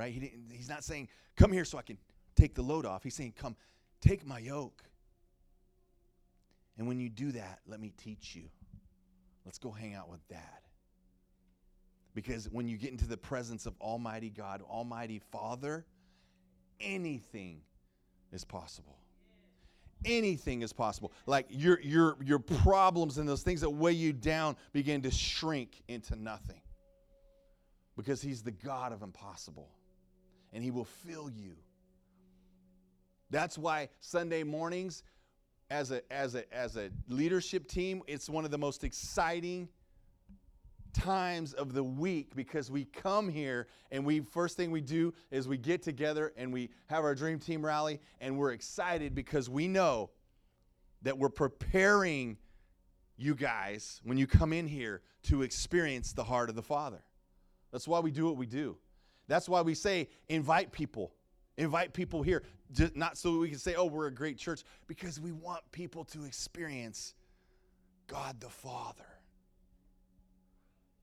right 0.00 0.12
he 0.12 0.32
he's 0.50 0.68
not 0.68 0.82
saying 0.82 1.08
come 1.36 1.52
here 1.52 1.64
so 1.64 1.78
i 1.78 1.82
can 1.82 1.98
take 2.34 2.54
the 2.54 2.62
load 2.62 2.86
off 2.86 3.02
he's 3.04 3.14
saying 3.14 3.32
come 3.36 3.54
take 4.00 4.26
my 4.26 4.38
yoke 4.38 4.82
and 6.80 6.88
when 6.88 6.98
you 6.98 7.10
do 7.10 7.30
that, 7.32 7.58
let 7.66 7.78
me 7.78 7.92
teach 7.98 8.34
you. 8.34 8.44
Let's 9.44 9.58
go 9.58 9.70
hang 9.70 9.94
out 9.94 10.08
with 10.08 10.26
dad. 10.28 10.40
Because 12.14 12.48
when 12.50 12.66
you 12.66 12.78
get 12.78 12.90
into 12.90 13.06
the 13.06 13.18
presence 13.18 13.66
of 13.66 13.74
Almighty 13.82 14.30
God, 14.30 14.62
Almighty 14.62 15.20
Father, 15.30 15.84
anything 16.80 17.60
is 18.32 18.44
possible. 18.44 18.96
Anything 20.06 20.62
is 20.62 20.72
possible. 20.72 21.12
Like 21.26 21.48
your 21.50 21.78
your 21.82 22.16
your 22.24 22.38
problems 22.38 23.18
and 23.18 23.28
those 23.28 23.42
things 23.42 23.60
that 23.60 23.68
weigh 23.68 23.92
you 23.92 24.14
down 24.14 24.56
begin 24.72 25.02
to 25.02 25.10
shrink 25.10 25.82
into 25.86 26.16
nothing. 26.16 26.62
Because 27.94 28.22
he's 28.22 28.42
the 28.42 28.52
God 28.52 28.94
of 28.94 29.02
impossible. 29.02 29.68
And 30.52 30.64
he 30.64 30.70
will 30.70 30.84
fill 30.84 31.30
you. 31.30 31.56
That's 33.30 33.56
why 33.56 33.88
Sunday 34.00 34.42
mornings 34.42 35.02
as 35.70 35.92
a 35.92 36.12
as 36.12 36.34
a 36.34 36.52
as 36.52 36.76
a 36.76 36.90
leadership 37.08 37.68
team, 37.68 38.02
it's 38.06 38.28
one 38.28 38.44
of 38.44 38.50
the 38.50 38.58
most 38.58 38.82
exciting 38.82 39.68
times 40.92 41.52
of 41.54 41.72
the 41.72 41.84
week 41.84 42.34
because 42.34 42.70
we 42.70 42.84
come 42.84 43.28
here 43.28 43.68
and 43.92 44.04
we 44.04 44.20
first 44.20 44.56
thing 44.56 44.70
we 44.70 44.80
do 44.80 45.14
is 45.30 45.46
we 45.46 45.56
get 45.56 45.82
together 45.82 46.32
and 46.36 46.52
we 46.52 46.68
have 46.88 47.04
our 47.04 47.14
dream 47.14 47.38
team 47.38 47.64
rally 47.64 48.00
and 48.20 48.36
we're 48.36 48.52
excited 48.52 49.14
because 49.14 49.48
we 49.48 49.68
know 49.68 50.10
that 51.02 51.16
we're 51.16 51.28
preparing 51.28 52.36
you 53.16 53.34
guys 53.34 54.00
when 54.04 54.18
you 54.18 54.26
come 54.26 54.52
in 54.52 54.66
here 54.66 55.02
to 55.22 55.42
experience 55.42 56.12
the 56.12 56.24
heart 56.24 56.48
of 56.48 56.56
the 56.56 56.62
Father. 56.62 57.02
That's 57.70 57.86
why 57.86 58.00
we 58.00 58.10
do 58.10 58.26
what 58.26 58.36
we 58.36 58.46
do. 58.46 58.76
That's 59.30 59.48
why 59.48 59.62
we 59.62 59.74
say 59.74 60.08
invite 60.28 60.72
people 60.72 61.12
invite 61.60 61.92
people 61.92 62.22
here, 62.22 62.42
not 62.94 63.18
so 63.18 63.38
we 63.38 63.50
can 63.50 63.58
say, 63.58 63.74
oh, 63.74 63.84
we're 63.84 64.06
a 64.06 64.14
great 64.14 64.38
church, 64.38 64.62
because 64.86 65.20
we 65.20 65.30
want 65.30 65.60
people 65.72 66.04
to 66.04 66.24
experience 66.24 67.14
God 68.06 68.40
the 68.40 68.48
Father. 68.48 69.04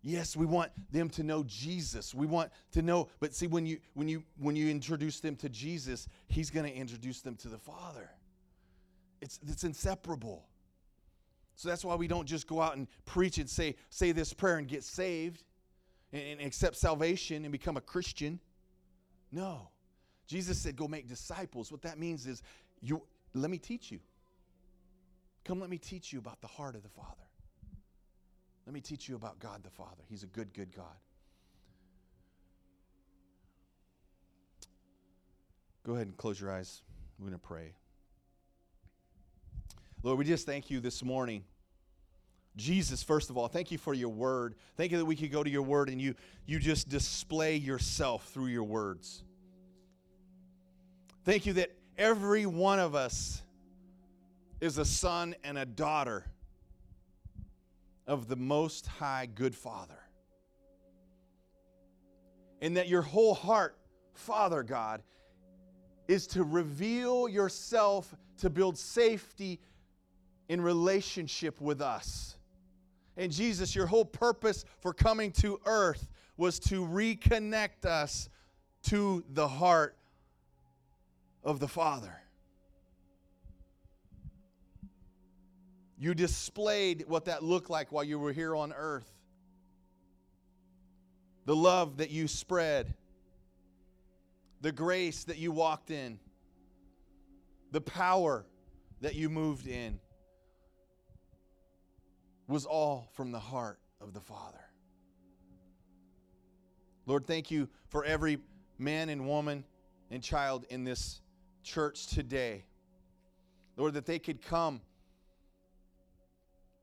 Yes, 0.01 0.35
we 0.35 0.45
want 0.45 0.71
them 0.91 1.09
to 1.11 1.23
know 1.23 1.43
Jesus. 1.43 2.13
We 2.13 2.25
want 2.25 2.51
to 2.71 2.81
know, 2.81 3.09
but 3.19 3.33
see, 3.33 3.47
when 3.47 3.65
you 3.65 3.79
when 3.93 4.07
you 4.07 4.23
when 4.37 4.55
you 4.55 4.69
introduce 4.69 5.19
them 5.19 5.35
to 5.37 5.49
Jesus, 5.49 6.07
He's 6.27 6.49
going 6.49 6.65
to 6.65 6.73
introduce 6.73 7.21
them 7.21 7.35
to 7.37 7.49
the 7.49 7.57
Father. 7.57 8.09
It's 9.21 9.39
it's 9.47 9.63
inseparable. 9.63 10.45
So 11.55 11.67
that's 11.67 11.83
why 11.83 11.95
we 11.95 12.07
don't 12.07 12.27
just 12.27 12.47
go 12.47 12.61
out 12.61 12.77
and 12.77 12.87
preach 13.05 13.37
and 13.37 13.49
say 13.49 13.75
say 13.89 14.11
this 14.11 14.33
prayer 14.33 14.57
and 14.57 14.67
get 14.67 14.83
saved 14.83 15.43
and 16.17 16.41
accept 16.41 16.75
salvation 16.75 17.43
and 17.43 17.51
become 17.51 17.77
a 17.77 17.81
Christian. 17.81 18.39
No. 19.31 19.69
Jesus 20.27 20.57
said, 20.57 20.75
Go 20.75 20.87
make 20.87 21.07
disciples. 21.07 21.71
What 21.71 21.81
that 21.83 21.97
means 21.99 22.27
is, 22.27 22.43
you, 22.81 23.01
let 23.33 23.49
me 23.49 23.57
teach 23.57 23.91
you. 23.91 23.99
Come, 25.45 25.61
let 25.61 25.69
me 25.69 25.77
teach 25.77 26.11
you 26.11 26.19
about 26.19 26.41
the 26.41 26.47
heart 26.47 26.75
of 26.75 26.83
the 26.83 26.89
Father. 26.89 27.11
Let 28.65 28.73
me 28.73 28.81
teach 28.81 29.07
you 29.07 29.15
about 29.15 29.39
God 29.39 29.63
the 29.63 29.69
Father. 29.69 30.03
He's 30.09 30.23
a 30.23 30.27
good, 30.27 30.53
good 30.53 30.75
God. 30.75 30.85
Go 35.85 35.93
ahead 35.93 36.07
and 36.07 36.17
close 36.17 36.41
your 36.41 36.51
eyes. 36.51 36.81
We're 37.17 37.27
going 37.27 37.39
to 37.39 37.47
pray. 37.47 37.73
Lord, 40.03 40.19
we 40.19 40.25
just 40.25 40.45
thank 40.45 40.69
you 40.69 40.81
this 40.81 41.01
morning. 41.01 41.45
Jesus, 42.57 43.03
first 43.03 43.29
of 43.29 43.37
all, 43.37 43.47
thank 43.47 43.71
you 43.71 43.77
for 43.77 43.93
your 43.93 44.09
word. 44.09 44.55
Thank 44.75 44.91
you 44.91 44.97
that 44.97 45.05
we 45.05 45.15
could 45.15 45.31
go 45.31 45.43
to 45.43 45.49
your 45.49 45.61
word 45.61 45.89
and 45.89 46.01
you, 46.01 46.15
you 46.45 46.59
just 46.59 46.89
display 46.89 47.55
yourself 47.55 48.27
through 48.29 48.47
your 48.47 48.63
words. 48.63 49.23
Thank 51.23 51.45
you 51.45 51.53
that 51.53 51.71
every 51.97 52.45
one 52.45 52.79
of 52.79 52.95
us 52.95 53.43
is 54.59 54.77
a 54.77 54.85
son 54.85 55.35
and 55.43 55.57
a 55.57 55.65
daughter 55.65 56.25
of 58.07 58.27
the 58.27 58.35
Most 58.35 58.87
High 58.87 59.27
Good 59.27 59.53
Father. 59.53 59.99
And 62.61 62.77
that 62.77 62.87
your 62.87 63.03
whole 63.03 63.35
heart, 63.35 63.77
Father 64.13 64.63
God, 64.63 65.03
is 66.07 66.25
to 66.27 66.43
reveal 66.43 67.29
yourself 67.29 68.15
to 68.39 68.49
build 68.49 68.77
safety 68.77 69.59
in 70.49 70.61
relationship 70.61 71.59
with 71.59 71.81
us. 71.81 72.36
And 73.17 73.31
Jesus, 73.31 73.75
your 73.75 73.87
whole 73.87 74.05
purpose 74.05 74.63
for 74.79 74.93
coming 74.93 75.31
to 75.33 75.59
earth 75.65 76.07
was 76.37 76.59
to 76.59 76.85
reconnect 76.85 77.85
us 77.85 78.29
to 78.83 79.25
the 79.33 79.47
heart 79.47 79.97
of 81.43 81.59
the 81.59 81.67
Father. 81.67 82.15
You 85.97 86.13
displayed 86.13 87.05
what 87.07 87.25
that 87.25 87.43
looked 87.43 87.71
like 87.71 87.91
while 87.91 88.03
you 88.03 88.19
were 88.19 88.31
here 88.31 88.55
on 88.55 88.71
earth. 88.71 89.11
The 91.45 91.55
love 91.55 91.97
that 91.97 92.11
you 92.11 92.27
spread, 92.27 92.93
the 94.61 94.71
grace 94.71 95.23
that 95.23 95.39
you 95.39 95.51
walked 95.51 95.89
in, 95.89 96.19
the 97.71 97.81
power 97.81 98.45
that 99.01 99.15
you 99.15 99.27
moved 99.29 99.65
in 99.65 99.99
was 102.47 102.65
all 102.65 103.09
from 103.13 103.31
the 103.31 103.39
heart 103.39 103.79
of 104.01 104.13
the 104.13 104.21
Father. 104.21 104.57
Lord, 107.05 107.25
thank 107.25 107.51
you 107.51 107.69
for 107.87 108.03
every 108.03 108.39
man 108.77 109.09
and 109.09 109.27
woman 109.27 109.63
and 110.11 110.21
child 110.21 110.65
in 110.69 110.83
this 110.83 111.21
church 111.63 112.07
today. 112.07 112.65
Lord, 113.75 113.93
that 113.93 114.05
they 114.05 114.19
could 114.19 114.41
come 114.41 114.81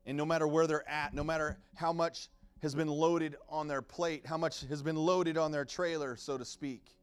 and 0.05 0.17
no 0.17 0.25
matter 0.25 0.47
where 0.47 0.67
they're 0.67 0.87
at, 0.87 1.13
no 1.13 1.23
matter 1.23 1.57
how 1.73 1.91
much 1.91 2.29
has 2.61 2.75
been 2.75 2.87
loaded 2.87 3.35
on 3.49 3.67
their 3.67 3.81
plate, 3.81 4.25
how 4.25 4.37
much 4.37 4.61
has 4.67 4.81
been 4.81 4.95
loaded 4.95 5.37
on 5.37 5.51
their 5.51 5.65
trailer, 5.65 6.15
so 6.15 6.37
to 6.37 6.45
speak. 6.45 6.95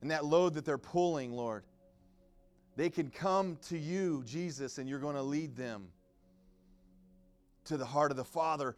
And 0.00 0.10
that 0.10 0.24
load 0.24 0.54
that 0.54 0.64
they're 0.64 0.78
pulling, 0.78 1.32
Lord, 1.32 1.64
they 2.76 2.90
can 2.90 3.10
come 3.10 3.58
to 3.68 3.76
you, 3.76 4.22
Jesus, 4.24 4.78
and 4.78 4.88
you're 4.88 5.00
going 5.00 5.16
to 5.16 5.22
lead 5.22 5.56
them 5.56 5.88
to 7.66 7.76
the 7.76 7.84
heart 7.84 8.10
of 8.10 8.16
the 8.16 8.24
Father. 8.24 8.76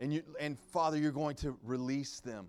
And, 0.00 0.12
you, 0.12 0.22
and 0.40 0.58
Father, 0.58 0.96
you're 0.96 1.12
going 1.12 1.36
to 1.36 1.56
release 1.64 2.20
them 2.20 2.48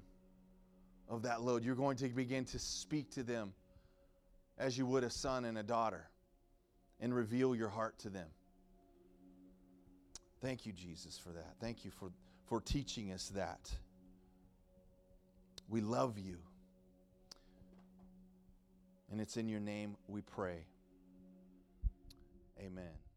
of 1.07 1.23
that 1.23 1.41
load. 1.41 1.63
You're 1.63 1.75
going 1.75 1.97
to 1.97 2.07
begin 2.09 2.45
to 2.45 2.59
speak 2.59 3.11
to 3.11 3.23
them 3.23 3.53
as 4.57 4.77
you 4.77 4.85
would 4.85 5.03
a 5.03 5.09
son 5.09 5.45
and 5.45 5.57
a 5.57 5.63
daughter 5.63 6.07
and 6.99 7.13
reveal 7.13 7.55
your 7.55 7.69
heart 7.69 7.97
to 7.99 8.09
them. 8.09 8.27
Thank 10.41 10.65
you, 10.65 10.71
Jesus, 10.71 11.17
for 11.17 11.29
that. 11.29 11.55
Thank 11.59 11.83
you 11.83 11.91
for, 11.91 12.11
for 12.47 12.61
teaching 12.61 13.11
us 13.11 13.29
that. 13.35 13.71
We 15.67 15.81
love 15.81 16.17
you. 16.17 16.37
And 19.11 19.19
it's 19.19 19.37
in 19.37 19.49
your 19.49 19.59
name 19.59 19.95
we 20.07 20.21
pray. 20.21 20.65
Amen. 22.59 23.08